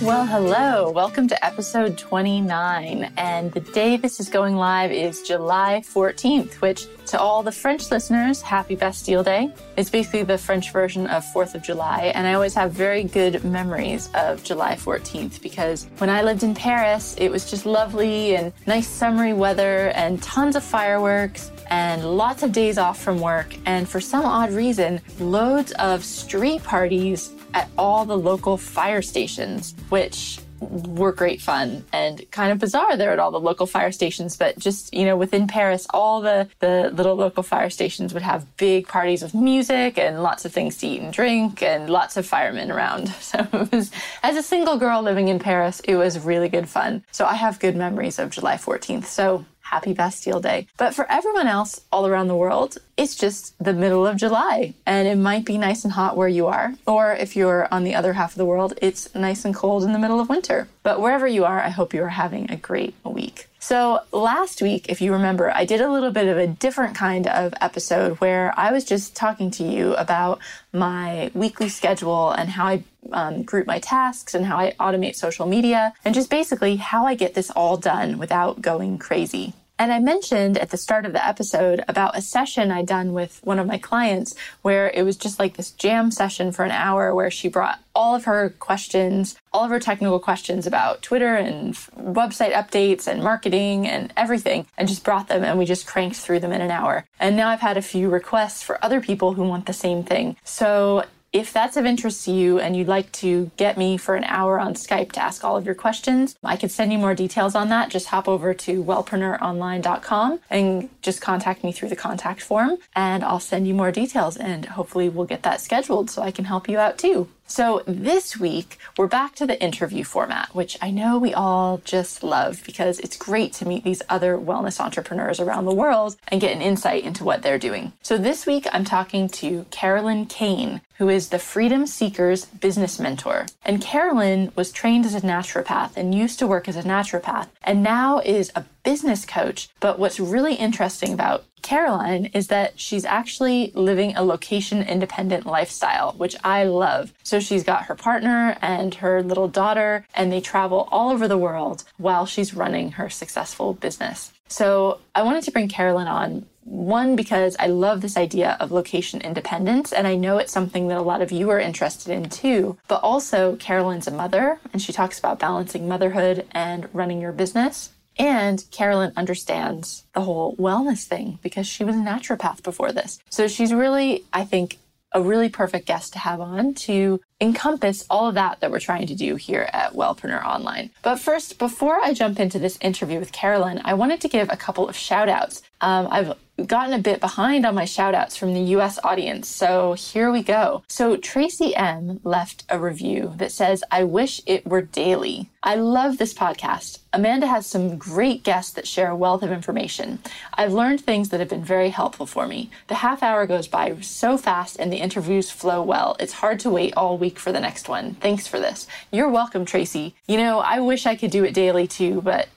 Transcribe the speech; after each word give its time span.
Well, 0.00 0.26
hello. 0.26 0.92
Welcome 0.92 1.26
to 1.26 1.44
episode 1.44 1.98
29. 1.98 3.12
And 3.16 3.50
the 3.50 3.58
day 3.58 3.96
this 3.96 4.20
is 4.20 4.28
going 4.28 4.54
live 4.54 4.92
is 4.92 5.22
July 5.22 5.82
14th, 5.84 6.60
which 6.60 6.86
to 7.06 7.18
all 7.18 7.42
the 7.42 7.50
French 7.50 7.90
listeners, 7.90 8.40
happy 8.40 8.76
Bastille 8.76 9.24
Day. 9.24 9.52
It's 9.76 9.90
basically 9.90 10.22
the 10.22 10.38
French 10.38 10.72
version 10.72 11.08
of 11.08 11.24
4th 11.34 11.56
of 11.56 11.64
July. 11.64 12.12
And 12.14 12.28
I 12.28 12.34
always 12.34 12.54
have 12.54 12.70
very 12.70 13.02
good 13.02 13.42
memories 13.42 14.08
of 14.14 14.44
July 14.44 14.76
14th 14.76 15.42
because 15.42 15.88
when 15.98 16.10
I 16.10 16.22
lived 16.22 16.44
in 16.44 16.54
Paris, 16.54 17.16
it 17.18 17.28
was 17.28 17.50
just 17.50 17.66
lovely 17.66 18.36
and 18.36 18.52
nice 18.68 18.86
summery 18.86 19.32
weather 19.32 19.88
and 19.96 20.22
tons 20.22 20.54
of 20.54 20.62
fireworks 20.62 21.50
and 21.70 22.16
lots 22.16 22.44
of 22.44 22.52
days 22.52 22.78
off 22.78 23.02
from 23.02 23.18
work. 23.18 23.56
And 23.66 23.88
for 23.88 24.00
some 24.00 24.24
odd 24.24 24.52
reason, 24.52 25.00
loads 25.18 25.72
of 25.72 26.04
street 26.04 26.62
parties 26.62 27.32
at 27.54 27.68
all 27.76 28.04
the 28.04 28.18
local 28.18 28.56
fire 28.56 29.02
stations, 29.02 29.74
which 29.88 30.40
were 30.60 31.12
great 31.12 31.40
fun 31.40 31.84
and 31.92 32.28
kind 32.30 32.50
of 32.50 32.58
bizarre. 32.58 32.96
There 32.96 33.12
at 33.12 33.18
all 33.18 33.30
the 33.30 33.40
local 33.40 33.66
fire 33.66 33.92
stations 33.92 34.36
but 34.36 34.58
just 34.58 34.92
you 34.92 35.04
know 35.04 35.16
within 35.16 35.46
paris 35.46 35.86
all 35.90 36.20
the 36.20 36.48
the 36.58 36.90
little 36.92 37.14
local 37.14 37.42
fire 37.42 37.70
stations 37.70 38.12
would 38.12 38.22
have 38.22 38.56
big 38.56 38.88
parties 38.88 39.22
with 39.22 39.34
music 39.34 39.98
and 39.98 40.22
lots 40.22 40.44
of 40.44 40.52
things 40.52 40.76
to 40.78 40.86
eat 40.86 41.00
and 41.00 41.12
drink 41.12 41.62
and 41.62 41.88
lots 41.90 42.16
of 42.16 42.26
firemen 42.26 42.70
around. 42.70 43.14
So 43.28 43.46
it 43.52 43.72
was 43.72 43.90
as 44.22 44.36
a 44.36 44.42
single 44.42 44.78
girl 44.78 45.02
living 45.02 45.28
in 45.28 45.38
paris 45.38 45.80
it 45.80 45.96
was 45.96 46.18
really 46.18 46.48
good 46.48 46.68
fun. 46.68 47.04
So 47.10 47.26
i 47.26 47.34
have 47.34 47.60
good 47.60 47.76
memories 47.76 48.18
of 48.18 48.30
july 48.30 48.56
14th 48.56 49.04
so 49.04 49.44
happy 49.70 49.92
Bastille 49.92 50.40
Day. 50.40 50.66
But 50.76 50.94
for 50.94 51.10
everyone 51.10 51.46
else 51.46 51.80
all 51.92 52.06
around 52.06 52.28
the 52.28 52.36
world, 52.36 52.78
it's 52.96 53.14
just 53.14 53.52
the 53.62 53.72
middle 53.72 54.06
of 54.06 54.16
July 54.16 54.74
and 54.86 55.06
it 55.06 55.16
might 55.16 55.44
be 55.44 55.58
nice 55.58 55.84
and 55.84 55.92
hot 55.92 56.16
where 56.16 56.28
you 56.28 56.46
are. 56.46 56.74
Or 56.86 57.12
if 57.12 57.36
you're 57.36 57.68
on 57.72 57.84
the 57.84 57.94
other 57.94 58.14
half 58.14 58.32
of 58.32 58.38
the 58.38 58.46
world, 58.46 58.74
it's 58.80 59.14
nice 59.14 59.44
and 59.44 59.54
cold 59.54 59.84
in 59.84 59.92
the 59.92 59.98
middle 59.98 60.20
of 60.20 60.28
winter. 60.28 60.68
But 60.82 61.00
wherever 61.00 61.26
you 61.26 61.44
are, 61.44 61.60
I 61.60 61.68
hope 61.68 61.92
you 61.92 62.02
are 62.02 62.08
having 62.08 62.50
a 62.50 62.56
great 62.56 62.94
week. 63.04 63.48
So, 63.60 64.00
last 64.12 64.62
week, 64.62 64.86
if 64.88 65.02
you 65.02 65.12
remember, 65.12 65.50
I 65.50 65.64
did 65.64 65.80
a 65.80 65.90
little 65.90 66.12
bit 66.12 66.28
of 66.28 66.38
a 66.38 66.46
different 66.46 66.94
kind 66.96 67.26
of 67.26 67.52
episode 67.60 68.18
where 68.20 68.54
I 68.56 68.72
was 68.72 68.84
just 68.84 69.16
talking 69.16 69.50
to 69.52 69.64
you 69.64 69.94
about 69.96 70.38
my 70.72 71.30
weekly 71.34 71.68
schedule 71.68 72.30
and 72.30 72.48
how 72.48 72.66
I 72.66 72.84
um, 73.12 73.42
group 73.42 73.66
my 73.66 73.78
tasks 73.78 74.34
and 74.34 74.46
how 74.46 74.56
I 74.56 74.74
automate 74.78 75.16
social 75.16 75.46
media 75.46 75.92
and 76.04 76.14
just 76.14 76.30
basically 76.30 76.76
how 76.76 77.06
I 77.06 77.14
get 77.14 77.34
this 77.34 77.50
all 77.50 77.76
done 77.76 78.18
without 78.18 78.60
going 78.60 78.98
crazy. 78.98 79.54
And 79.80 79.92
I 79.92 80.00
mentioned 80.00 80.58
at 80.58 80.70
the 80.70 80.76
start 80.76 81.06
of 81.06 81.12
the 81.12 81.24
episode 81.24 81.84
about 81.86 82.18
a 82.18 82.20
session 82.20 82.72
I'd 82.72 82.86
done 82.86 83.12
with 83.12 83.40
one 83.44 83.60
of 83.60 83.66
my 83.68 83.78
clients 83.78 84.34
where 84.62 84.90
it 84.92 85.04
was 85.04 85.16
just 85.16 85.38
like 85.38 85.56
this 85.56 85.70
jam 85.70 86.10
session 86.10 86.50
for 86.50 86.64
an 86.64 86.72
hour 86.72 87.14
where 87.14 87.30
she 87.30 87.48
brought 87.48 87.78
all 87.94 88.16
of 88.16 88.24
her 88.24 88.50
questions, 88.58 89.36
all 89.52 89.64
of 89.64 89.70
her 89.70 89.78
technical 89.78 90.18
questions 90.18 90.66
about 90.66 91.02
Twitter 91.02 91.36
and 91.36 91.74
website 91.96 92.52
updates 92.52 93.06
and 93.06 93.22
marketing 93.22 93.86
and 93.86 94.12
everything, 94.16 94.66
and 94.76 94.88
just 94.88 95.04
brought 95.04 95.28
them 95.28 95.44
and 95.44 95.56
we 95.58 95.64
just 95.64 95.86
cranked 95.86 96.16
through 96.16 96.40
them 96.40 96.52
in 96.52 96.60
an 96.60 96.72
hour. 96.72 97.04
And 97.20 97.36
now 97.36 97.48
I've 97.48 97.60
had 97.60 97.76
a 97.76 97.82
few 97.82 98.08
requests 98.10 98.64
for 98.64 98.84
other 98.84 99.00
people 99.00 99.34
who 99.34 99.44
want 99.44 99.66
the 99.66 99.72
same 99.72 100.02
thing. 100.02 100.36
So 100.42 101.04
if 101.32 101.52
that's 101.52 101.76
of 101.76 101.84
interest 101.84 102.24
to 102.24 102.32
you 102.32 102.58
and 102.58 102.76
you'd 102.76 102.88
like 102.88 103.12
to 103.12 103.50
get 103.56 103.76
me 103.76 103.96
for 103.96 104.14
an 104.14 104.24
hour 104.24 104.58
on 104.58 104.74
Skype 104.74 105.12
to 105.12 105.22
ask 105.22 105.44
all 105.44 105.56
of 105.56 105.66
your 105.66 105.74
questions, 105.74 106.36
I 106.42 106.56
could 106.56 106.70
send 106.70 106.92
you 106.92 106.98
more 106.98 107.14
details 107.14 107.54
on 107.54 107.68
that. 107.68 107.90
Just 107.90 108.08
hop 108.08 108.28
over 108.28 108.54
to 108.54 108.82
wellpreneuronline.com 108.82 110.40
and 110.48 110.88
just 111.02 111.20
contact 111.20 111.62
me 111.62 111.72
through 111.72 111.90
the 111.90 111.96
contact 111.96 112.40
form 112.40 112.78
and 112.96 113.22
I'll 113.22 113.40
send 113.40 113.68
you 113.68 113.74
more 113.74 113.92
details 113.92 114.36
and 114.36 114.64
hopefully 114.66 115.08
we'll 115.08 115.26
get 115.26 115.42
that 115.42 115.60
scheduled 115.60 116.10
so 116.10 116.22
I 116.22 116.30
can 116.30 116.46
help 116.46 116.68
you 116.68 116.78
out 116.78 116.98
too. 116.98 117.28
So 117.50 117.82
this 117.86 118.38
week, 118.38 118.78
we're 118.98 119.06
back 119.06 119.34
to 119.36 119.46
the 119.46 119.60
interview 119.60 120.04
format, 120.04 120.54
which 120.54 120.76
I 120.82 120.90
know 120.90 121.18
we 121.18 121.32
all 121.32 121.80
just 121.82 122.22
love 122.22 122.62
because 122.66 123.00
it's 123.00 123.16
great 123.16 123.54
to 123.54 123.66
meet 123.66 123.84
these 123.84 124.02
other 124.10 124.36
wellness 124.36 124.78
entrepreneurs 124.78 125.40
around 125.40 125.64
the 125.64 125.74
world 125.74 126.18
and 126.28 126.42
get 126.42 126.54
an 126.54 126.60
insight 126.60 127.04
into 127.04 127.24
what 127.24 127.40
they're 127.40 127.58
doing. 127.58 127.94
So 128.02 128.18
this 128.18 128.44
week, 128.44 128.66
I'm 128.70 128.84
talking 128.84 129.30
to 129.30 129.64
Carolyn 129.70 130.26
Kane, 130.26 130.82
who 130.98 131.08
is 131.08 131.30
the 131.30 131.38
Freedom 131.38 131.86
Seekers 131.86 132.44
business 132.44 133.00
mentor. 133.00 133.46
And 133.64 133.80
Carolyn 133.80 134.52
was 134.54 134.70
trained 134.70 135.06
as 135.06 135.14
a 135.14 135.22
naturopath 135.22 135.96
and 135.96 136.14
used 136.14 136.38
to 136.40 136.46
work 136.46 136.68
as 136.68 136.76
a 136.76 136.82
naturopath 136.82 137.48
and 137.62 137.82
now 137.82 138.18
is 138.18 138.52
a 138.54 138.66
business 138.82 139.24
coach. 139.24 139.70
But 139.80 139.98
what's 139.98 140.20
really 140.20 140.54
interesting 140.54 141.14
about 141.14 141.44
Caroline 141.68 142.30
is 142.32 142.46
that 142.46 142.80
she's 142.80 143.04
actually 143.04 143.72
living 143.74 144.16
a 144.16 144.22
location 144.22 144.82
independent 144.82 145.44
lifestyle, 145.44 146.12
which 146.12 146.34
I 146.42 146.64
love. 146.64 147.12
So 147.22 147.40
she's 147.40 147.62
got 147.62 147.84
her 147.84 147.94
partner 147.94 148.56
and 148.62 148.94
her 148.94 149.22
little 149.22 149.48
daughter, 149.48 150.06
and 150.14 150.32
they 150.32 150.40
travel 150.40 150.88
all 150.90 151.10
over 151.10 151.28
the 151.28 151.36
world 151.36 151.84
while 151.98 152.24
she's 152.24 152.54
running 152.54 152.92
her 152.92 153.10
successful 153.10 153.74
business. 153.74 154.32
So 154.48 155.00
I 155.14 155.20
wanted 155.20 155.44
to 155.44 155.50
bring 155.50 155.68
Carolyn 155.68 156.08
on. 156.08 156.46
One, 156.64 157.16
because 157.16 157.54
I 157.58 157.66
love 157.66 158.00
this 158.00 158.16
idea 158.16 158.56
of 158.60 158.72
location 158.72 159.20
independence, 159.20 159.92
and 159.92 160.06
I 160.06 160.14
know 160.14 160.38
it's 160.38 160.52
something 160.52 160.88
that 160.88 160.96
a 160.96 161.02
lot 161.02 161.20
of 161.20 161.32
you 161.32 161.50
are 161.50 161.60
interested 161.60 162.10
in 162.14 162.30
too. 162.30 162.78
But 162.88 163.02
also, 163.02 163.56
Carolyn's 163.56 164.06
a 164.06 164.10
mother, 164.10 164.58
and 164.72 164.80
she 164.80 164.94
talks 164.94 165.18
about 165.18 165.38
balancing 165.38 165.86
motherhood 165.86 166.46
and 166.52 166.88
running 166.94 167.20
your 167.20 167.32
business. 167.32 167.90
And 168.18 168.64
Carolyn 168.70 169.12
understands 169.16 170.04
the 170.14 170.22
whole 170.22 170.56
wellness 170.56 171.04
thing 171.04 171.38
because 171.42 171.66
she 171.66 171.84
was 171.84 171.94
a 171.94 172.00
naturopath 172.00 172.62
before 172.62 172.92
this. 172.92 173.20
So 173.30 173.46
she's 173.46 173.72
really, 173.72 174.24
I 174.32 174.44
think, 174.44 174.78
a 175.12 175.22
really 175.22 175.48
perfect 175.48 175.86
guest 175.86 176.12
to 176.12 176.18
have 176.18 176.40
on 176.40 176.74
to 176.74 177.20
encompass 177.40 178.04
all 178.10 178.28
of 178.28 178.34
that 178.34 178.60
that 178.60 178.70
we're 178.70 178.80
trying 178.80 179.06
to 179.06 179.14
do 179.14 179.36
here 179.36 179.68
at 179.72 179.94
Wellpreneur 179.94 180.44
Online. 180.44 180.90
But 181.02 181.18
first, 181.18 181.58
before 181.58 182.00
I 182.02 182.12
jump 182.12 182.38
into 182.40 182.58
this 182.58 182.78
interview 182.80 183.18
with 183.18 183.32
Carolyn, 183.32 183.80
I 183.84 183.94
wanted 183.94 184.20
to 184.22 184.28
give 184.28 184.50
a 184.50 184.56
couple 184.56 184.88
of 184.88 184.96
shout 184.96 185.28
outs. 185.28 185.62
Um, 185.80 186.08
I've 186.10 186.34
gotten 186.66 186.92
a 186.92 186.98
bit 186.98 187.20
behind 187.20 187.64
on 187.64 187.74
my 187.74 187.84
shout 187.84 188.14
outs 188.14 188.36
from 188.36 188.52
the 188.52 188.60
US 188.76 188.98
audience, 189.04 189.48
so 189.48 189.92
here 189.92 190.32
we 190.32 190.42
go. 190.42 190.82
So 190.88 191.16
Tracy 191.16 191.74
M 191.76 192.20
left 192.24 192.64
a 192.68 192.78
review 192.78 193.32
that 193.36 193.52
says, 193.52 193.84
I 193.90 194.04
wish 194.04 194.42
it 194.44 194.66
were 194.66 194.82
daily. 194.82 195.48
I 195.68 195.74
love 195.74 196.16
this 196.16 196.32
podcast. 196.32 197.00
Amanda 197.12 197.46
has 197.46 197.66
some 197.66 197.98
great 197.98 198.42
guests 198.42 198.72
that 198.72 198.88
share 198.88 199.10
a 199.10 199.16
wealth 199.16 199.42
of 199.42 199.52
information. 199.52 200.18
I've 200.54 200.72
learned 200.72 201.02
things 201.02 201.28
that 201.28 201.40
have 201.40 201.50
been 201.50 201.62
very 201.62 201.90
helpful 201.90 202.24
for 202.24 202.46
me. 202.46 202.70
The 202.86 202.94
half 202.94 203.22
hour 203.22 203.46
goes 203.46 203.68
by 203.68 203.94
so 204.00 204.38
fast 204.38 204.78
and 204.78 204.90
the 204.90 204.96
interviews 204.96 205.50
flow 205.50 205.82
well. 205.82 206.16
It's 206.20 206.32
hard 206.32 206.58
to 206.60 206.70
wait 206.70 206.94
all 206.96 207.18
week 207.18 207.38
for 207.38 207.52
the 207.52 207.60
next 207.60 207.86
one. 207.86 208.14
Thanks 208.14 208.46
for 208.46 208.58
this. 208.58 208.86
You're 209.12 209.28
welcome, 209.28 209.66
Tracy. 209.66 210.14
You 210.26 210.38
know, 210.38 210.60
I 210.60 210.80
wish 210.80 211.04
I 211.04 211.16
could 211.16 211.30
do 211.30 211.44
it 211.44 211.52
daily 211.52 211.86
too, 211.86 212.22
but 212.22 212.48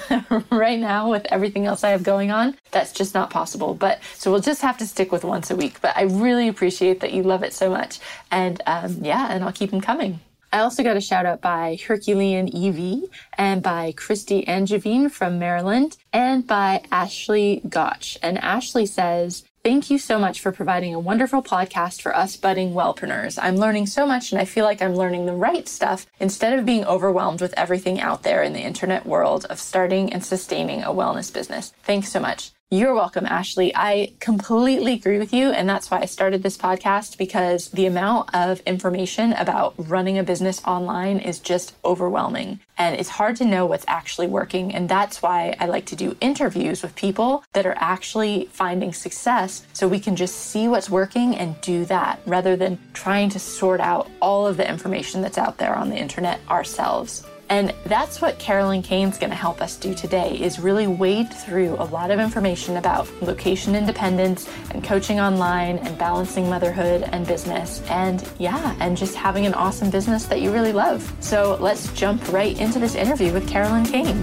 right 0.50 0.78
now 0.78 1.10
with 1.10 1.24
everything 1.30 1.64
else 1.64 1.84
I 1.84 1.88
have 1.92 2.02
going 2.02 2.30
on, 2.30 2.54
that's 2.70 2.92
just 2.92 3.14
not 3.14 3.30
possible. 3.30 3.72
But 3.72 4.00
so 4.12 4.30
we'll 4.30 4.42
just 4.42 4.60
have 4.60 4.76
to 4.76 4.86
stick 4.86 5.10
with 5.10 5.24
once 5.24 5.50
a 5.50 5.56
week. 5.56 5.80
But 5.80 5.96
I 5.96 6.02
really 6.02 6.48
appreciate 6.48 7.00
that 7.00 7.14
you 7.14 7.22
love 7.22 7.42
it 7.42 7.54
so 7.54 7.70
much. 7.70 7.98
And 8.30 8.60
um, 8.66 8.98
yeah, 9.02 9.28
and 9.30 9.42
I'll 9.42 9.52
keep 9.52 9.70
them 9.70 9.80
coming. 9.80 10.20
I 10.52 10.60
also 10.60 10.82
got 10.82 10.96
a 10.96 11.00
shout 11.00 11.26
out 11.26 11.40
by 11.40 11.78
Herculean 11.86 12.48
EV 12.54 13.10
and 13.36 13.62
by 13.62 13.92
Christy 13.96 14.48
Angevine 14.48 15.10
from 15.10 15.38
Maryland 15.38 15.96
and 16.12 16.46
by 16.46 16.82
Ashley 16.90 17.60
Gotch. 17.68 18.16
And 18.22 18.38
Ashley 18.38 18.86
says, 18.86 19.44
Thank 19.64 19.90
you 19.90 19.98
so 19.98 20.18
much 20.18 20.40
for 20.40 20.52
providing 20.52 20.94
a 20.94 21.00
wonderful 21.00 21.42
podcast 21.42 22.00
for 22.00 22.16
us 22.16 22.36
budding 22.36 22.72
wellpreneurs. 22.72 23.38
I'm 23.42 23.56
learning 23.56 23.86
so 23.86 24.06
much 24.06 24.32
and 24.32 24.40
I 24.40 24.46
feel 24.46 24.64
like 24.64 24.80
I'm 24.80 24.94
learning 24.94 25.26
the 25.26 25.34
right 25.34 25.68
stuff 25.68 26.06
instead 26.20 26.58
of 26.58 26.64
being 26.64 26.84
overwhelmed 26.86 27.42
with 27.42 27.52
everything 27.54 28.00
out 28.00 28.22
there 28.22 28.42
in 28.42 28.54
the 28.54 28.60
internet 28.60 29.04
world 29.04 29.44
of 29.50 29.58
starting 29.58 30.12
and 30.12 30.24
sustaining 30.24 30.82
a 30.82 30.88
wellness 30.88 31.30
business. 31.32 31.74
Thanks 31.82 32.10
so 32.10 32.20
much. 32.20 32.52
You're 32.70 32.92
welcome, 32.92 33.24
Ashley. 33.24 33.74
I 33.74 34.12
completely 34.20 34.92
agree 34.92 35.18
with 35.18 35.32
you. 35.32 35.48
And 35.52 35.66
that's 35.66 35.90
why 35.90 36.00
I 36.00 36.04
started 36.04 36.42
this 36.42 36.58
podcast 36.58 37.16
because 37.16 37.70
the 37.70 37.86
amount 37.86 38.34
of 38.34 38.60
information 38.66 39.32
about 39.32 39.72
running 39.78 40.18
a 40.18 40.22
business 40.22 40.60
online 40.66 41.18
is 41.18 41.38
just 41.38 41.74
overwhelming. 41.82 42.60
And 42.76 42.94
it's 43.00 43.08
hard 43.08 43.36
to 43.36 43.46
know 43.46 43.64
what's 43.64 43.86
actually 43.88 44.26
working. 44.26 44.74
And 44.74 44.86
that's 44.86 45.22
why 45.22 45.56
I 45.58 45.64
like 45.64 45.86
to 45.86 45.96
do 45.96 46.14
interviews 46.20 46.82
with 46.82 46.94
people 46.94 47.42
that 47.54 47.64
are 47.64 47.76
actually 47.78 48.50
finding 48.52 48.92
success 48.92 49.66
so 49.72 49.88
we 49.88 49.98
can 49.98 50.14
just 50.14 50.36
see 50.36 50.68
what's 50.68 50.90
working 50.90 51.36
and 51.36 51.58
do 51.62 51.86
that 51.86 52.20
rather 52.26 52.54
than 52.54 52.78
trying 52.92 53.30
to 53.30 53.38
sort 53.38 53.80
out 53.80 54.10
all 54.20 54.46
of 54.46 54.58
the 54.58 54.68
information 54.68 55.22
that's 55.22 55.38
out 55.38 55.56
there 55.56 55.74
on 55.74 55.88
the 55.88 55.96
internet 55.96 56.38
ourselves. 56.50 57.24
And 57.50 57.74
that's 57.84 58.20
what 58.20 58.38
Carolyn 58.38 58.82
Kane's 58.82 59.16
going 59.16 59.30
to 59.30 59.36
help 59.36 59.62
us 59.62 59.76
do 59.76 59.94
today 59.94 60.38
is 60.38 60.58
really 60.58 60.86
wade 60.86 61.32
through 61.32 61.76
a 61.78 61.84
lot 61.84 62.10
of 62.10 62.20
information 62.20 62.76
about 62.76 63.08
location 63.22 63.74
independence 63.74 64.48
and 64.70 64.84
coaching 64.84 65.18
online 65.18 65.78
and 65.78 65.96
balancing 65.96 66.50
motherhood 66.50 67.08
and 67.10 67.26
business 67.26 67.82
and 67.88 68.28
yeah, 68.38 68.76
and 68.80 68.98
just 68.98 69.14
having 69.14 69.46
an 69.46 69.54
awesome 69.54 69.88
business 69.88 70.26
that 70.26 70.42
you 70.42 70.52
really 70.52 70.72
love. 70.72 71.10
So 71.20 71.56
let's 71.60 71.90
jump 71.94 72.30
right 72.30 72.58
into 72.60 72.78
this 72.78 72.94
interview 72.94 73.32
with 73.32 73.48
Carolyn 73.48 73.86
Kane. 73.86 74.22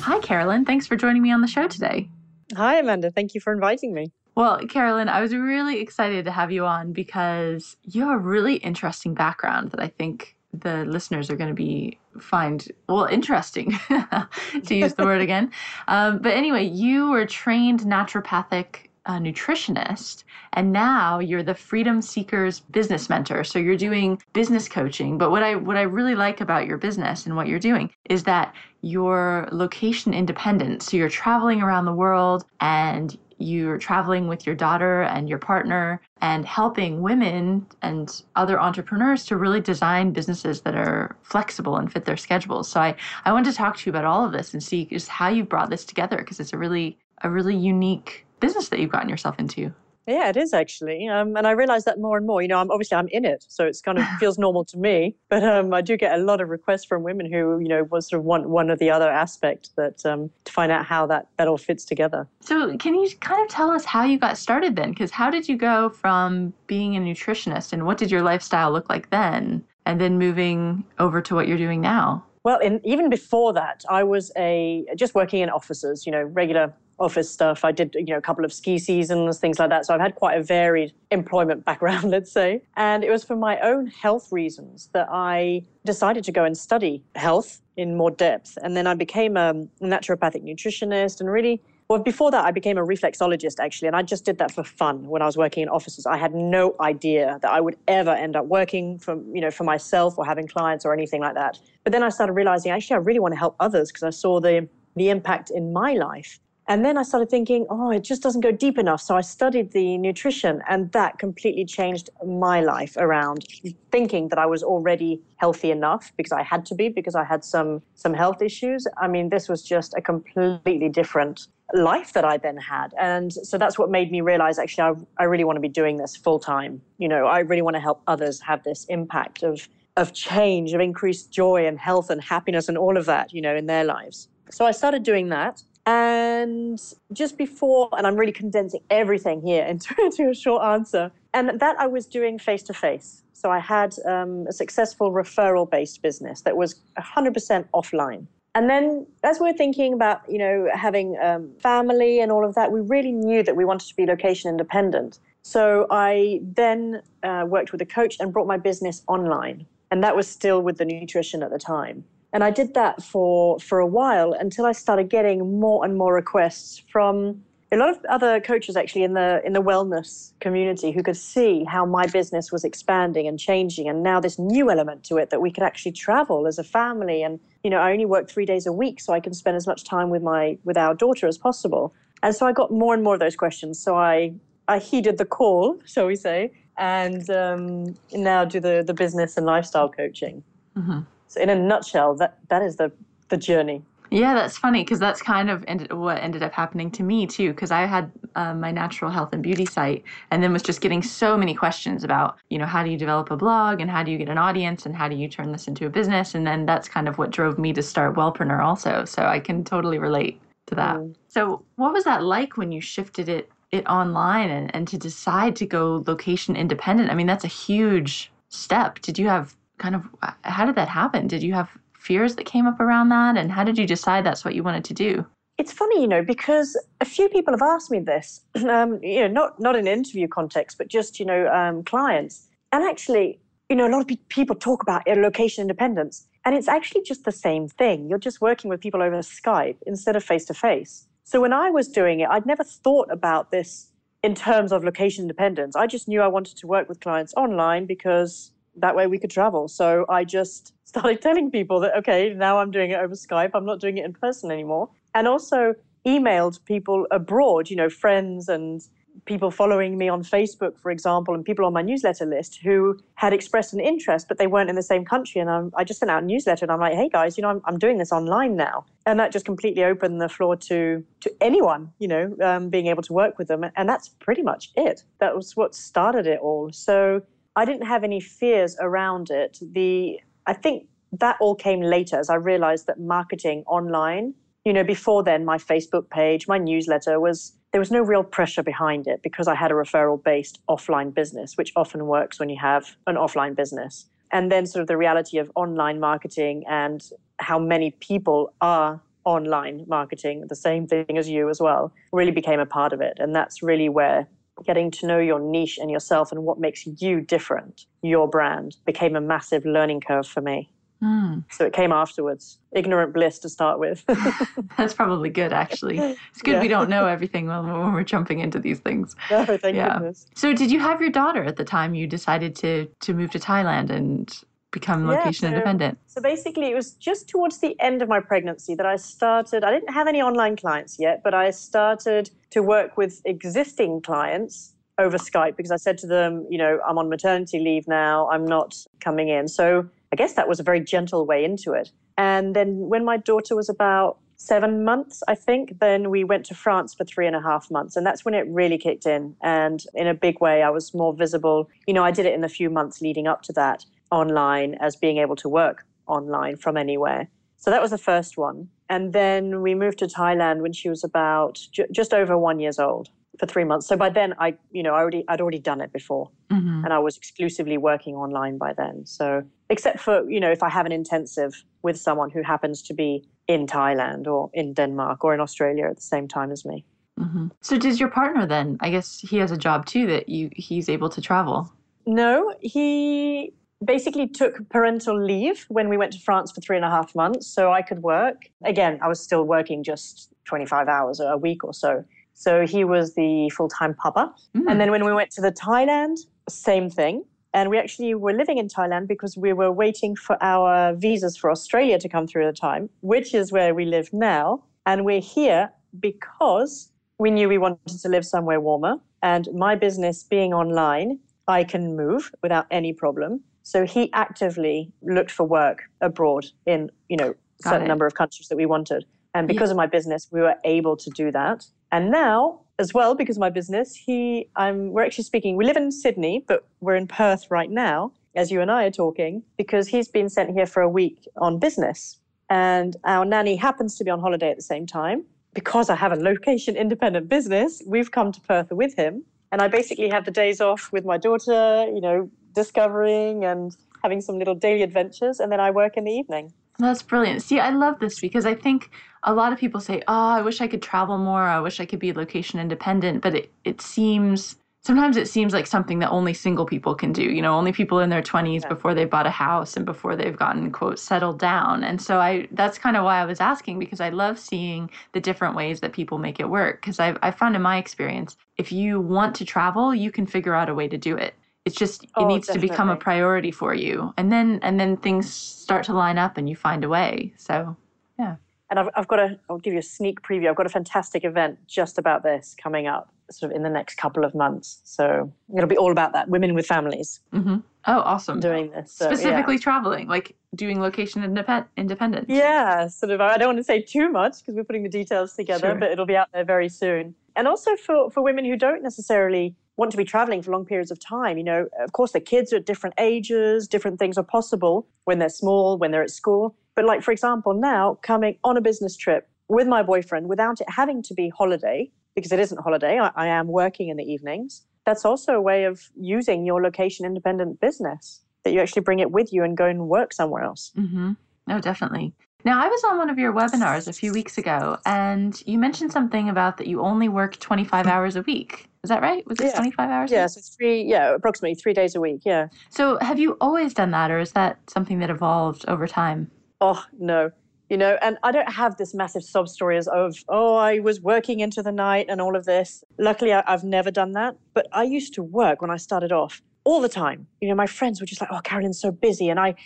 Hi, 0.00 0.18
Carolyn. 0.20 0.64
Thanks 0.64 0.86
for 0.86 0.96
joining 0.96 1.20
me 1.20 1.32
on 1.32 1.42
the 1.42 1.48
show 1.48 1.68
today. 1.68 2.08
Hi, 2.56 2.78
Amanda. 2.78 3.10
Thank 3.10 3.34
you 3.34 3.40
for 3.42 3.52
inviting 3.52 3.92
me. 3.92 4.12
Well, 4.36 4.58
Carolyn, 4.66 5.08
I 5.08 5.22
was 5.22 5.34
really 5.34 5.80
excited 5.80 6.26
to 6.26 6.30
have 6.30 6.52
you 6.52 6.66
on 6.66 6.92
because 6.92 7.76
you 7.84 8.02
have 8.02 8.16
a 8.16 8.18
really 8.18 8.56
interesting 8.56 9.14
background 9.14 9.70
that 9.70 9.80
I 9.80 9.88
think 9.88 10.36
the 10.52 10.84
listeners 10.84 11.30
are 11.30 11.36
going 11.36 11.48
to 11.48 11.54
be 11.54 11.98
find 12.20 12.70
well 12.88 13.04
interesting 13.06 13.78
to 13.88 14.74
use 14.74 14.94
the 14.94 15.04
word 15.04 15.20
again. 15.20 15.50
Um, 15.88 16.18
but 16.18 16.32
anyway, 16.32 16.64
you 16.64 17.10
were 17.10 17.24
trained 17.26 17.80
naturopathic 17.80 18.88
uh, 19.06 19.18
nutritionist, 19.18 20.24
and 20.54 20.72
now 20.72 21.20
you're 21.20 21.44
the 21.44 21.54
Freedom 21.54 22.02
Seekers 22.02 22.60
business 22.60 23.08
mentor. 23.08 23.44
So 23.44 23.58
you're 23.60 23.76
doing 23.76 24.20
business 24.32 24.68
coaching. 24.68 25.16
But 25.16 25.30
what 25.30 25.44
I 25.44 25.54
what 25.54 25.76
I 25.76 25.82
really 25.82 26.16
like 26.16 26.40
about 26.40 26.66
your 26.66 26.76
business 26.76 27.24
and 27.24 27.36
what 27.36 27.46
you're 27.46 27.60
doing 27.60 27.90
is 28.10 28.24
that 28.24 28.52
you're 28.82 29.48
location 29.52 30.12
independent. 30.12 30.82
So 30.82 30.96
you're 30.96 31.08
traveling 31.08 31.62
around 31.62 31.84
the 31.84 31.94
world 31.94 32.44
and 32.60 33.16
you're 33.38 33.78
traveling 33.78 34.28
with 34.28 34.46
your 34.46 34.54
daughter 34.54 35.02
and 35.02 35.28
your 35.28 35.38
partner 35.38 36.00
and 36.20 36.46
helping 36.46 37.02
women 37.02 37.66
and 37.82 38.22
other 38.34 38.60
entrepreneurs 38.60 39.24
to 39.26 39.36
really 39.36 39.60
design 39.60 40.12
businesses 40.12 40.62
that 40.62 40.74
are 40.74 41.16
flexible 41.22 41.76
and 41.76 41.92
fit 41.92 42.04
their 42.04 42.16
schedules. 42.16 42.68
So 42.68 42.80
I, 42.80 42.96
I 43.24 43.32
want 43.32 43.46
to 43.46 43.52
talk 43.52 43.76
to 43.76 43.86
you 43.86 43.90
about 43.90 44.04
all 44.04 44.24
of 44.24 44.32
this 44.32 44.52
and 44.54 44.62
see 44.62 44.86
just 44.86 45.08
how 45.08 45.28
you 45.28 45.44
brought 45.44 45.70
this 45.70 45.84
together 45.84 46.16
because 46.16 46.40
it's 46.40 46.52
a 46.52 46.58
really 46.58 46.98
a 47.22 47.30
really 47.30 47.56
unique 47.56 48.26
business 48.40 48.68
that 48.68 48.78
you've 48.78 48.92
gotten 48.92 49.08
yourself 49.08 49.38
into. 49.38 49.72
Yeah, 50.06 50.28
it 50.28 50.36
is 50.36 50.54
actually, 50.54 51.08
um, 51.08 51.36
and 51.36 51.48
I 51.48 51.50
realize 51.50 51.84
that 51.84 51.98
more 51.98 52.16
and 52.16 52.26
more. 52.26 52.40
You 52.40 52.46
know, 52.46 52.58
I'm 52.58 52.70
obviously 52.70 52.96
I'm 52.96 53.08
in 53.08 53.24
it, 53.24 53.44
so 53.48 53.64
it's 53.66 53.80
kind 53.80 53.98
of 53.98 54.04
feels 54.20 54.38
normal 54.38 54.64
to 54.66 54.78
me. 54.78 55.16
But 55.28 55.42
um, 55.42 55.74
I 55.74 55.80
do 55.82 55.96
get 55.96 56.16
a 56.16 56.22
lot 56.22 56.40
of 56.40 56.48
requests 56.48 56.84
from 56.84 57.02
women 57.02 57.30
who, 57.30 57.58
you 57.58 57.68
know, 57.68 57.84
was 57.90 58.08
sort 58.08 58.20
of 58.20 58.24
one 58.24 58.50
one 58.50 58.70
or 58.70 58.76
the 58.76 58.88
other 58.88 59.10
aspect 59.10 59.70
that 59.76 60.06
um, 60.06 60.30
to 60.44 60.52
find 60.52 60.70
out 60.70 60.86
how 60.86 61.06
that 61.06 61.26
that 61.38 61.48
all 61.48 61.58
fits 61.58 61.84
together. 61.84 62.28
So, 62.40 62.76
can 62.78 62.94
you 62.94 63.10
kind 63.20 63.42
of 63.42 63.48
tell 63.48 63.70
us 63.70 63.84
how 63.84 64.04
you 64.04 64.18
got 64.18 64.38
started 64.38 64.76
then? 64.76 64.90
Because 64.90 65.10
how 65.10 65.28
did 65.28 65.48
you 65.48 65.56
go 65.56 65.88
from 65.88 66.52
being 66.68 66.96
a 66.96 67.00
nutritionist, 67.00 67.72
and 67.72 67.84
what 67.84 67.98
did 67.98 68.10
your 68.10 68.22
lifestyle 68.22 68.70
look 68.70 68.88
like 68.88 69.10
then, 69.10 69.64
and 69.86 70.00
then 70.00 70.18
moving 70.18 70.84
over 71.00 71.20
to 71.20 71.34
what 71.34 71.48
you're 71.48 71.58
doing 71.58 71.80
now? 71.80 72.24
Well, 72.44 72.60
in, 72.60 72.80
even 72.84 73.10
before 73.10 73.52
that, 73.54 73.84
I 73.90 74.04
was 74.04 74.30
a 74.36 74.84
just 74.94 75.16
working 75.16 75.40
in 75.40 75.50
offices, 75.50 76.06
you 76.06 76.12
know, 76.12 76.22
regular 76.22 76.72
office 76.98 77.30
stuff. 77.30 77.64
I 77.64 77.72
did, 77.72 77.94
you 77.94 78.06
know, 78.06 78.18
a 78.18 78.22
couple 78.22 78.44
of 78.44 78.52
ski 78.52 78.78
seasons, 78.78 79.38
things 79.38 79.58
like 79.58 79.70
that. 79.70 79.86
So 79.86 79.94
I've 79.94 80.00
had 80.00 80.14
quite 80.14 80.38
a 80.38 80.42
varied 80.42 80.92
employment 81.10 81.64
background, 81.70 82.10
let's 82.10 82.32
say. 82.32 82.62
And 82.76 83.04
it 83.04 83.10
was 83.10 83.24
for 83.24 83.36
my 83.36 83.58
own 83.60 83.86
health 83.86 84.32
reasons 84.32 84.88
that 84.92 85.08
I 85.10 85.62
decided 85.84 86.24
to 86.24 86.32
go 86.32 86.44
and 86.44 86.56
study 86.56 87.02
health 87.14 87.60
in 87.76 87.96
more 87.96 88.10
depth. 88.10 88.56
And 88.62 88.76
then 88.76 88.86
I 88.86 88.94
became 88.94 89.36
a 89.36 89.54
naturopathic 89.82 90.42
nutritionist 90.42 91.20
and 91.20 91.30
really 91.30 91.60
well, 91.88 92.00
before 92.00 92.32
that, 92.32 92.44
I 92.44 92.50
became 92.50 92.78
a 92.78 92.84
reflexologist 92.84 93.60
actually, 93.60 93.86
and 93.86 93.96
I 93.96 94.02
just 94.02 94.24
did 94.24 94.38
that 94.38 94.50
for 94.50 94.64
fun 94.64 95.06
when 95.06 95.22
I 95.22 95.26
was 95.26 95.36
working 95.36 95.62
in 95.62 95.68
offices. 95.68 96.04
I 96.04 96.16
had 96.16 96.34
no 96.34 96.74
idea 96.80 97.38
that 97.42 97.50
I 97.50 97.60
would 97.60 97.76
ever 97.86 98.10
end 98.10 98.34
up 98.34 98.46
working 98.46 98.98
for, 98.98 99.14
you 99.32 99.40
know, 99.40 99.52
for 99.52 99.62
myself 99.62 100.18
or 100.18 100.24
having 100.24 100.48
clients 100.48 100.84
or 100.84 100.92
anything 100.92 101.20
like 101.20 101.34
that. 101.34 101.60
But 101.84 101.92
then 101.92 102.02
I 102.02 102.08
started 102.08 102.32
realizing 102.32 102.72
actually 102.72 102.94
I 102.94 102.98
really 103.00 103.20
want 103.20 103.34
to 103.34 103.38
help 103.38 103.54
others 103.60 103.92
because 103.92 104.02
I 104.02 104.10
saw 104.10 104.40
the 104.40 104.68
the 104.96 105.10
impact 105.10 105.50
in 105.50 105.72
my 105.72 105.92
life. 105.92 106.40
And 106.68 106.84
then 106.84 106.98
I 106.98 107.02
started 107.02 107.30
thinking, 107.30 107.66
oh, 107.70 107.90
it 107.90 108.02
just 108.02 108.22
doesn't 108.22 108.40
go 108.40 108.50
deep 108.50 108.76
enough. 108.76 109.00
So 109.00 109.16
I 109.16 109.20
studied 109.20 109.72
the 109.72 109.98
nutrition, 109.98 110.62
and 110.68 110.90
that 110.92 111.18
completely 111.18 111.64
changed 111.64 112.10
my 112.26 112.60
life 112.60 112.96
around 112.96 113.44
thinking 113.92 114.28
that 114.30 114.38
I 114.38 114.46
was 114.46 114.62
already 114.62 115.20
healthy 115.36 115.70
enough 115.70 116.12
because 116.16 116.32
I 116.32 116.42
had 116.42 116.66
to 116.66 116.74
be 116.74 116.88
because 116.88 117.14
I 117.14 117.24
had 117.24 117.44
some 117.44 117.82
some 117.94 118.14
health 118.14 118.42
issues. 118.42 118.86
I 118.96 119.06
mean, 119.06 119.28
this 119.28 119.48
was 119.48 119.62
just 119.62 119.94
a 119.96 120.02
completely 120.02 120.88
different 120.88 121.46
life 121.74 122.12
that 122.12 122.24
I 122.24 122.36
then 122.36 122.56
had. 122.56 122.94
And 122.98 123.32
so 123.32 123.58
that's 123.58 123.78
what 123.78 123.90
made 123.90 124.10
me 124.10 124.20
realize 124.20 124.58
actually 124.58 124.82
I, 125.18 125.22
I 125.22 125.24
really 125.24 125.44
want 125.44 125.56
to 125.56 125.60
be 125.60 125.68
doing 125.68 125.96
this 125.96 126.16
full 126.16 126.38
time. 126.38 126.80
You 126.98 127.08
know, 127.08 127.26
I 127.26 127.40
really 127.40 127.62
want 127.62 127.74
to 127.74 127.80
help 127.80 128.02
others 128.06 128.40
have 128.40 128.62
this 128.64 128.84
impact 128.88 129.42
of 129.42 129.68
of 129.96 130.12
change, 130.12 130.74
of 130.74 130.80
increased 130.80 131.32
joy 131.32 131.66
and 131.66 131.78
health 131.78 132.10
and 132.10 132.22
happiness 132.22 132.68
and 132.68 132.76
all 132.76 132.98
of 132.98 133.06
that, 133.06 133.32
you 133.32 133.40
know, 133.40 133.56
in 133.56 133.66
their 133.66 133.84
lives. 133.84 134.28
So 134.50 134.66
I 134.66 134.72
started 134.72 135.02
doing 135.02 135.30
that. 135.30 135.62
And 135.86 136.82
just 137.12 137.38
before, 137.38 137.88
and 137.96 138.06
I'm 138.06 138.16
really 138.16 138.32
condensing 138.32 138.80
everything 138.90 139.40
here 139.40 139.64
into, 139.72 139.94
into 140.02 140.28
a 140.28 140.34
short 140.34 140.62
answer, 140.64 141.10
and 141.32 141.60
that 141.60 141.76
I 141.78 141.86
was 141.86 142.06
doing 142.06 142.38
face 142.38 142.62
to 142.64 142.74
face. 142.74 143.22
So 143.32 143.50
I 143.50 143.58
had 143.58 143.94
um, 144.06 144.46
a 144.48 144.52
successful 144.52 145.12
referral 145.12 145.70
based 145.70 146.02
business 146.02 146.40
that 146.42 146.56
was 146.56 146.80
100% 146.98 147.66
offline. 147.74 148.26
And 148.56 148.70
then, 148.70 149.06
as 149.22 149.38
we 149.38 149.50
are 149.50 149.52
thinking 149.52 149.92
about, 149.92 150.22
you 150.30 150.38
know, 150.38 150.68
having 150.74 151.18
um, 151.22 151.52
family 151.58 152.20
and 152.20 152.32
all 152.32 152.42
of 152.42 152.54
that, 152.54 152.72
we 152.72 152.80
really 152.80 153.12
knew 153.12 153.42
that 153.42 153.54
we 153.54 153.66
wanted 153.66 153.86
to 153.88 153.94
be 153.94 154.06
location 154.06 154.48
independent. 154.48 155.18
So 155.42 155.86
I 155.90 156.40
then 156.42 157.02
uh, 157.22 157.44
worked 157.46 157.70
with 157.70 157.82
a 157.82 157.86
coach 157.86 158.16
and 158.18 158.32
brought 158.32 158.46
my 158.46 158.56
business 158.56 159.02
online, 159.08 159.66
and 159.90 160.02
that 160.02 160.16
was 160.16 160.26
still 160.26 160.62
with 160.62 160.78
the 160.78 160.86
nutrition 160.86 161.42
at 161.42 161.50
the 161.50 161.58
time. 161.58 162.02
And 162.36 162.44
I 162.44 162.50
did 162.50 162.74
that 162.74 163.02
for, 163.02 163.58
for 163.60 163.78
a 163.78 163.86
while 163.86 164.34
until 164.34 164.66
I 164.66 164.72
started 164.72 165.08
getting 165.08 165.58
more 165.58 165.86
and 165.86 165.96
more 165.96 166.12
requests 166.12 166.82
from 166.92 167.42
a 167.72 167.78
lot 167.78 167.88
of 167.88 168.04
other 168.10 168.40
coaches 168.42 168.76
actually 168.76 169.04
in 169.04 169.14
the 169.14 169.40
in 169.42 169.54
the 169.54 169.62
wellness 169.62 170.32
community 170.40 170.92
who 170.92 171.02
could 171.02 171.16
see 171.16 171.64
how 171.64 171.86
my 171.86 172.06
business 172.06 172.52
was 172.52 172.62
expanding 172.62 173.26
and 173.26 173.40
changing 173.40 173.88
and 173.88 174.02
now 174.02 174.20
this 174.20 174.38
new 174.38 174.70
element 174.70 175.02
to 175.04 175.16
it 175.16 175.30
that 175.30 175.40
we 175.40 175.50
could 175.50 175.62
actually 175.62 175.92
travel 175.92 176.46
as 176.46 176.58
a 176.58 176.62
family 176.62 177.22
and 177.22 177.40
you 177.64 177.70
know 177.70 177.78
I 177.78 177.90
only 177.90 178.04
work 178.04 178.28
3 178.28 178.44
days 178.44 178.66
a 178.66 178.72
week 178.72 179.00
so 179.00 179.14
I 179.14 179.20
can 179.20 179.32
spend 179.32 179.56
as 179.56 179.66
much 179.66 179.84
time 179.84 180.10
with 180.10 180.22
my 180.22 180.58
with 180.64 180.76
our 180.76 180.94
daughter 180.94 181.26
as 181.26 181.38
possible. 181.38 181.94
And 182.22 182.34
so 182.34 182.46
I 182.46 182.52
got 182.52 182.70
more 182.70 182.92
and 182.92 183.02
more 183.02 183.14
of 183.14 183.20
those 183.20 183.36
questions. 183.44 183.82
So 183.82 183.96
I 183.96 184.34
I 184.68 184.78
heeded 184.78 185.16
the 185.16 185.28
call 185.38 185.80
shall 185.86 186.06
we 186.06 186.16
say 186.16 186.52
and 186.76 187.30
um, 187.30 187.96
now 188.12 188.44
do 188.44 188.60
the 188.60 188.84
the 188.86 188.94
business 188.94 189.38
and 189.38 189.46
lifestyle 189.46 189.88
coaching. 189.88 190.44
Mm-hmm. 190.76 191.00
In 191.36 191.50
a 191.50 191.54
nutshell, 191.54 192.14
that 192.16 192.38
that 192.48 192.62
is 192.62 192.76
the 192.76 192.92
the 193.28 193.36
journey. 193.36 193.82
Yeah, 194.10 194.34
that's 194.34 194.56
funny 194.56 194.84
because 194.84 195.00
that's 195.00 195.20
kind 195.20 195.50
of 195.50 195.64
ended, 195.66 195.92
what 195.92 196.18
ended 196.22 196.42
up 196.42 196.52
happening 196.52 196.92
to 196.92 197.02
me 197.02 197.26
too. 197.26 197.50
Because 197.50 197.72
I 197.72 197.86
had 197.86 198.12
um, 198.36 198.60
my 198.60 198.70
natural 198.70 199.10
health 199.10 199.32
and 199.32 199.42
beauty 199.42 199.66
site, 199.66 200.04
and 200.30 200.42
then 200.42 200.52
was 200.52 200.62
just 200.62 200.80
getting 200.80 201.02
so 201.02 201.36
many 201.36 201.54
questions 201.54 202.04
about, 202.04 202.36
you 202.48 202.58
know, 202.58 202.66
how 202.66 202.84
do 202.84 202.90
you 202.90 202.96
develop 202.96 203.30
a 203.30 203.36
blog, 203.36 203.80
and 203.80 203.90
how 203.90 204.04
do 204.04 204.12
you 204.12 204.18
get 204.18 204.28
an 204.28 204.38
audience, 204.38 204.86
and 204.86 204.94
how 204.94 205.08
do 205.08 205.16
you 205.16 205.28
turn 205.28 205.50
this 205.50 205.66
into 205.66 205.86
a 205.86 205.90
business, 205.90 206.34
and 206.34 206.46
then 206.46 206.66
that's 206.66 206.88
kind 206.88 207.08
of 207.08 207.18
what 207.18 207.30
drove 207.30 207.58
me 207.58 207.72
to 207.72 207.82
start 207.82 208.14
Wellpreneur 208.14 208.62
also. 208.62 209.04
So 209.04 209.24
I 209.24 209.40
can 209.40 209.64
totally 209.64 209.98
relate 209.98 210.40
to 210.66 210.76
that. 210.76 210.96
Mm. 210.96 211.14
So 211.28 211.64
what 211.74 211.92
was 211.92 212.04
that 212.04 212.22
like 212.22 212.56
when 212.56 212.72
you 212.72 212.80
shifted 212.80 213.28
it 213.28 213.50
it 213.72 213.84
online 213.86 214.50
and, 214.50 214.72
and 214.74 214.86
to 214.86 214.96
decide 214.96 215.56
to 215.56 215.66
go 215.66 216.04
location 216.06 216.54
independent? 216.54 217.10
I 217.10 217.14
mean, 217.14 217.26
that's 217.26 217.44
a 217.44 217.48
huge 217.48 218.30
step. 218.48 219.00
Did 219.00 219.18
you 219.18 219.26
have 219.26 219.56
kind 219.78 219.94
of 219.94 220.04
how 220.42 220.64
did 220.64 220.74
that 220.76 220.88
happen? 220.88 221.26
Did 221.26 221.42
you 221.42 221.54
have 221.54 221.70
fears 221.98 222.36
that 222.36 222.46
came 222.46 222.66
up 222.66 222.80
around 222.80 223.08
that? 223.10 223.36
And 223.36 223.50
how 223.50 223.64
did 223.64 223.78
you 223.78 223.86
decide 223.86 224.24
that's 224.24 224.44
what 224.44 224.54
you 224.54 224.62
wanted 224.62 224.84
to 224.84 224.94
do? 224.94 225.26
It's 225.58 225.72
funny, 225.72 226.02
you 226.02 226.08
know, 226.08 226.22
because 226.22 226.78
a 227.00 227.04
few 227.04 227.28
people 227.28 227.54
have 227.54 227.62
asked 227.62 227.90
me 227.90 228.00
this, 228.00 228.42
um, 228.68 229.02
you 229.02 229.20
know, 229.20 229.28
not, 229.28 229.58
not 229.58 229.74
in 229.74 229.86
interview 229.86 230.28
context, 230.28 230.76
but 230.78 230.88
just, 230.88 231.18
you 231.18 231.24
know, 231.24 231.48
um, 231.48 231.82
clients. 231.82 232.46
And 232.72 232.84
actually, 232.84 233.40
you 233.70 233.76
know, 233.76 233.86
a 233.86 233.90
lot 233.90 234.00
of 234.00 234.28
people 234.28 234.54
talk 234.54 234.82
about 234.82 235.06
location 235.08 235.62
independence, 235.62 236.26
and 236.44 236.54
it's 236.54 236.68
actually 236.68 237.02
just 237.02 237.24
the 237.24 237.32
same 237.32 237.68
thing. 237.68 238.08
You're 238.08 238.18
just 238.18 238.40
working 238.40 238.68
with 238.68 238.80
people 238.80 239.02
over 239.02 239.16
Skype 239.18 239.76
instead 239.86 240.14
of 240.14 240.22
face 240.22 240.44
to 240.46 240.54
face. 240.54 241.06
So 241.24 241.40
when 241.40 241.52
I 241.52 241.70
was 241.70 241.88
doing 241.88 242.20
it, 242.20 242.28
I'd 242.30 242.46
never 242.46 242.62
thought 242.62 243.08
about 243.10 243.50
this 243.50 243.90
in 244.22 244.34
terms 244.34 244.72
of 244.72 244.84
location 244.84 245.22
independence. 245.22 245.74
I 245.74 245.86
just 245.86 246.06
knew 246.06 246.20
I 246.20 246.28
wanted 246.28 246.56
to 246.58 246.66
work 246.66 246.88
with 246.88 247.00
clients 247.00 247.34
online 247.36 247.86
because 247.86 248.52
that 248.76 248.94
way 248.94 249.06
we 249.06 249.18
could 249.18 249.30
travel. 249.30 249.68
So 249.68 250.04
I 250.08 250.24
just 250.24 250.74
started 250.84 251.20
telling 251.20 251.50
people 251.50 251.80
that, 251.80 251.96
okay, 251.96 252.32
now 252.34 252.58
I'm 252.58 252.70
doing 252.70 252.90
it 252.90 252.96
over 252.96 253.14
Skype. 253.14 253.50
I'm 253.54 253.66
not 253.66 253.80
doing 253.80 253.98
it 253.98 254.04
in 254.04 254.12
person 254.12 254.50
anymore. 254.50 254.88
And 255.14 255.26
also 255.26 255.74
emailed 256.06 256.64
people 256.64 257.06
abroad, 257.10 257.68
you 257.68 257.76
know, 257.76 257.88
friends 257.88 258.48
and 258.48 258.82
people 259.24 259.50
following 259.50 259.96
me 259.96 260.08
on 260.08 260.22
Facebook, 260.22 260.78
for 260.78 260.90
example, 260.90 261.34
and 261.34 261.44
people 261.44 261.64
on 261.64 261.72
my 261.72 261.82
newsletter 261.82 262.26
list 262.26 262.60
who 262.62 262.98
had 263.14 263.32
expressed 263.32 263.72
an 263.72 263.80
interest, 263.80 264.28
but 264.28 264.38
they 264.38 264.46
weren't 264.46 264.68
in 264.68 264.76
the 264.76 264.82
same 264.82 265.04
country. 265.04 265.40
And 265.40 265.48
I'm, 265.48 265.72
i 265.76 265.84
just 265.84 266.00
sent 266.00 266.10
out 266.10 266.22
a 266.22 266.26
newsletter 266.26 266.64
and 266.64 266.72
I'm 266.72 266.80
like, 266.80 266.94
hey 266.94 267.08
guys, 267.08 267.36
you 267.36 267.42
know, 267.42 267.48
I'm, 267.48 267.62
I'm, 267.64 267.78
doing 267.78 267.98
this 267.98 268.12
online 268.12 268.56
now. 268.56 268.84
And 269.06 269.18
that 269.18 269.32
just 269.32 269.44
completely 269.44 269.84
opened 269.84 270.20
the 270.20 270.28
floor 270.28 270.56
to, 270.56 271.04
to 271.20 271.34
anyone, 271.40 271.92
you 271.98 272.08
know, 272.08 272.36
um, 272.42 272.68
being 272.68 272.86
able 272.86 273.02
to 273.02 273.12
work 273.12 273.38
with 273.38 273.48
them. 273.48 273.64
And 273.76 273.88
that's 273.88 274.08
pretty 274.08 274.42
much 274.42 274.70
it. 274.76 275.02
That 275.18 275.34
was 275.34 275.56
what 275.56 275.74
started 275.74 276.26
it 276.26 276.40
all. 276.40 276.70
So 276.72 277.22
I 277.56 277.64
didn't 277.64 277.86
have 277.86 278.04
any 278.04 278.20
fears 278.20 278.76
around 278.80 279.30
it. 279.30 279.58
The, 279.60 280.20
I 280.46 280.52
think 280.52 280.86
that 281.12 281.36
all 281.40 281.54
came 281.54 281.80
later 281.80 282.18
as 282.18 282.30
I 282.30 282.34
realized 282.34 282.86
that 282.86 283.00
marketing 283.00 283.64
online 283.66 284.34
you 284.66 284.72
know, 284.72 284.82
before 284.82 285.22
then, 285.22 285.44
my 285.44 285.58
Facebook 285.58 286.10
page, 286.10 286.48
my 286.48 286.58
newsletter 286.58 287.20
was 287.20 287.52
there 287.70 287.80
was 287.80 287.92
no 287.92 288.02
real 288.02 288.24
pressure 288.24 288.64
behind 288.64 289.06
it 289.06 289.22
because 289.22 289.46
I 289.46 289.54
had 289.54 289.70
a 289.70 289.74
referral 289.74 290.22
based 290.22 290.58
offline 290.68 291.14
business, 291.14 291.56
which 291.56 291.72
often 291.76 292.06
works 292.06 292.40
when 292.40 292.48
you 292.48 292.58
have 292.60 292.96
an 293.06 293.14
offline 293.14 293.54
business. 293.54 294.06
And 294.32 294.50
then, 294.50 294.66
sort 294.66 294.80
of, 294.80 294.88
the 294.88 294.96
reality 294.96 295.38
of 295.38 295.52
online 295.54 296.00
marketing 296.00 296.64
and 296.68 297.00
how 297.38 297.60
many 297.60 297.92
people 297.92 298.52
are 298.60 299.00
online 299.24 299.84
marketing, 299.86 300.44
the 300.48 300.56
same 300.56 300.88
thing 300.88 301.16
as 301.16 301.28
you 301.28 301.48
as 301.48 301.60
well, 301.60 301.92
really 302.12 302.32
became 302.32 302.58
a 302.58 302.66
part 302.66 302.92
of 302.92 303.00
it. 303.00 303.18
And 303.20 303.36
that's 303.36 303.62
really 303.62 303.88
where 303.88 304.26
getting 304.64 304.90
to 304.90 305.06
know 305.06 305.18
your 305.18 305.40
niche 305.40 305.78
and 305.78 305.90
yourself 305.90 306.32
and 306.32 306.42
what 306.44 306.58
makes 306.58 306.86
you 306.86 307.20
different, 307.20 307.86
your 308.02 308.28
brand, 308.28 308.76
became 308.84 309.16
a 309.16 309.20
massive 309.20 309.64
learning 309.64 310.00
curve 310.00 310.26
for 310.26 310.40
me. 310.40 310.70
Mm. 311.02 311.44
So 311.52 311.66
it 311.66 311.72
came 311.72 311.92
afterwards. 311.92 312.58
Ignorant 312.72 313.12
bliss 313.12 313.38
to 313.40 313.48
start 313.48 313.78
with. 313.78 314.02
That's 314.78 314.94
probably 314.94 315.28
good, 315.28 315.52
actually. 315.52 315.98
It's 315.98 316.42
good 316.42 316.54
yeah. 316.54 316.60
we 316.60 316.68
don't 316.68 316.88
know 316.88 317.06
everything 317.06 317.46
when, 317.46 317.66
when, 317.66 317.92
we're 317.92 318.02
jumping 318.02 318.40
into 318.40 318.58
these 318.58 318.78
things. 318.80 319.14
No, 319.30 319.44
thank 319.44 319.76
yeah. 319.76 319.94
goodness. 319.94 320.26
So, 320.34 320.54
did 320.54 320.70
you 320.70 320.80
have 320.80 321.00
your 321.00 321.10
daughter 321.10 321.44
at 321.44 321.56
the 321.56 321.64
time 321.64 321.94
you 321.94 322.06
decided 322.06 322.54
to 322.56 322.86
to 323.00 323.12
move 323.12 323.30
to 323.32 323.38
Thailand 323.38 323.90
and 323.90 324.34
become 324.78 325.06
location 325.06 325.48
so, 325.48 325.48
independent? 325.48 325.98
So 326.06 326.20
basically, 326.20 326.66
it 326.70 326.74
was 326.74 326.92
just 326.92 327.28
towards 327.28 327.60
the 327.60 327.74
end 327.80 328.02
of 328.02 328.08
my 328.10 328.20
pregnancy 328.20 328.74
that 328.74 328.84
I 328.84 328.96
started. 328.96 329.64
I 329.64 329.70
didn't 329.70 329.92
have 329.92 330.06
any 330.06 330.20
online 330.20 330.54
clients 330.54 330.98
yet, 330.98 331.22
but 331.24 331.32
I 331.32 331.50
started 331.50 332.30
to 332.50 332.60
work 332.62 332.98
with 332.98 333.22
existing 333.24 334.02
clients 334.02 334.74
over 334.98 335.16
Skype 335.16 335.56
because 335.56 335.70
I 335.70 335.76
said 335.76 335.96
to 335.98 336.06
them, 336.06 336.46
you 336.50 336.58
know, 336.58 336.78
I'm 336.86 336.98
on 336.98 337.08
maternity 337.08 337.58
leave 337.58 337.88
now. 337.88 338.28
I'm 338.28 338.44
not 338.44 338.76
coming 339.00 339.28
in. 339.28 339.48
So 339.48 339.88
I 340.12 340.16
guess 340.16 340.34
that 340.34 340.46
was 340.46 340.60
a 340.60 340.62
very 340.62 340.80
gentle 340.80 341.24
way 341.26 341.42
into 341.42 341.72
it. 341.72 341.90
And 342.18 342.54
then 342.54 342.76
when 342.92 343.04
my 343.04 343.16
daughter 343.16 343.56
was 343.56 343.70
about 343.70 344.18
seven 344.36 344.84
months, 344.84 345.22
I 345.26 345.34
think, 345.34 345.80
then 345.80 346.10
we 346.10 346.22
went 346.22 346.44
to 346.46 346.54
France 346.54 346.94
for 346.94 347.04
three 347.04 347.26
and 347.26 347.34
a 347.34 347.40
half 347.40 347.70
months. 347.70 347.96
And 347.96 348.06
that's 348.06 348.24
when 348.24 348.34
it 348.34 348.46
really 348.48 348.76
kicked 348.76 349.06
in. 349.06 349.34
And 349.42 349.82
in 349.94 350.06
a 350.06 350.14
big 350.14 350.40
way, 350.40 350.62
I 350.62 350.70
was 350.70 350.92
more 350.92 351.14
visible. 351.14 351.70
You 351.86 351.94
know, 351.94 352.04
I 352.04 352.10
did 352.10 352.26
it 352.26 352.34
in 352.34 352.42
the 352.42 352.48
few 352.48 352.68
months 352.68 353.00
leading 353.00 353.26
up 353.26 353.42
to 353.42 353.52
that 353.54 353.84
online 354.10 354.74
as 354.74 354.96
being 354.96 355.18
able 355.18 355.36
to 355.36 355.48
work 355.48 355.84
online 356.06 356.56
from 356.56 356.76
anywhere. 356.76 357.28
So 357.56 357.70
that 357.70 357.82
was 357.82 357.90
the 357.90 357.98
first 357.98 358.36
one. 358.36 358.68
And 358.88 359.12
then 359.12 359.62
we 359.62 359.74
moved 359.74 359.98
to 359.98 360.06
Thailand 360.06 360.60
when 360.60 360.72
she 360.72 360.88
was 360.88 361.02
about 361.02 361.58
ju- 361.72 361.86
just 361.90 362.14
over 362.14 362.38
one 362.38 362.60
years 362.60 362.78
old 362.78 363.08
for 363.38 363.46
three 363.46 363.64
months. 363.64 363.86
So 363.86 363.96
by 363.96 364.08
then, 364.08 364.34
I, 364.38 364.54
you 364.70 364.82
know, 364.82 364.94
I 364.94 365.00
already, 365.00 365.24
I'd 365.28 365.40
already 365.40 365.58
done 365.58 365.80
it 365.80 365.92
before, 365.92 366.30
mm-hmm. 366.50 366.84
and 366.84 366.92
I 366.92 366.98
was 366.98 367.16
exclusively 367.16 367.76
working 367.76 368.14
online 368.14 368.58
by 368.58 368.72
then. 368.72 369.04
So 369.04 369.42
except 369.68 370.00
for, 370.00 370.28
you 370.30 370.40
know, 370.40 370.50
if 370.50 370.62
I 370.62 370.68
have 370.68 370.86
an 370.86 370.92
intensive 370.92 371.64
with 371.82 371.98
someone 371.98 372.30
who 372.30 372.42
happens 372.42 372.82
to 372.82 372.94
be 372.94 373.28
in 373.48 373.66
Thailand 373.66 374.26
or 374.26 374.50
in 374.54 374.72
Denmark 374.72 375.24
or 375.24 375.34
in 375.34 375.40
Australia 375.40 375.86
at 375.86 375.96
the 375.96 376.02
same 376.02 376.28
time 376.28 376.50
as 376.50 376.64
me. 376.64 376.84
Mm-hmm. 377.18 377.48
So 377.62 377.78
does 377.78 377.98
your 377.98 378.10
partner 378.10 378.46
then? 378.46 378.76
I 378.80 378.90
guess 378.90 379.18
he 379.18 379.38
has 379.38 379.50
a 379.50 379.56
job 379.56 379.86
too 379.86 380.06
that 380.06 380.28
you 380.28 380.50
he's 380.54 380.88
able 380.88 381.08
to 381.10 381.20
travel. 381.20 381.72
No, 382.06 382.54
he 382.60 383.52
basically 383.84 384.26
took 384.26 384.68
parental 384.68 385.20
leave 385.22 385.66
when 385.68 385.88
we 385.88 385.96
went 385.96 386.12
to 386.12 386.18
France 386.18 386.52
for 386.52 386.60
three 386.60 386.76
and 386.76 386.84
a 386.84 386.90
half 386.90 387.14
months, 387.14 387.46
so 387.46 387.72
I 387.72 387.82
could 387.82 388.02
work. 388.02 388.42
Again, 388.64 388.98
I 389.02 389.08
was 389.08 389.20
still 389.20 389.44
working 389.44 389.82
just 389.84 390.32
25 390.46 390.88
hours 390.88 391.20
a 391.20 391.36
week 391.36 391.64
or 391.64 391.74
so. 391.74 392.04
So 392.34 392.66
he 392.66 392.84
was 392.84 393.14
the 393.14 393.50
full 393.50 393.68
time 393.68 393.94
papa. 393.94 394.32
Mm. 394.56 394.64
And 394.68 394.80
then 394.80 394.90
when 394.90 395.04
we 395.04 395.12
went 395.12 395.30
to 395.32 395.40
the 395.40 395.52
Thailand, 395.52 396.16
same 396.48 396.90
thing. 396.90 397.24
And 397.54 397.70
we 397.70 397.78
actually 397.78 398.14
were 398.14 398.34
living 398.34 398.58
in 398.58 398.68
Thailand 398.68 399.08
because 399.08 399.36
we 399.36 399.54
were 399.54 399.72
waiting 399.72 400.14
for 400.14 400.36
our 400.42 400.94
visas 400.94 401.38
for 401.38 401.50
Australia 401.50 401.98
to 401.98 402.08
come 402.08 402.26
through 402.26 402.46
at 402.46 402.54
the 402.54 402.60
time, 402.60 402.90
which 403.00 403.32
is 403.32 403.50
where 403.50 403.74
we 403.74 403.86
live 403.86 404.12
now. 404.12 404.62
And 404.84 405.06
we're 405.06 405.22
here 405.22 405.72
because 405.98 406.90
we 407.18 407.30
knew 407.30 407.48
we 407.48 407.56
wanted 407.56 407.98
to 407.98 408.08
live 408.10 408.26
somewhere 408.26 408.60
warmer. 408.60 408.96
And 409.22 409.48
my 409.54 409.74
business 409.74 410.22
being 410.22 410.52
online, 410.52 411.18
I 411.48 411.64
can 411.64 411.96
move 411.96 412.30
without 412.42 412.66
any 412.70 412.92
problem. 412.92 413.40
So 413.66 413.84
he 413.84 414.12
actively 414.12 414.92
looked 415.02 415.32
for 415.32 415.42
work 415.42 415.82
abroad 416.00 416.46
in, 416.66 416.88
you 417.08 417.16
know, 417.16 417.30
a 417.30 417.68
certain 417.68 417.88
number 417.88 418.06
of 418.06 418.14
countries 418.14 418.46
that 418.46 418.54
we 418.54 418.64
wanted. 418.64 419.04
And 419.34 419.48
because 419.48 419.70
yeah. 419.70 419.72
of 419.72 419.76
my 419.76 419.86
business, 419.86 420.28
we 420.30 420.40
were 420.40 420.54
able 420.62 420.96
to 420.96 421.10
do 421.10 421.32
that. 421.32 421.66
And 421.90 422.12
now, 422.12 422.60
as 422.78 422.94
well, 422.94 423.16
because 423.16 423.38
of 423.38 423.40
my 423.40 423.50
business, 423.50 423.96
he, 423.96 424.48
I'm, 424.54 424.92
we're 424.92 425.04
actually 425.04 425.24
speaking. 425.24 425.56
We 425.56 425.64
live 425.64 425.76
in 425.76 425.90
Sydney, 425.90 426.44
but 426.46 426.64
we're 426.80 426.94
in 426.94 427.08
Perth 427.08 427.50
right 427.50 427.68
now, 427.68 428.12
as 428.36 428.52
you 428.52 428.60
and 428.60 428.70
I 428.70 428.84
are 428.84 428.90
talking, 428.92 429.42
because 429.56 429.88
he's 429.88 430.06
been 430.06 430.28
sent 430.28 430.50
here 430.52 430.66
for 430.66 430.80
a 430.80 430.88
week 430.88 431.26
on 431.38 431.58
business. 431.58 432.18
And 432.48 432.94
our 433.02 433.24
nanny 433.24 433.56
happens 433.56 433.96
to 433.96 434.04
be 434.04 434.12
on 434.12 434.20
holiday 434.20 434.50
at 434.50 434.56
the 434.56 434.62
same 434.62 434.86
time. 434.86 435.24
Because 435.54 435.90
I 435.90 435.96
have 435.96 436.12
a 436.12 436.16
location 436.16 436.76
independent 436.76 437.28
business, 437.28 437.82
we've 437.84 438.12
come 438.12 438.30
to 438.30 438.40
Perth 438.42 438.70
with 438.70 438.94
him. 438.94 439.24
And 439.50 439.60
I 439.60 439.66
basically 439.66 440.08
have 440.08 440.24
the 440.24 440.30
days 440.30 440.60
off 440.60 440.92
with 440.92 441.04
my 441.04 441.16
daughter, 441.16 441.86
you 441.92 442.00
know, 442.00 442.30
discovering 442.56 443.44
and 443.44 443.76
having 444.02 444.20
some 444.20 444.38
little 444.38 444.56
daily 444.56 444.82
adventures. 444.82 445.38
And 445.38 445.52
then 445.52 445.60
I 445.60 445.70
work 445.70 445.96
in 445.96 446.04
the 446.04 446.10
evening. 446.10 446.52
That's 446.78 447.02
brilliant. 447.02 447.42
See, 447.42 447.60
I 447.60 447.70
love 447.70 448.00
this 448.00 448.20
because 448.20 448.44
I 448.44 448.54
think 448.54 448.90
a 449.22 449.32
lot 449.32 449.52
of 449.52 449.58
people 449.58 449.80
say, 449.80 450.02
"Oh, 450.08 450.28
I 450.38 450.42
wish 450.42 450.60
I 450.60 450.66
could 450.66 450.82
travel 450.82 451.18
more. 451.18 451.42
I 451.42 451.60
wish 451.60 451.80
I 451.80 451.86
could 451.86 451.98
be 451.98 452.12
location 452.12 452.60
independent." 452.60 453.22
But 453.22 453.34
it 453.34 453.52
it 453.64 453.80
seems 453.80 454.56
sometimes 454.86 455.16
it 455.16 455.28
seems 455.28 455.52
like 455.52 455.66
something 455.66 455.98
that 455.98 456.10
only 456.10 456.32
single 456.32 456.66
people 456.66 456.94
can 456.94 457.12
do. 457.12 457.22
You 457.22 457.42
know, 457.42 457.54
only 457.54 457.72
people 457.72 457.98
in 458.00 458.10
their 458.10 458.22
20s 458.22 458.62
yeah. 458.62 458.68
before 458.68 458.94
they've 458.94 459.10
bought 459.10 459.26
a 459.26 459.30
house 459.30 459.76
and 459.76 459.84
before 459.84 460.14
they've 460.14 460.36
gotten 460.36 460.70
quote 460.70 460.98
settled 460.98 461.38
down. 461.38 461.82
And 461.82 462.00
so 462.00 462.18
I 462.20 462.46
that's 462.52 462.78
kind 462.78 462.96
of 462.96 463.04
why 463.04 463.20
I 463.20 463.24
was 463.24 463.40
asking 463.40 463.78
because 463.78 464.00
I 464.00 464.10
love 464.10 464.38
seeing 464.38 464.90
the 465.12 465.20
different 465.20 465.56
ways 465.56 465.80
that 465.80 465.92
people 465.92 466.18
make 466.18 466.38
it 466.40 466.48
work 466.48 466.80
because 466.80 467.00
I've 467.00 467.18
I 467.22 467.30
found 467.30 467.56
in 467.56 467.62
my 467.62 467.78
experience 467.78 468.36
if 468.58 468.70
you 468.70 469.00
want 469.00 469.34
to 469.36 469.44
travel, 469.44 469.94
you 469.94 470.10
can 470.10 470.26
figure 470.26 470.54
out 470.54 470.68
a 470.68 470.74
way 470.74 470.88
to 470.88 470.98
do 470.98 471.16
it. 471.16 471.34
It's 471.66 471.74
just 471.74 472.04
it 472.04 472.10
oh, 472.14 472.28
needs 472.28 472.46
definitely. 472.46 472.68
to 472.68 472.72
become 472.72 472.88
a 472.90 472.96
priority 472.96 473.50
for 473.50 473.74
you, 473.74 474.14
and 474.16 474.30
then 474.30 474.60
and 474.62 474.78
then 474.78 474.96
things 474.96 475.30
start 475.30 475.84
to 475.86 475.92
line 475.92 476.16
up, 476.16 476.38
and 476.38 476.48
you 476.48 476.54
find 476.54 476.84
a 476.84 476.88
way. 476.88 477.34
So, 477.36 477.76
yeah. 478.20 478.36
And 478.70 478.78
I've, 478.78 478.88
I've 478.94 479.08
got 479.08 479.18
a, 479.18 479.38
I'll 479.50 479.58
give 479.58 479.72
you 479.72 479.80
a 479.80 479.82
sneak 479.82 480.22
preview. 480.22 480.48
I've 480.48 480.56
got 480.56 480.66
a 480.66 480.70
fantastic 480.70 481.24
event 481.24 481.58
just 481.66 481.98
about 481.98 482.22
this 482.22 482.54
coming 482.60 482.86
up, 482.86 483.12
sort 483.32 483.50
of 483.50 483.56
in 483.56 483.64
the 483.64 483.68
next 483.68 483.96
couple 483.96 484.24
of 484.24 484.32
months. 484.32 484.80
So 484.84 485.32
it'll 485.56 485.68
be 485.68 485.76
all 485.76 485.90
about 485.90 486.12
that 486.12 486.28
women 486.28 486.54
with 486.54 486.66
families. 486.66 487.20
Mm-hmm. 487.34 487.56
Oh, 487.88 488.00
awesome! 488.00 488.38
Doing 488.38 488.70
this 488.70 488.92
so, 488.92 489.06
specifically 489.06 489.54
yeah. 489.56 489.60
traveling, 489.60 490.06
like 490.06 490.36
doing 490.54 490.80
location 490.80 491.24
independent. 491.24 491.68
independent. 491.76 492.30
Yeah, 492.30 492.86
sort 492.86 493.10
of. 493.10 493.20
I 493.20 493.38
don't 493.38 493.48
want 493.48 493.58
to 493.58 493.64
say 493.64 493.82
too 493.82 494.08
much 494.08 494.38
because 494.38 494.54
we're 494.54 494.62
putting 494.64 494.84
the 494.84 494.88
details 494.88 495.34
together, 495.34 495.70
sure. 495.70 495.80
but 495.80 495.90
it'll 495.90 496.06
be 496.06 496.16
out 496.16 496.28
there 496.32 496.44
very 496.44 496.68
soon. 496.68 497.16
And 497.34 497.48
also 497.48 497.74
for 497.74 498.08
for 498.12 498.22
women 498.22 498.44
who 498.44 498.56
don't 498.56 498.84
necessarily 498.84 499.56
want 499.76 499.90
to 499.90 499.96
be 499.96 500.04
traveling 500.04 500.42
for 500.42 500.50
long 500.50 500.64
periods 500.64 500.90
of 500.90 500.98
time. 500.98 501.38
You 501.38 501.44
know, 501.44 501.68
of 501.80 501.92
course, 501.92 502.12
the 502.12 502.20
kids 502.20 502.52
are 502.52 502.56
at 502.56 502.66
different 502.66 502.94
ages, 502.98 503.68
different 503.68 503.98
things 503.98 504.16
are 504.16 504.24
possible 504.24 504.86
when 505.04 505.18
they're 505.18 505.28
small, 505.28 505.78
when 505.78 505.90
they're 505.90 506.02
at 506.02 506.10
school. 506.10 506.56
But, 506.74 506.84
like, 506.84 507.02
for 507.02 507.12
example, 507.12 507.54
now 507.54 507.98
coming 508.02 508.38
on 508.44 508.56
a 508.56 508.60
business 508.60 508.96
trip 508.96 509.28
with 509.48 509.66
my 509.66 509.82
boyfriend 509.82 510.28
without 510.28 510.60
it 510.60 510.68
having 510.68 511.02
to 511.02 511.14
be 511.14 511.28
holiday, 511.28 511.90
because 512.14 512.32
it 512.32 512.40
isn't 512.40 512.60
holiday, 512.62 512.98
I, 512.98 513.10
I 513.14 513.26
am 513.28 513.48
working 513.48 513.88
in 513.88 513.96
the 513.96 514.04
evenings. 514.04 514.64
That's 514.84 515.04
also 515.04 515.32
a 515.34 515.40
way 515.40 515.64
of 515.64 515.90
using 515.96 516.46
your 516.46 516.62
location 516.62 517.04
independent 517.04 517.60
business 517.60 518.22
that 518.44 518.52
you 518.52 518.60
actually 518.60 518.82
bring 518.82 519.00
it 519.00 519.10
with 519.10 519.32
you 519.32 519.42
and 519.42 519.56
go 519.56 519.66
and 519.66 519.88
work 519.88 520.12
somewhere 520.12 520.42
else. 520.42 520.72
Mm-hmm. 520.76 521.12
No, 521.48 521.60
definitely. 521.60 522.12
Now, 522.46 522.62
I 522.62 522.68
was 522.68 522.84
on 522.84 522.96
one 522.96 523.10
of 523.10 523.18
your 523.18 523.32
webinars 523.32 523.88
a 523.88 523.92
few 523.92 524.12
weeks 524.12 524.38
ago, 524.38 524.78
and 524.86 525.42
you 525.46 525.58
mentioned 525.58 525.90
something 525.90 526.28
about 526.28 526.58
that 526.58 526.68
you 526.68 526.80
only 526.80 527.08
work 527.08 527.36
25 527.40 527.88
hours 527.88 528.14
a 528.14 528.22
week. 528.22 528.68
Is 528.84 528.88
that 528.88 529.02
right? 529.02 529.26
Was 529.26 529.40
it 529.40 529.46
yeah. 529.46 529.56
25 529.56 529.90
hours? 529.90 530.12
Yes, 530.12 530.36
it's 530.36 530.50
three, 530.50 530.80
yeah, 530.80 531.12
approximately 531.12 531.56
three 531.56 531.72
days 531.72 531.96
a 531.96 532.00
week. 532.00 532.20
Yeah. 532.24 532.46
So 532.68 532.98
have 533.00 533.18
you 533.18 533.36
always 533.40 533.74
done 533.74 533.90
that, 533.90 534.12
or 534.12 534.20
is 534.20 534.30
that 534.32 534.60
something 534.70 535.00
that 535.00 535.10
evolved 535.10 535.64
over 535.66 535.88
time? 535.88 536.30
Oh, 536.60 536.84
no. 536.96 537.32
You 537.68 537.78
know, 537.78 537.98
and 538.00 538.16
I 538.22 538.30
don't 538.30 538.48
have 538.48 538.76
this 538.76 538.94
massive 538.94 539.24
sob 539.24 539.48
stories 539.48 539.88
of, 539.88 540.14
oh, 540.28 540.54
I 540.54 540.78
was 540.78 541.00
working 541.00 541.40
into 541.40 541.64
the 541.64 541.72
night 541.72 542.06
and 542.08 542.20
all 542.20 542.36
of 542.36 542.44
this. 542.44 542.84
Luckily, 542.96 543.32
I, 543.32 543.42
I've 543.48 543.64
never 543.64 543.90
done 543.90 544.12
that. 544.12 544.36
But 544.54 544.68
I 544.70 544.84
used 544.84 545.14
to 545.14 545.22
work 545.24 545.62
when 545.62 545.72
I 545.72 545.78
started 545.78 546.12
off 546.12 546.40
all 546.62 546.80
the 546.80 546.88
time. 546.88 547.26
You 547.40 547.48
know, 547.48 547.56
my 547.56 547.66
friends 547.66 548.00
were 548.00 548.06
just 548.06 548.20
like, 548.20 548.30
oh, 548.32 548.38
Carolyn's 548.44 548.80
so 548.80 548.92
busy. 548.92 549.28
And 549.30 549.40
I, 549.40 549.56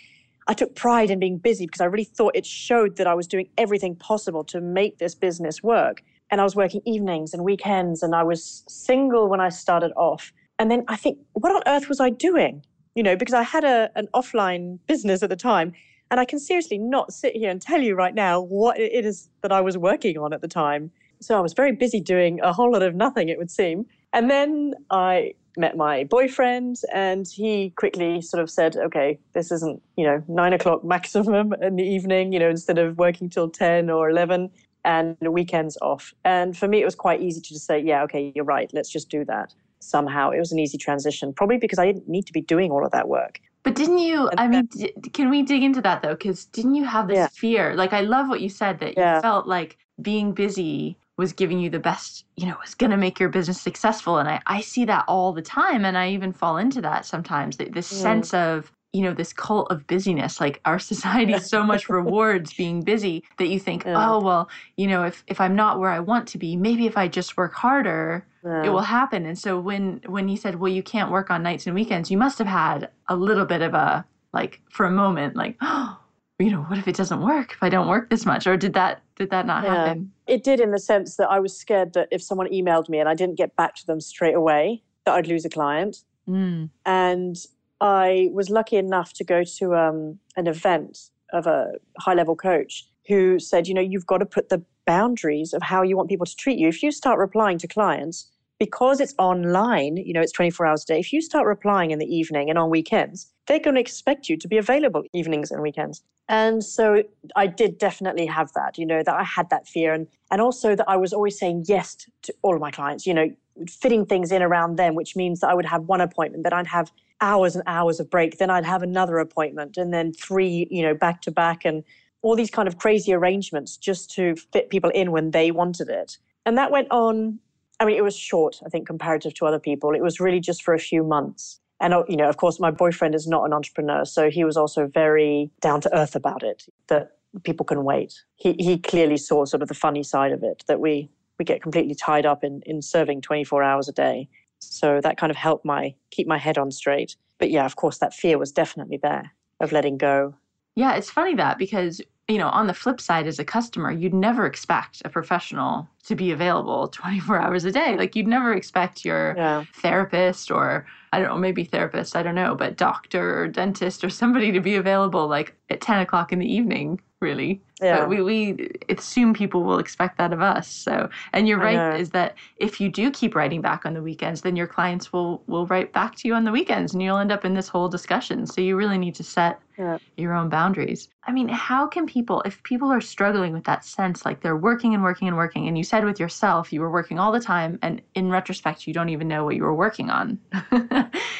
I 0.47 0.53
took 0.53 0.75
pride 0.75 1.09
in 1.11 1.19
being 1.19 1.37
busy 1.37 1.65
because 1.65 1.81
I 1.81 1.85
really 1.85 2.03
thought 2.03 2.35
it 2.35 2.45
showed 2.45 2.97
that 2.97 3.07
I 3.07 3.13
was 3.13 3.27
doing 3.27 3.47
everything 3.57 3.95
possible 3.95 4.43
to 4.45 4.59
make 4.59 4.97
this 4.97 5.15
business 5.15 5.61
work. 5.61 6.03
And 6.29 6.41
I 6.41 6.43
was 6.43 6.55
working 6.55 6.81
evenings 6.85 7.33
and 7.33 7.43
weekends, 7.43 8.01
and 8.01 8.15
I 8.15 8.23
was 8.23 8.63
single 8.67 9.27
when 9.29 9.41
I 9.41 9.49
started 9.49 9.91
off. 9.95 10.31
And 10.59 10.71
then 10.71 10.83
I 10.87 10.95
think, 10.95 11.19
what 11.33 11.53
on 11.55 11.61
earth 11.67 11.89
was 11.89 11.99
I 11.99 12.09
doing? 12.09 12.63
You 12.95 13.03
know, 13.03 13.15
because 13.15 13.33
I 13.33 13.43
had 13.43 13.63
a, 13.63 13.89
an 13.95 14.07
offline 14.13 14.79
business 14.87 15.23
at 15.23 15.29
the 15.29 15.35
time. 15.35 15.73
And 16.09 16.19
I 16.19 16.25
can 16.25 16.39
seriously 16.39 16.77
not 16.77 17.13
sit 17.13 17.35
here 17.35 17.49
and 17.49 17.61
tell 17.61 17.81
you 17.81 17.95
right 17.95 18.13
now 18.13 18.41
what 18.41 18.77
it 18.77 19.05
is 19.05 19.29
that 19.41 19.53
I 19.53 19.61
was 19.61 19.77
working 19.77 20.17
on 20.17 20.33
at 20.33 20.41
the 20.41 20.47
time. 20.47 20.91
So 21.21 21.37
I 21.37 21.39
was 21.39 21.53
very 21.53 21.71
busy 21.71 22.01
doing 22.01 22.41
a 22.41 22.51
whole 22.51 22.71
lot 22.71 22.83
of 22.83 22.95
nothing, 22.95 23.29
it 23.29 23.37
would 23.37 23.49
seem. 23.49 23.85
And 24.11 24.29
then 24.29 24.73
I 24.89 25.33
met 25.57 25.77
my 25.77 26.03
boyfriend, 26.05 26.77
and 26.93 27.27
he 27.27 27.71
quickly 27.71 28.21
sort 28.21 28.41
of 28.41 28.49
said, 28.49 28.75
okay, 28.77 29.19
this 29.33 29.51
isn't, 29.51 29.81
you 29.97 30.05
know, 30.05 30.23
nine 30.27 30.53
o'clock 30.53 30.83
maximum 30.83 31.53
in 31.61 31.75
the 31.75 31.83
evening, 31.83 32.33
you 32.33 32.39
know, 32.39 32.49
instead 32.49 32.77
of 32.77 32.97
working 32.97 33.29
till 33.29 33.49
10 33.49 33.89
or 33.89 34.09
11 34.09 34.49
and 34.83 35.15
the 35.21 35.31
weekends 35.31 35.77
off. 35.81 36.13
And 36.25 36.57
for 36.57 36.67
me, 36.67 36.81
it 36.81 36.85
was 36.85 36.95
quite 36.95 37.21
easy 37.21 37.41
to 37.41 37.49
just 37.49 37.65
say, 37.65 37.79
yeah, 37.79 38.03
okay, 38.03 38.31
you're 38.35 38.45
right, 38.45 38.69
let's 38.73 38.89
just 38.89 39.09
do 39.09 39.23
that. 39.25 39.53
Somehow 39.79 40.31
it 40.31 40.39
was 40.39 40.51
an 40.51 40.59
easy 40.59 40.77
transition, 40.77 41.33
probably 41.33 41.57
because 41.57 41.79
I 41.79 41.85
didn't 41.85 42.07
need 42.07 42.25
to 42.27 42.33
be 42.33 42.41
doing 42.41 42.71
all 42.71 42.85
of 42.85 42.91
that 42.91 43.07
work. 43.07 43.39
But 43.63 43.75
didn't 43.75 43.99
you? 43.99 44.29
I 44.37 44.47
mean, 44.47 44.65
d- 44.71 44.93
can 45.13 45.29
we 45.29 45.43
dig 45.43 45.61
into 45.61 45.81
that 45.81 46.01
though? 46.01 46.15
Because 46.15 46.45
didn't 46.45 46.75
you 46.75 46.83
have 46.83 47.07
this 47.07 47.17
yeah. 47.17 47.27
fear? 47.27 47.75
Like, 47.75 47.93
I 47.93 48.01
love 48.01 48.27
what 48.27 48.41
you 48.41 48.49
said 48.49 48.79
that 48.79 48.97
yeah. 48.97 49.15
you 49.15 49.21
felt 49.21 49.47
like 49.47 49.77
being 50.01 50.33
busy 50.33 50.97
was 51.21 51.33
giving 51.33 51.59
you 51.59 51.69
the 51.69 51.79
best, 51.79 52.25
you 52.35 52.47
know, 52.47 52.57
was 52.59 52.73
going 52.73 52.89
to 52.89 52.97
make 52.97 53.19
your 53.19 53.29
business 53.29 53.61
successful. 53.61 54.17
And 54.17 54.27
I, 54.27 54.41
I 54.47 54.61
see 54.61 54.85
that 54.85 55.05
all 55.07 55.33
the 55.33 55.41
time. 55.43 55.85
And 55.85 55.95
I 55.95 56.09
even 56.09 56.33
fall 56.33 56.57
into 56.57 56.81
that 56.81 57.05
sometimes 57.05 57.57
this 57.57 57.71
mm. 57.71 58.01
sense 58.01 58.33
of, 58.33 58.71
you 58.91 59.03
know, 59.03 59.13
this 59.13 59.31
cult 59.31 59.71
of 59.71 59.85
busyness. 59.85 60.41
Like 60.41 60.59
our 60.65 60.79
society 60.79 61.37
so 61.37 61.63
much 61.63 61.89
rewards 61.99 62.55
being 62.55 62.81
busy 62.81 63.23
that 63.37 63.49
you 63.49 63.59
think, 63.59 63.85
yeah. 63.85 64.11
oh, 64.11 64.19
well, 64.19 64.49
you 64.77 64.87
know, 64.87 65.03
if, 65.03 65.23
if 65.27 65.39
I'm 65.39 65.55
not 65.55 65.79
where 65.79 65.91
I 65.91 65.99
want 65.99 66.27
to 66.29 66.39
be, 66.39 66.55
maybe 66.55 66.87
if 66.87 66.97
I 66.97 67.07
just 67.07 67.37
work 67.37 67.53
harder, 67.53 68.25
yeah. 68.43 68.63
it 68.65 68.69
will 68.69 68.81
happen. 68.81 69.27
And 69.27 69.37
so 69.37 69.59
when, 69.59 70.01
when 70.07 70.27
he 70.27 70.35
said, 70.35 70.55
well, 70.55 70.71
you 70.71 70.81
can't 70.81 71.11
work 71.11 71.29
on 71.29 71.43
nights 71.43 71.67
and 71.67 71.75
weekends, 71.75 72.09
you 72.09 72.17
must 72.17 72.39
have 72.39 72.47
had 72.47 72.89
a 73.07 73.15
little 73.15 73.45
bit 73.45 73.61
of 73.61 73.75
a, 73.75 74.03
like 74.33 74.59
for 74.71 74.87
a 74.87 74.91
moment, 74.91 75.35
like, 75.35 75.55
oh, 75.61 75.99
you 76.41 76.51
know, 76.51 76.61
what 76.63 76.77
if 76.77 76.87
it 76.87 76.95
doesn't 76.95 77.21
work 77.21 77.53
if 77.53 77.63
I 77.63 77.69
don't 77.69 77.87
work 77.87 78.09
this 78.09 78.25
much? 78.25 78.47
Or 78.47 78.57
did 78.57 78.73
that 78.73 79.01
did 79.15 79.29
that 79.29 79.45
not 79.45 79.63
yeah. 79.63 79.85
happen? 79.85 80.11
It 80.27 80.43
did 80.43 80.59
in 80.59 80.71
the 80.71 80.79
sense 80.79 81.15
that 81.17 81.29
I 81.29 81.39
was 81.39 81.57
scared 81.57 81.93
that 81.93 82.07
if 82.11 82.21
someone 82.21 82.47
emailed 82.47 82.89
me 82.89 82.99
and 82.99 83.07
I 83.07 83.13
didn't 83.13 83.35
get 83.35 83.55
back 83.55 83.75
to 83.75 83.87
them 83.87 84.01
straight 84.01 84.35
away, 84.35 84.83
that 85.05 85.13
I'd 85.13 85.27
lose 85.27 85.45
a 85.45 85.49
client. 85.49 85.97
Mm. 86.27 86.69
And 86.85 87.37
I 87.79 88.29
was 88.31 88.49
lucky 88.49 88.77
enough 88.77 89.13
to 89.13 89.23
go 89.23 89.43
to 89.43 89.75
um, 89.75 90.19
an 90.35 90.47
event 90.47 91.09
of 91.33 91.47
a 91.47 91.73
high 91.99 92.13
level 92.13 92.35
coach 92.35 92.87
who 93.07 93.39
said, 93.39 93.67
you 93.67 93.73
know, 93.73 93.81
you've 93.81 94.05
got 94.05 94.19
to 94.19 94.25
put 94.25 94.49
the 94.49 94.63
boundaries 94.85 95.53
of 95.53 95.61
how 95.61 95.81
you 95.81 95.97
want 95.97 96.09
people 96.09 96.25
to 96.25 96.35
treat 96.35 96.59
you. 96.59 96.67
If 96.67 96.83
you 96.83 96.91
start 96.91 97.17
replying 97.19 97.57
to 97.59 97.67
clients, 97.67 98.29
because 98.61 98.99
it's 98.99 99.15
online, 99.17 99.97
you 99.97 100.13
know, 100.13 100.21
it's 100.21 100.31
24 100.33 100.67
hours 100.67 100.83
a 100.83 100.85
day, 100.85 100.99
if 100.99 101.11
you 101.11 101.19
start 101.19 101.47
replying 101.47 101.89
in 101.89 101.97
the 101.97 102.05
evening 102.05 102.47
and 102.47 102.59
on 102.59 102.69
weekends, 102.69 103.25
they're 103.47 103.57
going 103.57 103.73
to 103.73 103.81
expect 103.81 104.29
you 104.29 104.37
to 104.37 104.47
be 104.47 104.55
available 104.55 105.01
evenings 105.15 105.49
and 105.49 105.63
weekends. 105.63 106.03
And 106.29 106.63
so 106.63 107.01
I 107.35 107.47
did 107.47 107.79
definitely 107.79 108.27
have 108.27 108.53
that, 108.53 108.77
you 108.77 108.85
know, 108.85 109.01
that 109.01 109.15
I 109.15 109.23
had 109.23 109.49
that 109.49 109.67
fear 109.67 109.93
and, 109.93 110.05
and 110.29 110.41
also 110.41 110.75
that 110.75 110.87
I 110.87 110.95
was 110.95 111.11
always 111.11 111.39
saying 111.39 111.65
yes 111.67 112.05
to 112.21 112.35
all 112.43 112.53
of 112.53 112.61
my 112.61 112.69
clients, 112.69 113.07
you 113.07 113.15
know, 113.15 113.31
fitting 113.67 114.05
things 114.05 114.31
in 114.31 114.43
around 114.43 114.75
them, 114.75 114.93
which 114.93 115.15
means 115.15 115.39
that 115.39 115.49
I 115.49 115.55
would 115.55 115.65
have 115.65 115.85
one 115.85 115.99
appointment, 115.99 116.43
then 116.43 116.53
I'd 116.53 116.67
have 116.67 116.91
hours 117.19 117.55
and 117.55 117.63
hours 117.65 117.99
of 117.99 118.11
break, 118.11 118.37
then 118.37 118.51
I'd 118.51 118.63
have 118.63 118.83
another 118.83 119.17
appointment, 119.17 119.75
and 119.75 119.91
then 119.91 120.13
three, 120.13 120.67
you 120.69 120.83
know, 120.83 120.93
back 120.93 121.23
to 121.23 121.31
back, 121.31 121.65
and 121.65 121.83
all 122.21 122.35
these 122.35 122.51
kind 122.51 122.67
of 122.67 122.77
crazy 122.77 123.11
arrangements 123.11 123.75
just 123.75 124.11
to 124.11 124.35
fit 124.53 124.69
people 124.69 124.91
in 124.91 125.11
when 125.11 125.31
they 125.31 125.49
wanted 125.49 125.89
it. 125.89 126.19
And 126.45 126.59
that 126.59 126.69
went 126.69 126.89
on, 126.91 127.39
I 127.81 127.85
mean, 127.85 127.97
it 127.97 128.03
was 128.03 128.15
short, 128.15 128.59
I 128.63 128.69
think, 128.69 128.85
comparative 128.85 129.33
to 129.35 129.47
other 129.47 129.59
people. 129.59 129.95
It 129.95 130.03
was 130.03 130.19
really 130.19 130.39
just 130.39 130.61
for 130.61 130.75
a 130.75 130.79
few 130.79 131.03
months. 131.03 131.59
And 131.79 131.95
uh, 131.95 132.03
you 132.07 132.15
know 132.15 132.29
of 132.29 132.37
course 132.37 132.59
my 132.59 132.69
boyfriend 132.69 133.15
is 133.15 133.25
not 133.25 133.43
an 133.43 133.53
entrepreneur 133.53 134.05
so 134.05 134.29
he 134.29 134.43
was 134.43 134.55
also 134.55 134.85
very 134.85 135.49
down 135.61 135.81
to 135.81 135.97
earth 135.97 136.15
about 136.15 136.43
it 136.43 136.67
that 136.89 137.13
people 137.43 137.65
can 137.65 137.83
wait. 137.83 138.21
He 138.35 138.53
he 138.59 138.77
clearly 138.77 139.17
saw 139.17 139.45
sort 139.45 139.63
of 139.63 139.67
the 139.67 139.73
funny 139.73 140.03
side 140.03 140.31
of 140.31 140.43
it 140.43 140.63
that 140.67 140.79
we 140.79 141.09
we 141.39 141.43
get 141.43 141.63
completely 141.63 141.95
tied 141.95 142.27
up 142.27 142.43
in 142.43 142.61
in 142.67 142.83
serving 142.83 143.21
24 143.21 143.63
hours 143.63 143.89
a 143.89 143.91
day. 143.93 144.29
So 144.59 145.01
that 145.01 145.17
kind 145.17 145.31
of 145.31 145.37
helped 145.37 145.65
my 145.65 145.95
keep 146.11 146.27
my 146.27 146.37
head 146.37 146.59
on 146.59 146.69
straight. 146.69 147.15
But 147.39 147.49
yeah 147.49 147.65
of 147.65 147.75
course 147.77 147.97
that 147.97 148.13
fear 148.13 148.37
was 148.37 148.51
definitely 148.51 148.99
there 149.01 149.31
of 149.59 149.71
letting 149.71 149.97
go. 149.97 150.35
Yeah 150.75 150.93
it's 150.93 151.09
funny 151.09 151.33
that 151.35 151.57
because 151.57 151.99
you 152.27 152.37
know, 152.37 152.49
on 152.49 152.67
the 152.67 152.73
flip 152.73 153.01
side, 153.01 153.27
as 153.27 153.39
a 153.39 153.45
customer, 153.45 153.91
you'd 153.91 154.13
never 154.13 154.45
expect 154.45 155.01
a 155.03 155.09
professional 155.09 155.87
to 156.05 156.15
be 156.15 156.31
available 156.31 156.87
24 156.93 157.39
hours 157.39 157.65
a 157.65 157.71
day. 157.71 157.97
Like, 157.97 158.15
you'd 158.15 158.27
never 158.27 158.53
expect 158.53 159.03
your 159.03 159.35
yeah. 159.37 159.65
therapist 159.75 160.51
or, 160.51 160.85
I 161.13 161.19
don't 161.19 161.29
know, 161.29 161.37
maybe 161.37 161.63
therapist, 161.63 162.15
I 162.15 162.23
don't 162.23 162.35
know, 162.35 162.55
but 162.55 162.77
doctor 162.77 163.41
or 163.41 163.47
dentist 163.47 164.03
or 164.03 164.09
somebody 164.09 164.51
to 164.51 164.61
be 164.61 164.75
available 164.75 165.27
like 165.27 165.55
at 165.69 165.81
10 165.81 166.01
o'clock 166.01 166.31
in 166.31 166.39
the 166.39 166.51
evening 166.51 167.01
really. 167.21 167.61
Yeah. 167.81 167.99
But 167.99 168.09
we, 168.09 168.21
we 168.21 168.71
assume 168.89 169.33
people 169.33 169.63
will 169.63 169.79
expect 169.79 170.17
that 170.17 170.33
of 170.33 170.41
us. 170.41 170.67
So, 170.67 171.09
and 171.33 171.47
you're 171.47 171.57
right, 171.57 171.99
is 171.99 172.09
that 172.11 172.35
if 172.57 172.79
you 172.79 172.89
do 172.89 173.09
keep 173.09 173.35
writing 173.35 173.61
back 173.61 173.85
on 173.85 173.93
the 173.93 174.01
weekends, 174.01 174.41
then 174.41 174.55
your 174.55 174.67
clients 174.67 175.13
will, 175.13 175.43
will 175.47 175.65
write 175.67 175.93
back 175.93 176.15
to 176.17 176.27
you 176.27 176.33
on 176.33 176.43
the 176.43 176.51
weekends 176.51 176.93
and 176.93 177.01
you'll 177.01 177.17
end 177.17 177.31
up 177.31 177.45
in 177.45 177.53
this 177.53 177.67
whole 177.67 177.87
discussion. 177.87 178.45
So 178.45 178.61
you 178.61 178.75
really 178.75 178.97
need 178.97 179.15
to 179.15 179.23
set 179.23 179.59
yeah. 179.77 179.97
your 180.17 180.33
own 180.33 180.49
boundaries. 180.49 181.09
I 181.25 181.31
mean, 181.31 181.47
how 181.47 181.87
can 181.87 182.05
people, 182.05 182.41
if 182.45 182.61
people 182.63 182.91
are 182.91 183.01
struggling 183.01 183.53
with 183.53 183.63
that 183.63 183.83
sense, 183.83 184.25
like 184.25 184.41
they're 184.41 184.57
working 184.57 184.93
and 184.93 185.01
working 185.01 185.27
and 185.27 185.37
working, 185.37 185.67
and 185.67 185.77
you 185.77 185.83
said 185.83 186.05
with 186.05 186.19
yourself, 186.19 186.71
you 186.71 186.81
were 186.81 186.91
working 186.91 187.19
all 187.19 187.31
the 187.31 187.39
time, 187.39 187.79
and 187.81 188.01
in 188.15 188.29
retrospect, 188.29 188.85
you 188.85 188.93
don't 188.93 189.09
even 189.09 189.27
know 189.27 189.43
what 189.43 189.55
you 189.55 189.63
were 189.63 189.75
working 189.75 190.09
on 190.09 190.39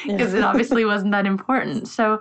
because 0.06 0.34
it 0.34 0.42
obviously 0.50 0.84
wasn't 0.84 1.12
that 1.12 1.26
important. 1.26 1.88
So, 1.88 2.20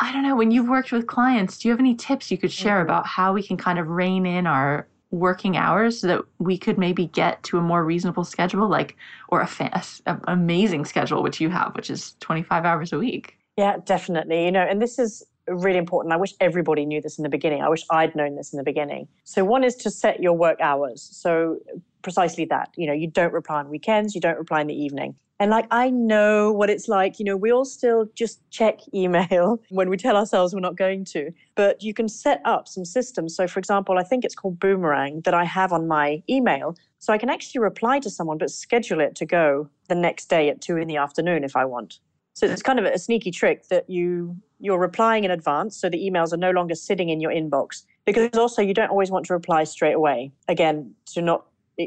I 0.00 0.12
don't 0.12 0.22
know, 0.22 0.34
when 0.34 0.50
you've 0.50 0.68
worked 0.68 0.92
with 0.92 1.06
clients, 1.06 1.58
do 1.58 1.68
you 1.68 1.72
have 1.72 1.80
any 1.80 1.94
tips 1.94 2.30
you 2.30 2.38
could 2.38 2.50
share 2.50 2.76
mm-hmm. 2.76 2.90
about 2.90 3.06
how 3.06 3.34
we 3.34 3.42
can 3.42 3.56
kind 3.56 3.78
of 3.78 3.88
rein 3.88 4.24
in 4.24 4.46
our 4.46 4.88
working 5.10 5.56
hours 5.56 6.00
so 6.00 6.06
that 6.06 6.22
we 6.38 6.56
could 6.56 6.78
maybe 6.78 7.06
get 7.06 7.42
to 7.42 7.58
a 7.58 7.60
more 7.60 7.84
reasonable 7.84 8.24
schedule, 8.24 8.68
like, 8.68 8.96
or 9.28 9.40
a, 9.42 9.46
fa- 9.46 9.70
a, 10.06 10.10
a 10.10 10.20
amazing 10.28 10.84
schedule, 10.84 11.22
which 11.22 11.40
you 11.40 11.50
have, 11.50 11.74
which 11.76 11.90
is 11.90 12.14
25 12.20 12.64
hours 12.64 12.92
a 12.92 12.98
week? 12.98 13.36
Yeah, 13.58 13.76
definitely. 13.84 14.44
You 14.46 14.52
know, 14.52 14.62
and 14.62 14.80
this 14.80 14.98
is 14.98 15.22
really 15.48 15.78
important. 15.78 16.14
I 16.14 16.16
wish 16.16 16.32
everybody 16.40 16.86
knew 16.86 17.02
this 17.02 17.18
in 17.18 17.22
the 17.22 17.28
beginning. 17.28 17.62
I 17.62 17.68
wish 17.68 17.84
I'd 17.90 18.14
known 18.14 18.36
this 18.36 18.52
in 18.52 18.56
the 18.56 18.62
beginning. 18.62 19.08
So, 19.24 19.44
one 19.44 19.64
is 19.64 19.74
to 19.76 19.90
set 19.90 20.22
your 20.22 20.32
work 20.32 20.60
hours. 20.60 21.02
So, 21.12 21.58
precisely 22.02 22.44
that. 22.46 22.70
You 22.76 22.86
know, 22.86 22.92
you 22.92 23.06
don't 23.06 23.32
reply 23.32 23.58
on 23.58 23.68
weekends, 23.68 24.14
you 24.14 24.20
don't 24.20 24.38
reply 24.38 24.60
in 24.60 24.66
the 24.66 24.74
evening. 24.74 25.14
And 25.40 25.50
like, 25.50 25.66
I 25.70 25.88
know 25.88 26.52
what 26.52 26.68
it's 26.68 26.86
like. 26.86 27.18
You 27.18 27.24
know, 27.24 27.36
we 27.36 27.50
all 27.50 27.64
still 27.64 28.04
just 28.14 28.42
check 28.50 28.80
email 28.94 29.58
when 29.70 29.88
we 29.88 29.96
tell 29.96 30.16
ourselves 30.16 30.54
we're 30.54 30.60
not 30.60 30.76
going 30.76 31.04
to. 31.06 31.32
But 31.54 31.82
you 31.82 31.94
can 31.94 32.08
set 32.08 32.42
up 32.44 32.68
some 32.68 32.84
systems. 32.84 33.34
So, 33.34 33.48
for 33.48 33.58
example, 33.58 33.98
I 33.98 34.02
think 34.02 34.24
it's 34.24 34.34
called 34.34 34.60
Boomerang 34.60 35.22
that 35.22 35.32
I 35.32 35.44
have 35.44 35.72
on 35.72 35.88
my 35.88 36.22
email. 36.28 36.76
So 36.98 37.14
I 37.14 37.18
can 37.18 37.30
actually 37.30 37.62
reply 37.62 38.00
to 38.00 38.10
someone, 38.10 38.36
but 38.36 38.50
schedule 38.50 39.00
it 39.00 39.16
to 39.16 39.24
go 39.24 39.70
the 39.88 39.94
next 39.94 40.28
day 40.28 40.50
at 40.50 40.60
two 40.60 40.76
in 40.76 40.86
the 40.86 40.98
afternoon 40.98 41.42
if 41.42 41.56
I 41.56 41.64
want. 41.64 41.98
So 42.34 42.46
it's 42.46 42.62
kind 42.62 42.78
of 42.78 42.84
a 42.84 42.98
sneaky 42.98 43.30
trick 43.30 43.68
that 43.68 43.88
you 43.88 44.36
you're 44.60 44.78
replying 44.78 45.24
in 45.24 45.30
advance, 45.30 45.74
so 45.74 45.88
the 45.88 45.98
emails 45.98 46.34
are 46.34 46.36
no 46.36 46.50
longer 46.50 46.74
sitting 46.74 47.08
in 47.08 47.18
your 47.18 47.30
inbox. 47.30 47.84
Because 48.04 48.36
also 48.36 48.60
you 48.60 48.74
don't 48.74 48.90
always 48.90 49.10
want 49.10 49.24
to 49.26 49.32
reply 49.32 49.64
straight 49.64 49.94
away. 49.94 50.32
Again, 50.48 50.94
to 51.06 51.22
not 51.22 51.46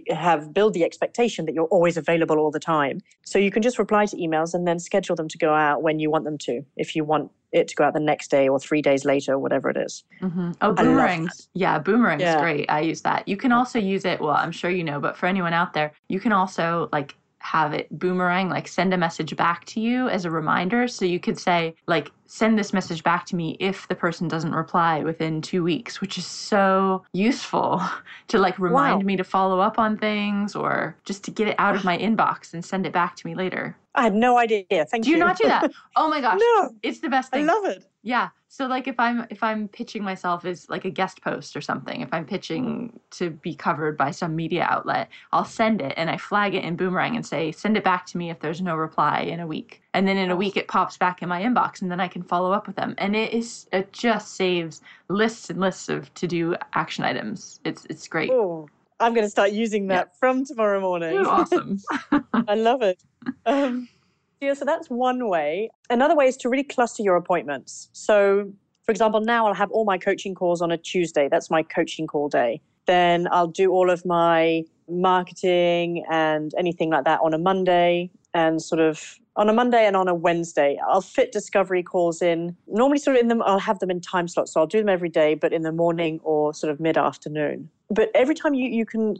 have 0.09 0.53
build 0.53 0.73
the 0.73 0.83
expectation 0.83 1.45
that 1.45 1.53
you're 1.53 1.65
always 1.65 1.97
available 1.97 2.37
all 2.39 2.51
the 2.51 2.59
time. 2.59 3.01
So 3.25 3.39
you 3.39 3.51
can 3.51 3.61
just 3.61 3.79
reply 3.79 4.05
to 4.05 4.15
emails 4.17 4.53
and 4.53 4.67
then 4.67 4.79
schedule 4.79 5.15
them 5.15 5.27
to 5.29 5.37
go 5.37 5.53
out 5.53 5.81
when 5.81 5.99
you 5.99 6.09
want 6.09 6.25
them 6.25 6.37
to. 6.39 6.63
If 6.77 6.95
you 6.95 7.03
want 7.03 7.31
it 7.51 7.67
to 7.67 7.75
go 7.75 7.83
out 7.83 7.93
the 7.93 7.99
next 7.99 8.31
day 8.31 8.47
or 8.47 8.59
three 8.59 8.81
days 8.81 9.05
later, 9.05 9.37
whatever 9.37 9.69
it 9.69 9.77
is. 9.77 10.03
Mm-hmm. 10.21 10.51
Oh, 10.61 10.73
boomerangs. 10.73 11.49
Yeah, 11.53 11.77
boomerangs 11.79 12.21
yeah. 12.21 12.41
great. 12.41 12.65
I 12.69 12.81
use 12.81 13.01
that. 13.01 13.27
You 13.27 13.37
can 13.37 13.51
also 13.51 13.79
use 13.79 14.05
it, 14.05 14.19
well, 14.19 14.31
I'm 14.31 14.51
sure 14.51 14.71
you 14.71 14.83
know, 14.83 14.99
but 14.99 15.15
for 15.15 15.27
anyone 15.27 15.53
out 15.53 15.73
there, 15.73 15.93
you 16.09 16.19
can 16.19 16.31
also 16.31 16.89
like 16.91 17.15
have 17.43 17.73
it 17.73 17.87
boomerang, 17.99 18.49
like 18.49 18.69
send 18.69 18.93
a 18.93 18.97
message 18.97 19.35
back 19.35 19.65
to 19.65 19.81
you 19.81 20.07
as 20.07 20.23
a 20.23 20.31
reminder. 20.31 20.87
So 20.87 21.03
you 21.03 21.19
could 21.19 21.37
say, 21.37 21.75
like, 21.87 22.09
send 22.25 22.57
this 22.57 22.71
message 22.71 23.03
back 23.03 23.25
to 23.27 23.35
me 23.35 23.57
if 23.59 23.85
the 23.89 23.95
person 23.95 24.29
doesn't 24.29 24.55
reply 24.55 25.03
within 25.03 25.41
two 25.41 25.61
weeks, 25.61 25.99
which 25.99 26.17
is 26.17 26.25
so 26.25 27.03
useful 27.11 27.81
to 28.29 28.39
like 28.39 28.57
remind 28.57 28.99
wow. 28.99 29.05
me 29.05 29.17
to 29.17 29.25
follow 29.25 29.59
up 29.59 29.77
on 29.77 29.97
things 29.97 30.55
or 30.55 30.95
just 31.03 31.23
to 31.25 31.31
get 31.31 31.49
it 31.49 31.55
out 31.59 31.75
of 31.75 31.83
my 31.83 31.97
inbox 31.97 32.53
and 32.53 32.63
send 32.63 32.85
it 32.85 32.93
back 32.93 33.17
to 33.17 33.27
me 33.27 33.35
later. 33.35 33.75
I 33.93 34.03
had 34.03 34.15
no 34.15 34.37
idea. 34.37 34.63
Thank 34.69 35.03
do 35.03 35.09
you. 35.09 35.17
Do 35.17 35.19
you 35.19 35.25
not 35.25 35.37
do 35.37 35.47
that? 35.47 35.69
Oh 35.97 36.09
my 36.09 36.21
gosh. 36.21 36.39
no. 36.39 36.71
It's 36.81 36.99
the 37.01 37.09
best 37.09 37.29
thing. 37.31 37.47
I 37.47 37.53
love 37.53 37.65
it. 37.65 37.85
Yeah. 38.03 38.29
So 38.49 38.67
like 38.67 38.87
if 38.87 38.99
I'm 38.99 39.25
if 39.31 39.41
I'm 39.41 39.67
pitching 39.67 40.03
myself 40.03 40.45
as 40.45 40.69
like 40.69 40.85
a 40.85 40.89
guest 40.91 41.23
post 41.23 41.55
or 41.55 41.61
something, 41.61 42.01
if 42.01 42.09
I'm 42.11 42.25
pitching 42.25 42.99
to 43.11 43.31
be 43.31 43.55
covered 43.55 43.97
by 43.97 44.11
some 44.11 44.35
media 44.35 44.67
outlet, 44.69 45.09
I'll 45.31 45.45
send 45.45 45.81
it 45.81 45.93
and 45.97 46.09
I 46.09 46.17
flag 46.17 46.53
it 46.53 46.63
in 46.63 46.75
Boomerang 46.75 47.15
and 47.15 47.25
say 47.25 47.51
send 47.51 47.77
it 47.77 47.83
back 47.83 48.05
to 48.07 48.17
me 48.17 48.29
if 48.29 48.39
there's 48.41 48.61
no 48.61 48.75
reply 48.75 49.21
in 49.21 49.39
a 49.39 49.47
week. 49.47 49.81
And 49.95 50.07
then 50.07 50.17
in 50.17 50.29
a 50.29 50.35
week, 50.35 50.57
it 50.57 50.67
pops 50.67 50.97
back 50.97 51.21
in 51.21 51.29
my 51.29 51.41
inbox, 51.41 51.81
and 51.81 51.89
then 51.89 51.99
I 51.99 52.07
can 52.07 52.23
follow 52.23 52.51
up 52.51 52.67
with 52.67 52.75
them. 52.75 52.93
And 52.97 53.15
it 53.15 53.33
is 53.33 53.67
it 53.71 53.91
just 53.93 54.35
saves 54.35 54.81
lists 55.07 55.49
and 55.49 55.59
lists 55.59 55.89
of 55.89 56.13
to 56.15 56.27
do 56.27 56.55
action 56.73 57.05
items. 57.05 57.59
It's 57.63 57.85
it's 57.89 58.07
great. 58.07 58.29
Oh, 58.31 58.67
I'm 58.99 59.13
going 59.13 59.25
to 59.25 59.31
start 59.31 59.51
using 59.51 59.87
that 59.87 60.09
yeah. 60.11 60.19
from 60.19 60.45
tomorrow 60.45 60.79
morning. 60.79 61.17
Ooh, 61.17 61.25
awesome. 61.27 61.79
I 62.47 62.55
love 62.55 62.81
it. 62.81 63.03
Um, 63.45 63.89
yeah, 64.43 64.53
so 64.53 64.65
that's 64.65 64.89
one 64.89 65.27
way. 65.29 65.69
Another 65.89 66.15
way 66.15 66.25
is 66.27 66.37
to 66.37 66.49
really 66.49 66.63
cluster 66.63 67.03
your 67.03 67.15
appointments. 67.15 67.89
So, 67.93 68.51
for 68.83 68.91
example, 68.91 69.21
now 69.21 69.47
I'll 69.47 69.53
have 69.53 69.71
all 69.71 69.85
my 69.85 69.97
coaching 69.97 70.35
calls 70.35 70.61
on 70.61 70.71
a 70.71 70.77
Tuesday. 70.77 71.27
That's 71.29 71.49
my 71.49 71.63
coaching 71.63 72.07
call 72.07 72.29
day. 72.29 72.61
Then 72.85 73.27
I'll 73.31 73.47
do 73.47 73.71
all 73.71 73.89
of 73.89 74.05
my 74.05 74.63
marketing 74.89 76.03
and 76.11 76.53
anything 76.57 76.89
like 76.89 77.05
that 77.05 77.19
on 77.23 77.33
a 77.33 77.37
Monday 77.37 78.11
and 78.33 78.61
sort 78.61 78.81
of 78.81 79.19
on 79.35 79.49
a 79.49 79.53
Monday 79.53 79.85
and 79.85 79.95
on 79.95 80.07
a 80.07 80.13
Wednesday. 80.13 80.77
I'll 80.87 81.01
fit 81.01 81.31
discovery 81.31 81.81
calls 81.81 82.21
in. 82.21 82.55
Normally, 82.67 82.99
sort 82.99 83.15
of 83.15 83.21
in 83.21 83.29
them, 83.29 83.41
I'll 83.43 83.59
have 83.59 83.79
them 83.79 83.89
in 83.89 84.01
time 84.01 84.27
slots. 84.27 84.53
So 84.53 84.59
I'll 84.59 84.67
do 84.67 84.79
them 84.79 84.89
every 84.89 85.09
day, 85.09 85.35
but 85.35 85.53
in 85.53 85.63
the 85.63 85.71
morning 85.71 86.19
or 86.23 86.53
sort 86.53 86.71
of 86.71 86.79
mid 86.79 86.97
afternoon. 86.97 87.69
But 87.89 88.09
every 88.13 88.35
time 88.35 88.53
you, 88.53 88.69
you 88.69 88.85
can 88.85 89.15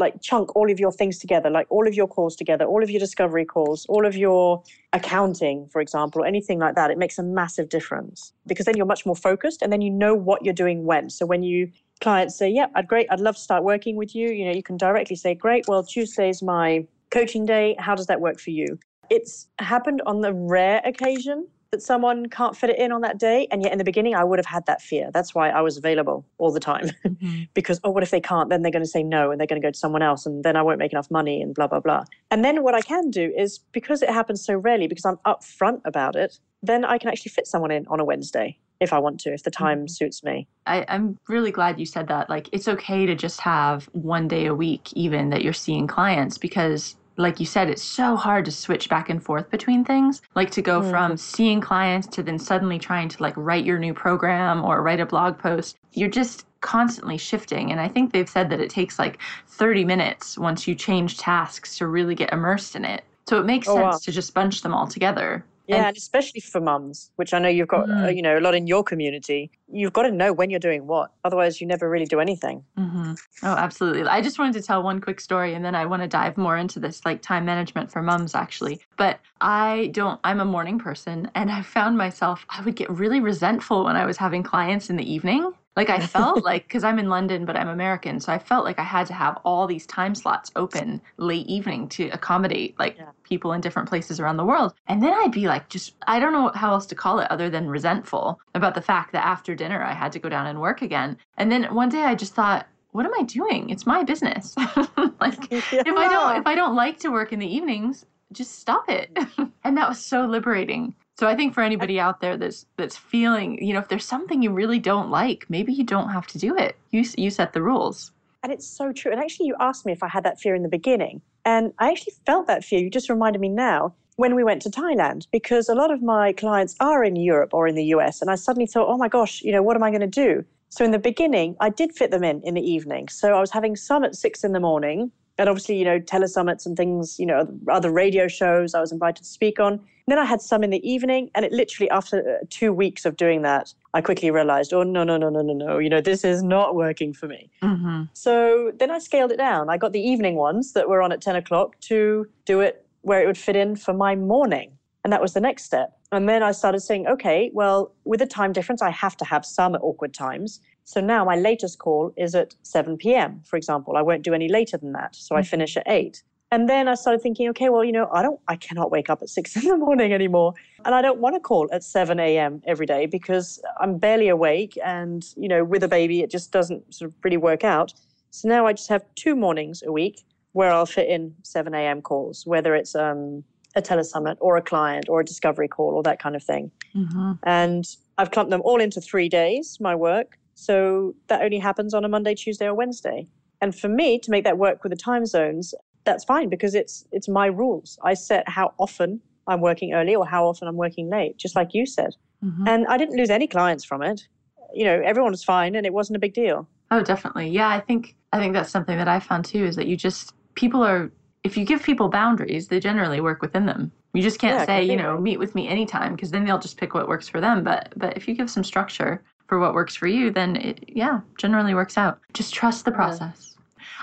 like 0.00 0.20
chunk 0.20 0.56
all 0.56 0.70
of 0.70 0.80
your 0.80 0.90
things 0.90 1.18
together, 1.18 1.50
like 1.50 1.66
all 1.70 1.86
of 1.86 1.94
your 1.94 2.08
calls 2.08 2.34
together, 2.34 2.64
all 2.64 2.82
of 2.82 2.90
your 2.90 2.98
discovery 2.98 3.44
calls, 3.44 3.86
all 3.86 4.06
of 4.06 4.16
your 4.16 4.62
accounting, 4.92 5.68
for 5.68 5.80
example, 5.80 6.22
or 6.22 6.26
anything 6.26 6.58
like 6.58 6.74
that, 6.74 6.90
it 6.90 6.98
makes 6.98 7.18
a 7.18 7.22
massive 7.22 7.68
difference 7.68 8.32
because 8.46 8.66
then 8.66 8.76
you're 8.76 8.86
much 8.86 9.06
more 9.06 9.14
focused 9.14 9.62
and 9.62 9.72
then 9.72 9.80
you 9.80 9.90
know 9.90 10.14
what 10.14 10.44
you're 10.44 10.54
doing 10.54 10.84
when. 10.84 11.10
So 11.10 11.26
when 11.26 11.42
you 11.42 11.70
clients 12.00 12.36
say, 12.36 12.48
"Yeah, 12.48 12.66
I'd 12.74 12.88
great, 12.88 13.06
I'd 13.10 13.20
love 13.20 13.36
to 13.36 13.40
start 13.40 13.62
working 13.62 13.94
with 13.94 14.14
you," 14.14 14.30
you 14.30 14.46
know, 14.46 14.52
you 14.52 14.62
can 14.62 14.76
directly 14.76 15.16
say, 15.16 15.34
"Great, 15.34 15.68
well, 15.68 15.84
Tuesday's 15.84 16.42
my 16.42 16.86
coaching 17.10 17.44
day. 17.44 17.76
How 17.78 17.94
does 17.94 18.06
that 18.06 18.20
work 18.20 18.40
for 18.40 18.50
you?" 18.50 18.78
It's 19.10 19.48
happened 19.58 20.00
on 20.06 20.20
the 20.22 20.32
rare 20.32 20.80
occasion 20.84 21.46
that 21.72 21.82
someone 21.82 22.26
can't 22.26 22.56
fit 22.56 22.70
it 22.70 22.78
in 22.78 22.90
on 22.90 23.00
that 23.02 23.18
day. 23.18 23.46
And 23.50 23.62
yet 23.62 23.70
in 23.70 23.78
the 23.78 23.84
beginning, 23.84 24.14
I 24.14 24.24
would 24.24 24.38
have 24.38 24.46
had 24.46 24.66
that 24.66 24.82
fear. 24.82 25.10
That's 25.12 25.34
why 25.34 25.50
I 25.50 25.60
was 25.60 25.76
available 25.76 26.26
all 26.38 26.52
the 26.52 26.60
time. 26.60 26.90
Mm-hmm. 27.10 27.44
because, 27.54 27.80
oh, 27.82 27.90
what 27.90 28.02
if 28.02 28.10
they 28.10 28.20
can't? 28.20 28.50
Then 28.50 28.62
they're 28.62 28.70
going 28.70 28.84
to 28.84 28.88
say 28.88 29.02
no 29.02 29.30
and 29.30 29.40
they're 29.40 29.46
going 29.46 29.60
to 29.60 29.66
go 29.66 29.70
to 29.70 29.78
someone 29.78 30.02
else 30.02 30.26
and 30.26 30.44
then 30.44 30.56
I 30.56 30.62
won't 30.62 30.78
make 30.78 30.92
enough 30.92 31.10
money 31.10 31.42
and 31.42 31.54
blah, 31.54 31.66
blah, 31.66 31.80
blah. 31.80 32.04
And 32.30 32.44
then 32.44 32.62
what 32.62 32.74
I 32.74 32.80
can 32.80 33.10
do 33.10 33.32
is 33.36 33.58
because 33.72 34.02
it 34.02 34.10
happens 34.10 34.44
so 34.44 34.54
rarely, 34.54 34.86
because 34.86 35.04
I'm 35.04 35.16
upfront 35.26 35.80
about 35.84 36.14
it, 36.14 36.38
then 36.62 36.84
I 36.84 36.98
can 36.98 37.10
actually 37.10 37.30
fit 37.30 37.46
someone 37.46 37.70
in 37.70 37.86
on 37.88 38.00
a 38.00 38.04
Wednesday 38.04 38.58
if 38.80 38.92
I 38.92 38.98
want 38.98 39.20
to, 39.20 39.32
if 39.32 39.42
the 39.42 39.50
time 39.50 39.80
mm-hmm. 39.80 39.86
suits 39.88 40.22
me. 40.22 40.46
I, 40.66 40.78
am 40.88 41.18
really 41.28 41.50
glad 41.50 41.78
you 41.78 41.86
said 41.86 42.08
that. 42.08 42.30
Like, 42.30 42.48
it's 42.52 42.68
okay 42.68 43.06
to 43.06 43.14
just 43.14 43.40
have 43.40 43.88
one 43.92 44.28
day 44.28 44.46
a 44.46 44.54
week, 44.54 44.92
even 44.94 45.30
that 45.30 45.42
you're 45.42 45.52
seeing 45.52 45.86
clients, 45.86 46.38
because 46.38 46.96
like 47.20 47.40
you 47.40 47.46
said, 47.46 47.70
it's 47.70 47.82
so 47.82 48.16
hard 48.16 48.44
to 48.46 48.50
switch 48.50 48.88
back 48.88 49.08
and 49.08 49.22
forth 49.22 49.50
between 49.50 49.84
things. 49.84 50.22
Like 50.34 50.50
to 50.52 50.62
go 50.62 50.80
mm. 50.80 50.90
from 50.90 51.16
seeing 51.16 51.60
clients 51.60 52.06
to 52.08 52.22
then 52.22 52.38
suddenly 52.38 52.78
trying 52.78 53.08
to 53.08 53.22
like 53.22 53.34
write 53.36 53.64
your 53.64 53.78
new 53.78 53.94
program 53.94 54.64
or 54.64 54.82
write 54.82 55.00
a 55.00 55.06
blog 55.06 55.38
post. 55.38 55.78
You're 55.92 56.08
just 56.08 56.46
constantly 56.60 57.16
shifting. 57.16 57.70
And 57.70 57.80
I 57.80 57.88
think 57.88 58.12
they've 58.12 58.28
said 58.28 58.50
that 58.50 58.60
it 58.60 58.70
takes 58.70 58.98
like 58.98 59.18
30 59.48 59.84
minutes 59.84 60.38
once 60.38 60.66
you 60.66 60.74
change 60.74 61.18
tasks 61.18 61.76
to 61.78 61.86
really 61.86 62.14
get 62.14 62.32
immersed 62.32 62.76
in 62.76 62.84
it. 62.84 63.04
So 63.28 63.38
it 63.38 63.46
makes 63.46 63.68
oh, 63.68 63.76
sense 63.76 63.94
wow. 63.94 63.98
to 64.02 64.12
just 64.12 64.34
bunch 64.34 64.62
them 64.62 64.74
all 64.74 64.86
together. 64.86 65.44
Yeah, 65.70 65.76
and, 65.76 65.86
and 65.86 65.96
especially 65.96 66.40
for 66.40 66.60
mums, 66.60 67.10
which 67.16 67.32
I 67.32 67.38
know 67.38 67.48
you've 67.48 67.68
got, 67.68 67.86
mm. 67.86 68.06
uh, 68.06 68.08
you 68.08 68.22
know, 68.22 68.36
a 68.36 68.40
lot 68.40 68.54
in 68.54 68.66
your 68.66 68.82
community. 68.82 69.50
You've 69.72 69.92
got 69.92 70.02
to 70.02 70.10
know 70.10 70.32
when 70.32 70.50
you're 70.50 70.58
doing 70.58 70.88
what. 70.88 71.12
Otherwise, 71.24 71.60
you 71.60 71.66
never 71.66 71.88
really 71.88 72.06
do 72.06 72.18
anything. 72.18 72.64
Mm-hmm. 72.76 73.12
Oh, 73.44 73.54
absolutely. 73.54 74.02
I 74.02 74.20
just 74.20 74.38
wanted 74.38 74.54
to 74.54 74.62
tell 74.62 74.82
one 74.82 75.00
quick 75.00 75.20
story, 75.20 75.54
and 75.54 75.64
then 75.64 75.76
I 75.76 75.86
want 75.86 76.02
to 76.02 76.08
dive 76.08 76.36
more 76.36 76.56
into 76.56 76.80
this, 76.80 77.04
like 77.04 77.22
time 77.22 77.44
management 77.44 77.90
for 77.90 78.02
mums, 78.02 78.34
actually. 78.34 78.80
But 78.96 79.20
I 79.40 79.90
don't. 79.92 80.18
I'm 80.24 80.40
a 80.40 80.44
morning 80.44 80.78
person, 80.78 81.30
and 81.36 81.50
I 81.50 81.62
found 81.62 81.96
myself 81.96 82.44
I 82.50 82.62
would 82.62 82.74
get 82.74 82.90
really 82.90 83.20
resentful 83.20 83.84
when 83.84 83.94
I 83.94 84.06
was 84.06 84.16
having 84.16 84.42
clients 84.42 84.90
in 84.90 84.96
the 84.96 85.12
evening 85.12 85.52
like 85.76 85.90
I 85.90 86.00
felt 86.00 86.44
like 86.50 86.64
because 86.64 86.84
I'm 86.84 86.98
in 86.98 87.08
London, 87.08 87.44
but 87.44 87.56
I'm 87.56 87.68
American, 87.68 88.20
so 88.20 88.32
I 88.32 88.38
felt 88.38 88.64
like 88.64 88.78
I 88.78 88.84
had 88.84 89.06
to 89.06 89.14
have 89.14 89.38
all 89.44 89.66
these 89.66 89.86
time 89.86 90.14
slots 90.14 90.50
open 90.56 91.00
late 91.16 91.46
evening 91.46 91.88
to 91.90 92.08
accommodate 92.08 92.78
like 92.78 92.96
yeah. 92.98 93.10
people 93.22 93.52
in 93.52 93.60
different 93.60 93.88
places 93.88 94.20
around 94.20 94.36
the 94.36 94.44
world. 94.44 94.74
And 94.88 95.02
then 95.02 95.12
I'd 95.12 95.32
be 95.32 95.46
like, 95.46 95.68
just 95.68 95.94
I 96.06 96.18
don't 96.18 96.32
know 96.32 96.50
how 96.54 96.72
else 96.72 96.86
to 96.86 96.94
call 96.94 97.20
it 97.20 97.30
other 97.30 97.48
than 97.48 97.68
resentful 97.68 98.40
about 98.54 98.74
the 98.74 98.82
fact 98.82 99.12
that 99.12 99.24
after 99.24 99.54
dinner 99.54 99.82
I 99.82 99.92
had 99.92 100.12
to 100.12 100.18
go 100.18 100.28
down 100.28 100.46
and 100.46 100.60
work 100.60 100.82
again. 100.82 101.16
And 101.36 101.50
then 101.50 101.74
one 101.74 101.88
day 101.88 102.02
I 102.02 102.14
just 102.14 102.34
thought, 102.34 102.66
what 102.92 103.06
am 103.06 103.14
I 103.14 103.22
doing? 103.22 103.70
It's 103.70 103.86
my 103.86 104.02
business. 104.02 104.54
like 105.20 105.50
yeah. 105.50 105.60
if 105.72 105.96
I 105.96 106.08
don't 106.08 106.36
if 106.36 106.46
I 106.46 106.54
don't 106.54 106.74
like 106.74 106.98
to 107.00 107.10
work 107.10 107.32
in 107.32 107.38
the 107.38 107.46
evenings, 107.46 108.04
just 108.32 108.58
stop 108.58 108.88
it. 108.88 109.16
and 109.64 109.76
that 109.76 109.88
was 109.88 109.98
so 109.98 110.26
liberating. 110.26 110.94
So 111.20 111.26
I 111.28 111.36
think 111.36 111.52
for 111.52 111.60
anybody 111.60 112.00
out 112.00 112.22
there 112.22 112.38
that's 112.38 112.64
that's 112.78 112.96
feeling, 112.96 113.62
you 113.62 113.74
know, 113.74 113.80
if 113.80 113.88
there's 113.88 114.06
something 114.06 114.40
you 114.40 114.50
really 114.50 114.78
don't 114.78 115.10
like, 115.10 115.44
maybe 115.50 115.70
you 115.70 115.84
don't 115.84 116.08
have 116.08 116.26
to 116.28 116.38
do 116.38 116.56
it. 116.56 116.76
You 116.92 117.04
you 117.18 117.28
set 117.28 117.52
the 117.52 117.60
rules. 117.60 118.10
And 118.42 118.50
it's 118.50 118.66
so 118.66 118.90
true. 118.90 119.12
And 119.12 119.20
actually, 119.20 119.48
you 119.48 119.54
asked 119.60 119.84
me 119.84 119.92
if 119.92 120.02
I 120.02 120.08
had 120.08 120.24
that 120.24 120.40
fear 120.40 120.54
in 120.54 120.62
the 120.62 120.68
beginning, 120.70 121.20
and 121.44 121.74
I 121.78 121.90
actually 121.90 122.14
felt 122.24 122.46
that 122.46 122.64
fear. 122.64 122.80
You 122.80 122.88
just 122.88 123.10
reminded 123.10 123.42
me 123.42 123.50
now 123.50 123.92
when 124.16 124.34
we 124.34 124.42
went 124.42 124.62
to 124.62 124.70
Thailand 124.70 125.26
because 125.30 125.68
a 125.68 125.74
lot 125.74 125.90
of 125.90 126.02
my 126.02 126.32
clients 126.32 126.74
are 126.80 127.04
in 127.04 127.16
Europe 127.16 127.50
or 127.52 127.68
in 127.68 127.74
the 127.74 127.84
US, 127.96 128.22
and 128.22 128.30
I 128.30 128.34
suddenly 128.34 128.66
thought, 128.66 128.88
oh 128.88 128.96
my 128.96 129.08
gosh, 129.08 129.42
you 129.42 129.52
know, 129.52 129.62
what 129.62 129.76
am 129.76 129.82
I 129.82 129.90
going 129.90 130.00
to 130.00 130.06
do? 130.26 130.42
So 130.70 130.86
in 130.86 130.90
the 130.90 130.98
beginning, 130.98 131.54
I 131.60 131.68
did 131.68 131.92
fit 131.92 132.12
them 132.12 132.24
in 132.24 132.40
in 132.44 132.54
the 132.54 132.62
evening. 132.62 133.10
So 133.10 133.34
I 133.34 133.40
was 133.40 133.50
having 133.50 133.76
some 133.76 134.04
at 134.04 134.14
six 134.14 134.42
in 134.42 134.52
the 134.52 134.60
morning, 134.60 135.12
and 135.36 135.50
obviously, 135.50 135.76
you 135.76 135.84
know, 135.84 136.00
telesummits 136.00 136.64
and 136.64 136.78
things, 136.78 137.18
you 137.18 137.26
know, 137.26 137.46
other 137.70 137.90
radio 137.90 138.26
shows 138.26 138.74
I 138.74 138.80
was 138.80 138.90
invited 138.90 139.22
to 139.22 139.28
speak 139.28 139.60
on. 139.60 139.80
And 140.10 140.18
then 140.18 140.24
I 140.24 140.28
had 140.28 140.42
some 140.42 140.64
in 140.64 140.70
the 140.70 140.90
evening, 140.90 141.30
and 141.36 141.44
it 141.44 141.52
literally 141.52 141.88
after 141.88 142.18
uh, 142.18 142.44
two 142.50 142.72
weeks 142.72 143.04
of 143.04 143.16
doing 143.16 143.42
that, 143.42 143.72
I 143.94 144.00
quickly 144.00 144.32
realized, 144.32 144.72
oh 144.74 144.82
no, 144.82 145.04
no, 145.04 145.16
no, 145.16 145.28
no, 145.28 145.40
no, 145.40 145.52
no, 145.52 145.78
you 145.78 145.88
know, 145.88 146.00
this 146.00 146.24
is 146.24 146.42
not 146.42 146.74
working 146.74 147.14
for 147.14 147.28
me. 147.28 147.48
Mm-hmm. 147.62 148.02
So 148.12 148.72
then 148.76 148.90
I 148.90 148.98
scaled 148.98 149.30
it 149.30 149.36
down. 149.36 149.70
I 149.70 149.76
got 149.76 149.92
the 149.92 150.00
evening 150.00 150.34
ones 150.34 150.72
that 150.72 150.88
were 150.88 151.00
on 151.00 151.12
at 151.12 151.20
ten 151.20 151.36
o'clock 151.36 151.78
to 151.82 152.26
do 152.44 152.58
it 152.58 152.84
where 153.02 153.22
it 153.22 153.26
would 153.26 153.38
fit 153.38 153.54
in 153.54 153.76
for 153.76 153.94
my 153.94 154.16
morning. 154.16 154.72
And 155.04 155.12
that 155.12 155.22
was 155.22 155.32
the 155.32 155.40
next 155.40 155.62
step. 155.62 155.96
And 156.10 156.28
then 156.28 156.42
I 156.42 156.50
started 156.50 156.80
saying, 156.80 157.06
okay, 157.06 157.52
well, 157.54 157.92
with 158.04 158.18
the 158.18 158.26
time 158.26 158.52
difference, 158.52 158.82
I 158.82 158.90
have 158.90 159.16
to 159.18 159.24
have 159.24 159.44
some 159.46 159.76
at 159.76 159.80
awkward 159.80 160.12
times. 160.12 160.58
So 160.82 161.00
now 161.00 161.24
my 161.24 161.36
latest 161.36 161.78
call 161.78 162.12
is 162.16 162.34
at 162.34 162.56
7 162.64 162.96
p.m., 162.96 163.42
for 163.44 163.56
example. 163.56 163.96
I 163.96 164.02
won't 164.02 164.22
do 164.22 164.34
any 164.34 164.48
later 164.48 164.76
than 164.76 164.90
that. 164.94 165.14
So 165.14 165.36
I 165.36 165.40
mm-hmm. 165.42 165.50
finish 165.50 165.76
at 165.76 165.84
8. 165.86 166.20
And 166.52 166.68
then 166.68 166.88
I 166.88 166.94
started 166.94 167.22
thinking, 167.22 167.48
okay, 167.50 167.68
well, 167.68 167.84
you 167.84 167.92
know, 167.92 168.08
I 168.12 168.22
don't, 168.22 168.40
I 168.48 168.56
cannot 168.56 168.90
wake 168.90 169.08
up 169.08 169.22
at 169.22 169.28
six 169.28 169.56
in 169.62 169.68
the 169.68 169.76
morning 169.76 170.12
anymore. 170.12 170.54
And 170.84 170.94
I 170.94 171.02
don't 171.02 171.20
want 171.20 171.36
to 171.36 171.40
call 171.40 171.68
at 171.72 171.84
7 171.84 172.18
a.m. 172.18 172.62
every 172.66 172.86
day 172.86 173.06
because 173.06 173.62
I'm 173.78 173.98
barely 173.98 174.28
awake. 174.28 174.76
And, 174.84 175.24
you 175.36 175.48
know, 175.48 175.62
with 175.62 175.84
a 175.84 175.88
baby, 175.88 176.22
it 176.22 176.30
just 176.30 176.50
doesn't 176.50 176.94
sort 176.94 177.10
of 177.10 177.14
really 177.22 177.36
work 177.36 177.64
out. 177.64 177.92
So 178.30 178.48
now 178.48 178.66
I 178.66 178.72
just 178.72 178.88
have 178.88 179.04
two 179.14 179.36
mornings 179.36 179.82
a 179.84 179.92
week 179.92 180.22
where 180.52 180.72
I'll 180.72 180.86
fit 180.86 181.08
in 181.08 181.34
7 181.42 181.72
a.m. 181.74 182.02
calls, 182.02 182.44
whether 182.46 182.74
it's 182.74 182.94
um, 182.96 183.44
a 183.76 183.82
telesummit 183.82 184.36
or 184.40 184.56
a 184.56 184.62
client 184.62 185.08
or 185.08 185.20
a 185.20 185.24
discovery 185.24 185.68
call 185.68 185.94
or 185.94 186.02
that 186.02 186.20
kind 186.20 186.34
of 186.34 186.42
thing. 186.42 186.72
Mm-hmm. 186.94 187.32
And 187.44 187.84
I've 188.18 188.32
clumped 188.32 188.50
them 188.50 188.62
all 188.64 188.80
into 188.80 189.00
three 189.00 189.28
days, 189.28 189.78
my 189.80 189.94
work. 189.94 190.38
So 190.54 191.14
that 191.28 191.42
only 191.42 191.58
happens 191.58 191.94
on 191.94 192.04
a 192.04 192.08
Monday, 192.08 192.34
Tuesday, 192.34 192.66
or 192.66 192.74
Wednesday. 192.74 193.28
And 193.60 193.74
for 193.74 193.88
me 193.88 194.18
to 194.18 194.30
make 194.30 194.44
that 194.44 194.58
work 194.58 194.82
with 194.82 194.90
the 194.90 194.96
time 194.96 195.26
zones, 195.26 195.74
that's 196.04 196.24
fine 196.24 196.48
because 196.48 196.74
it's 196.74 197.06
it's 197.12 197.28
my 197.28 197.46
rules. 197.46 197.98
I 198.02 198.14
set 198.14 198.48
how 198.48 198.74
often 198.78 199.20
I'm 199.46 199.60
working 199.60 199.92
early 199.92 200.14
or 200.14 200.26
how 200.26 200.46
often 200.46 200.68
I'm 200.68 200.76
working 200.76 201.10
late, 201.10 201.36
just 201.36 201.56
like 201.56 201.74
you 201.74 201.86
said. 201.86 202.14
Mm-hmm. 202.44 202.68
And 202.68 202.86
I 202.86 202.96
didn't 202.96 203.16
lose 203.16 203.30
any 203.30 203.46
clients 203.46 203.84
from 203.84 204.02
it. 204.02 204.26
You 204.72 204.84
know, 204.84 205.02
everyone 205.04 205.32
was 205.32 205.44
fine 205.44 205.74
and 205.74 205.84
it 205.84 205.92
wasn't 205.92 206.16
a 206.16 206.20
big 206.20 206.34
deal. 206.34 206.68
Oh, 206.90 207.02
definitely. 207.02 207.48
Yeah, 207.48 207.68
I 207.68 207.80
think 207.80 208.16
I 208.32 208.38
think 208.38 208.54
that's 208.54 208.70
something 208.70 208.96
that 208.96 209.08
I 209.08 209.20
found 209.20 209.44
too 209.44 209.64
is 209.64 209.76
that 209.76 209.86
you 209.86 209.96
just 209.96 210.34
people 210.54 210.82
are 210.82 211.10
if 211.42 211.56
you 211.56 211.64
give 211.64 211.82
people 211.82 212.08
boundaries, 212.08 212.68
they 212.68 212.80
generally 212.80 213.20
work 213.20 213.40
within 213.40 213.66
them. 213.66 213.92
You 214.12 214.22
just 214.22 214.40
can't 214.40 214.58
yeah, 214.58 214.66
say, 214.66 214.82
you 214.82 214.96
know, 214.96 215.18
meet 215.18 215.38
with 215.38 215.54
me 215.54 215.68
anytime 215.68 216.16
because 216.16 216.32
then 216.32 216.44
they'll 216.44 216.58
just 216.58 216.76
pick 216.76 216.94
what 216.94 217.08
works 217.08 217.28
for 217.28 217.40
them. 217.40 217.62
But 217.62 217.92
but 217.96 218.16
if 218.16 218.26
you 218.28 218.34
give 218.34 218.50
some 218.50 218.64
structure, 218.64 219.22
for 219.50 219.58
what 219.58 219.74
works 219.74 219.96
for 219.96 220.06
you, 220.06 220.30
then 220.30 220.54
it, 220.54 220.84
yeah, 220.86 221.20
generally 221.36 221.74
works 221.74 221.98
out. 221.98 222.20
Just 222.32 222.54
trust 222.54 222.84
the 222.84 222.92
process. 222.92 223.56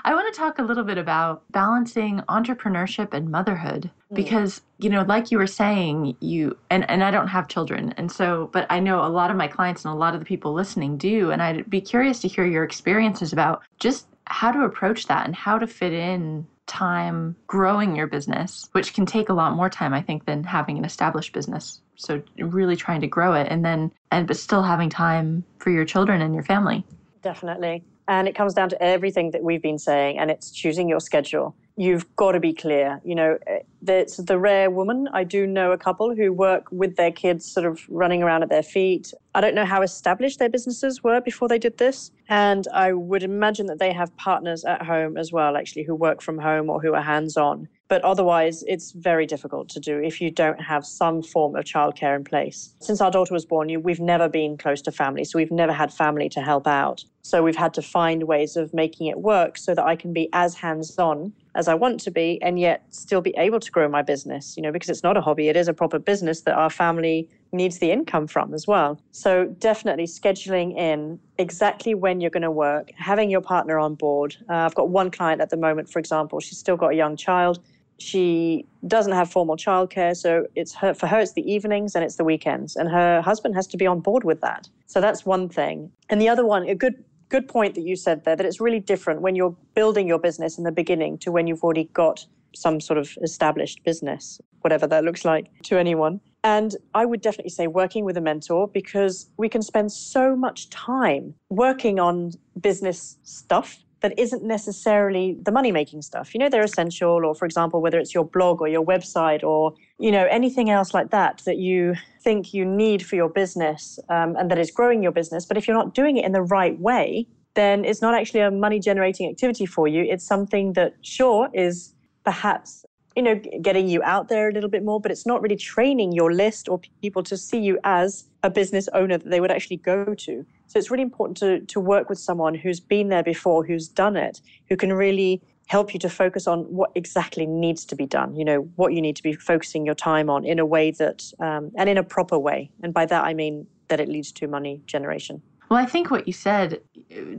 I 0.04 0.14
want 0.14 0.34
to 0.34 0.38
talk 0.38 0.60
a 0.60 0.64
little 0.64 0.84
bit 0.84 0.98
about 0.98 1.44
balancing 1.52 2.20
entrepreneurship 2.30 3.14
and 3.14 3.30
motherhood 3.30 3.90
mm. 4.12 4.16
because 4.16 4.62
you 4.78 4.90
know 4.90 5.04
like 5.04 5.32
you 5.32 5.38
were 5.38 5.48
saying 5.48 6.16
you 6.20 6.58
and 6.70 6.90
and 6.90 7.04
I 7.04 7.12
don't 7.12 7.28
have 7.28 7.48
children 7.48 7.94
and 7.98 8.12
so 8.12 8.50
but 8.54 8.66
I 8.70 8.80
know 8.80 9.06
a 9.06 9.08
lot 9.08 9.32
of 9.32 9.38
my 9.38 9.48
clients 9.48 9.86
and 9.86 9.94
a 9.94 9.98
lot 9.98 10.14
of 10.14 10.20
the 10.20 10.26
people 10.26 10.54
listening 10.54 10.98
do 10.98 11.32
and 11.32 11.42
I'd 11.42 11.70
be 11.70 11.82
curious 11.82 12.20
to 12.22 12.28
hear 12.28 12.46
your 12.46 12.64
experiences 12.64 13.34
about 13.34 13.64
just 13.80 14.08
how 14.26 14.52
to 14.52 14.62
approach 14.62 15.08
that 15.08 15.26
and 15.26 15.36
how 15.36 15.58
to 15.58 15.68
fit 15.68 15.94
in 15.94 16.46
time 16.68 17.36
growing 17.48 17.96
your 17.96 18.08
business, 18.08 18.70
which 18.74 18.94
can 18.94 19.06
take 19.06 19.30
a 19.30 19.34
lot 19.34 19.56
more 19.56 19.70
time, 19.70 19.94
I 19.94 20.02
think, 20.02 20.26
than 20.26 20.44
having 20.44 20.78
an 20.78 20.86
established 20.86 21.34
business. 21.34 21.82
So 21.96 22.22
really 22.38 22.76
trying 22.76 23.02
to 23.02 23.08
grow 23.08 23.34
it 23.34 23.48
and 23.50 23.66
then 23.66 23.92
and 24.12 24.28
but 24.28 24.38
still 24.38 24.62
having 24.62 24.90
time 24.90 25.44
for 25.58 25.72
your 25.72 25.86
children 25.86 26.22
and 26.22 26.34
your 26.34 26.44
family. 26.44 26.86
Definitely. 27.24 27.84
And 28.08 28.28
it 28.28 28.36
comes 28.36 28.54
down 28.54 28.70
to 28.70 28.82
everything 28.82 29.32
that 29.32 29.44
we've 29.44 29.62
been 29.62 29.78
saying 29.78 30.18
and 30.20 30.32
it's 30.32 30.52
choosing 30.52 30.88
your 30.88 31.00
schedule. 31.00 31.56
You've 31.80 32.16
got 32.16 32.32
to 32.32 32.40
be 32.40 32.54
clear. 32.54 33.00
You 33.06 33.14
know, 33.14 33.38
eh, 33.46 33.60
It's 33.88 34.18
the 34.18 34.40
rare 34.40 34.72
woman. 34.72 35.08
I 35.14 35.24
do 35.24 35.46
know 35.46 35.72
a 35.72 35.78
couple 35.78 36.16
who 36.16 36.34
work 36.34 36.66
with 36.72 36.96
their 36.96 37.12
kids 37.12 37.46
sort 37.46 37.68
of 37.68 37.80
running 37.88 38.24
around 38.24 38.42
at 38.42 38.50
their 38.50 38.64
feet. 38.64 39.14
I 39.36 39.42
don't 39.42 39.54
know 39.54 39.64
how 39.64 39.84
established 39.84 40.40
their 40.40 40.50
businesses 40.50 41.04
were 41.04 41.22
before 41.22 41.48
they 41.48 41.60
did 41.60 41.78
this. 41.78 42.12
And 42.30 42.68
I 42.74 42.94
would 42.94 43.22
imagine 43.22 43.68
that 43.68 43.78
they 43.78 43.94
have 43.94 44.16
partners 44.18 44.66
at 44.66 44.82
home 44.82 45.18
as 45.18 45.32
well, 45.32 45.56
actually, 45.56 45.84
who 45.84 45.94
work 45.94 46.24
from 46.24 46.40
home 46.40 46.68
or 46.72 46.82
who 46.82 46.96
are 46.96 47.02
hands 47.04 47.38
on. 47.38 47.68
But 47.90 48.02
otherwise, 48.04 48.64
it's 48.68 48.92
very 48.92 49.26
difficult 49.26 49.70
to 49.70 49.80
do 49.80 50.00
if 50.00 50.20
you 50.20 50.30
don't 50.32 50.60
have 50.60 50.86
some 50.86 51.22
form 51.22 51.56
of 51.56 51.64
childcare 51.64 52.16
in 52.16 52.24
place. 52.24 52.76
Since 52.82 53.00
our 53.00 53.12
daughter 53.12 53.34
was 53.34 53.46
born, 53.46 53.82
we've 53.84 54.00
never 54.00 54.28
been 54.28 54.58
close 54.58 54.82
to 54.82 54.92
family, 54.92 55.24
so 55.24 55.38
we've 55.38 55.52
never 55.52 55.72
had 55.72 55.94
family 55.94 56.28
to 56.30 56.42
help 56.42 56.68
out. 56.68 57.06
So 57.22 57.44
we've 57.44 57.56
had 57.56 57.74
to 57.76 57.82
find 57.82 58.24
ways 58.24 58.58
of 58.58 58.74
making 58.74 59.08
it 59.08 59.20
work 59.20 59.58
so 59.58 59.74
that 59.74 59.86
I 59.86 59.96
can 59.96 60.12
be 60.12 60.28
as 60.34 60.56
hands 60.56 60.98
on 60.98 61.32
as 61.58 61.68
I 61.68 61.74
want 61.74 62.00
to 62.02 62.12
be 62.12 62.40
and 62.42 62.60
yet 62.60 62.86
still 62.90 63.20
be 63.20 63.34
able 63.38 63.60
to 63.60 63.72
grow 63.72 63.90
my 63.90 64.02
business, 64.02 64.56
you 64.56 64.64
know, 64.64 64.72
because 64.72 64.90
it's 64.90 65.04
not 65.04 65.18
a 65.18 65.22
hobby, 65.22 65.50
it 65.50 65.58
is 65.58 65.68
a 65.68 65.74
proper 65.74 66.00
business 66.00 66.42
that 66.42 66.56
our 66.56 66.70
family 66.70 67.30
needs 67.52 67.80
the 67.80 67.92
income 67.92 68.28
from 68.28 68.54
as 68.54 68.68
well. 68.68 69.02
So 69.12 69.46
definitely 69.60 70.06
scheduling 70.06 70.78
in 70.78 71.20
exactly 71.38 71.96
when 71.96 72.22
you're 72.22 72.30
going 72.30 72.44
to 72.44 72.52
work, 72.52 72.92
having 72.96 73.30
your 73.30 73.42
partner 73.42 73.80
on 73.80 73.96
board. 73.96 74.38
Uh, 74.50 74.54
I've 74.54 74.76
got 74.76 74.90
one 74.90 75.10
client 75.12 75.42
at 75.42 75.50
the 75.50 75.58
moment, 75.58 75.90
for 75.90 76.00
example, 76.00 76.40
she's 76.40 76.60
still 76.60 76.78
got 76.78 76.94
a 76.94 76.96
young 76.96 77.18
child 77.18 77.60
she 78.00 78.66
doesn't 78.86 79.14
have 79.14 79.30
formal 79.30 79.58
childcare, 79.58 80.16
so 80.16 80.46
it's 80.56 80.74
her 80.76 80.94
for 80.94 81.08
her 81.08 81.20
it's 81.20 81.34
the 81.34 81.52
evenings 81.52 81.96
and 81.96 82.04
it's 82.04 82.16
the 82.16 82.24
weekends, 82.24 82.76
and 82.76 82.90
her 82.90 83.22
husband 83.22 83.56
has 83.56 83.66
to 83.68 83.78
be 83.78 83.88
on 83.88 84.00
board 84.00 84.24
with 84.24 84.40
that. 84.42 84.70
So 84.86 85.02
that's 85.02 85.26
one 85.26 85.50
thing. 85.50 85.92
And 86.10 86.22
the 86.22 86.30
other 86.30 86.46
one, 86.46 86.68
a 86.70 86.76
good 86.76 87.04
good 87.30 87.48
point 87.48 87.76
that 87.76 87.82
you 87.82 87.96
said 87.96 88.24
there, 88.24 88.36
that 88.36 88.46
it's 88.46 88.62
really 88.62 88.80
different 88.80 89.22
when 89.22 89.36
you're 89.36 89.56
building 89.76 90.08
your 90.08 90.20
business 90.20 90.58
in 90.58 90.64
the 90.64 90.72
beginning 90.72 91.18
to 91.20 91.32
when 91.32 91.48
you've 91.48 91.64
already 91.64 91.86
got 91.94 92.26
some 92.56 92.80
sort 92.80 92.98
of 92.98 93.18
established 93.22 93.84
business, 93.84 94.40
whatever 94.62 94.88
that 94.88 95.04
looks 95.04 95.26
like 95.26 95.48
to 95.64 95.78
anyone. 95.78 96.20
And 96.44 96.76
I 96.94 97.06
would 97.06 97.22
definitely 97.22 97.50
say 97.50 97.68
working 97.68 98.06
with 98.06 98.18
a 98.18 98.22
mentor 98.22 98.68
because 98.68 99.30
we 99.38 99.50
can 99.50 99.62
spend 99.62 99.92
so 99.92 100.36
much 100.36 100.70
time 100.70 101.36
working 101.50 102.00
on 102.00 102.32
business 102.60 103.18
stuff 103.24 103.78
that 104.02 104.18
isn't 104.18 104.44
necessarily 104.44 105.38
the 105.42 105.52
money 105.52 105.72
making 105.72 106.04
stuff. 106.04 106.34
You 106.34 106.40
know, 106.40 106.50
they're 106.50 106.64
essential, 106.64 107.26
or 107.26 107.34
for 107.36 107.46
example, 107.46 107.82
whether 107.82 108.00
it's 108.00 108.14
your 108.14 108.26
blog 108.26 108.62
or 108.62 108.68
your 108.68 108.86
website 108.86 109.44
or, 109.44 109.74
you 110.00 110.12
know, 110.12 110.26
anything 110.30 110.70
else 110.70 110.94
like 110.94 111.10
that 111.12 111.42
that 111.46 111.58
you 111.58 111.96
think 112.22 112.54
you 112.54 112.66
need 112.66 113.06
for 113.06 113.16
your 113.16 113.30
business 113.30 114.00
um, 114.10 114.36
and 114.36 114.52
that 114.52 114.60
is 114.60 114.70
growing 114.72 115.02
your 115.02 115.12
business. 115.12 115.46
But 115.46 115.58
if 115.58 115.68
you're 115.68 115.78
not 115.78 115.94
doing 115.94 116.18
it 116.18 116.26
in 116.26 116.34
the 116.34 116.42
right 116.42 116.80
way, 116.80 117.28
then 117.56 117.84
it's 117.84 118.02
not 118.02 118.14
actually 118.14 118.42
a 118.42 118.52
money 118.52 118.80
generating 118.80 119.28
activity 119.30 119.66
for 119.66 119.88
you. 119.88 120.04
It's 120.04 120.26
something 120.26 120.74
that, 120.74 120.94
sure, 121.02 121.50
is 121.54 121.94
perhaps 122.24 122.86
you 123.16 123.24
know 123.24 123.42
getting 123.62 123.88
you 123.88 124.04
out 124.04 124.30
there 124.30 124.50
a 124.50 124.54
little 124.54 124.70
bit 124.70 124.84
more 124.84 125.02
but 125.02 125.10
it's 125.10 125.26
not 125.26 125.42
really 125.42 125.56
training 125.56 126.12
your 126.12 126.32
list 126.32 126.70
or 126.70 126.80
people 127.02 127.24
to 127.24 127.36
see 127.36 127.58
you 127.58 127.80
as 127.84 128.26
a 128.44 128.50
business 128.50 128.88
owner 128.94 129.18
that 129.18 129.28
they 129.32 129.40
would 129.40 129.50
actually 129.50 129.78
go 129.78 130.14
to 130.14 130.46
so 130.68 130.78
it's 130.78 130.92
really 130.92 131.04
important 131.04 131.38
to, 131.38 131.62
to 131.62 131.80
work 131.80 132.10
with 132.10 132.20
someone 132.20 132.54
who's 132.54 132.80
been 132.80 133.08
there 133.08 133.24
before, 133.24 133.66
who's 133.66 133.88
done 133.88 134.18
it, 134.18 134.42
who 134.70 134.76
can 134.76 134.94
really 134.94 135.42
help 135.68 135.94
you 135.94 136.00
to 136.00 136.10
focus 136.10 136.48
on 136.48 136.62
what 136.64 136.92
exactly 136.96 137.46
needs 137.46 137.86
to 137.86 137.96
be 137.96 138.06
done, 138.06 138.36
you 138.36 138.46
know, 138.46 138.62
what 138.76 138.94
you 138.94 139.02
need 139.02 139.16
to 139.16 139.24
be 139.24 139.34
focusing 139.34 139.86
your 139.86 139.96
time 139.96 140.30
on 140.30 140.46
in 140.46 140.60
a 140.60 140.66
way 140.66 140.92
that, 140.92 141.32
um, 141.40 141.72
and 141.76 141.90
in 141.90 141.98
a 141.98 142.04
proper 142.04 142.40
way. 142.40 142.72
And 142.82 142.94
by 142.94 143.06
that, 143.06 143.24
I 143.24 143.34
mean 143.34 143.68
that 143.90 144.00
it 144.00 144.10
leads 144.10 144.32
to 144.34 144.48
money 144.48 144.82
generation. 144.86 145.42
Well, 145.70 145.80
I 145.80 145.86
think 145.86 146.10
what 146.10 146.28
you 146.28 146.34
said 146.34 146.80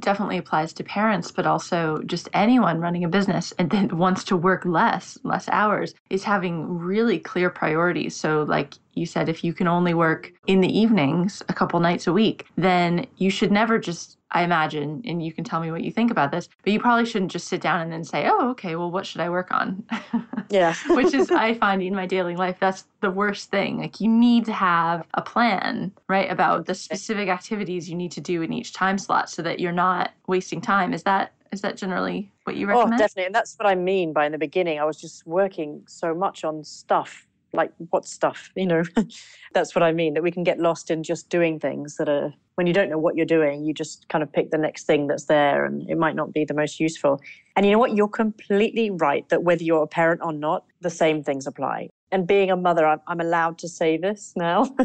definitely 0.01 0.37
applies 0.37 0.75
to 0.75 0.85
parents, 0.85 1.31
but 1.31 1.47
also 1.47 2.03
just 2.05 2.29
anyone 2.35 2.79
running 2.79 3.05
a 3.05 3.09
business 3.09 3.55
and 3.59 3.71
then 3.71 3.97
wants 3.97 4.23
to 4.25 4.37
work 4.37 4.67
less, 4.67 5.17
less 5.23 5.49
hours, 5.49 5.95
is 6.11 6.25
having 6.25 6.79
really 6.79 7.19
clear 7.19 7.49
priorities. 7.49 8.15
So, 8.15 8.43
like 8.43 8.75
you 8.93 9.07
said, 9.07 9.31
if 9.31 9.43
you 9.43 9.55
can 9.55 9.67
only 9.67 9.95
work 9.95 10.31
in 10.47 10.61
the 10.61 10.79
evenings 10.79 11.43
a 11.49 11.55
couple 11.55 11.81
nights 11.81 12.07
a 12.07 12.13
week, 12.13 12.45
then 12.57 13.07
you 13.17 13.31
should 13.31 13.51
never 13.51 13.79
just 13.79 14.18
I 14.31 14.43
imagine, 14.43 15.03
and 15.07 15.25
you 15.25 15.33
can 15.33 15.45
tell 15.45 15.61
me 15.61 15.71
what 15.71 15.83
you 15.83 15.91
think 15.91 16.11
about 16.11 16.31
this, 16.31 16.49
but 16.63 16.73
you 16.73 16.81
probably 16.81 17.07
shouldn't 17.07 17.31
just 17.31 17.49
sit 17.49 17.63
down 17.63 17.81
and 17.81 17.91
then 17.91 18.05
say, 18.05 18.29
oh, 18.29 18.51
okay, 18.51 18.77
well, 18.77 18.91
what 18.91 19.07
should 19.07 19.21
I 19.21 19.31
work 19.31 19.51
on? 19.51 19.85
Yeah. 20.51 20.75
Which 20.89 21.13
is, 21.13 21.31
I 21.31 21.53
find 21.53 21.83
in 21.83 21.95
my 21.95 22.07
daily 22.07 22.35
life, 22.35 22.57
that's 22.59 22.87
the 23.03 23.11
worst 23.11 23.51
thing. 23.51 23.79
Like, 23.79 24.01
you 24.01 24.09
need 24.09 24.47
to 24.47 24.53
have 24.55 25.07
a 25.13 25.21
plan, 25.21 25.93
right, 26.09 26.31
about 26.31 26.65
the 26.65 26.75
specific 26.75 27.29
activities 27.29 27.89
you 27.89 27.95
need 27.95 28.13
to 28.13 28.23
do 28.23 28.41
in 28.41 28.53
each 28.55 28.73
time 28.73 28.97
slot 28.97 29.29
so 29.29 29.43
that 29.43 29.61
you're 29.61 29.73
not 29.73 30.13
wasting 30.27 30.63
time. 30.63 30.95
Is 30.95 31.03
that 31.03 31.35
is 31.53 31.61
that 31.61 31.77
generally 31.77 32.33
what 32.45 32.57
you 32.57 32.65
oh, 32.67 32.71
recommend? 32.71 32.95
Oh, 32.95 32.99
definitely. 33.05 33.27
And 33.27 33.35
that's 33.35 33.57
what 33.57 33.67
I 33.67 33.75
mean 33.75 34.15
by 34.15 34.25
in 34.25 34.33
the 34.33 34.39
beginning, 34.39 34.79
I 34.79 34.85
was 34.85 34.99
just 34.99 35.27
working 35.27 35.83
so 35.87 36.15
much 36.15 36.45
on 36.45 36.65
stuff 36.65 37.27
like 37.55 37.73
what 37.91 38.05
stuff 38.05 38.51
you 38.57 38.67
know 38.67 38.83
that's 39.55 39.75
what 39.75 39.83
i 39.83 39.91
mean 39.91 40.13
that 40.13 40.23
we 40.23 40.31
can 40.31 40.45
get 40.45 40.59
lost 40.59 40.91
in 40.91 41.03
just 41.03 41.31
doing 41.31 41.59
things 41.59 41.97
that 41.97 42.07
are 42.07 42.31
when 42.59 42.67
you 42.67 42.73
don't 42.73 42.91
know 42.91 42.99
what 42.99 43.15
you're 43.15 43.25
doing 43.25 43.65
you 43.65 43.73
just 43.73 44.09
kind 44.09 44.21
of 44.21 44.33
pick 44.33 44.51
the 44.51 44.59
next 44.59 44.83
thing 44.83 45.07
that's 45.07 45.27
there 45.27 45.65
and 45.65 45.89
it 45.89 45.97
might 45.97 46.17
not 46.17 46.33
be 46.33 46.45
the 46.45 46.55
most 46.55 46.81
useful. 46.81 47.21
And 47.55 47.65
you 47.65 47.71
know 47.71 47.79
what? 47.79 47.95
You're 47.95 48.09
completely 48.09 48.91
right 48.91 49.29
that 49.29 49.45
whether 49.45 49.63
you're 49.63 49.85
a 49.85 49.87
parent 49.87 50.23
or 50.25 50.33
not 50.33 50.65
the 50.81 50.91
same 50.91 51.23
things 51.23 51.47
apply. 51.47 51.91
And 52.11 52.27
being 52.27 52.51
a 52.51 52.57
mother 52.57 52.85
i'm, 52.85 53.01
I'm 53.07 53.21
allowed 53.21 53.59
to 53.59 53.69
say 53.69 53.97
this 53.97 54.33
now. 54.35 54.69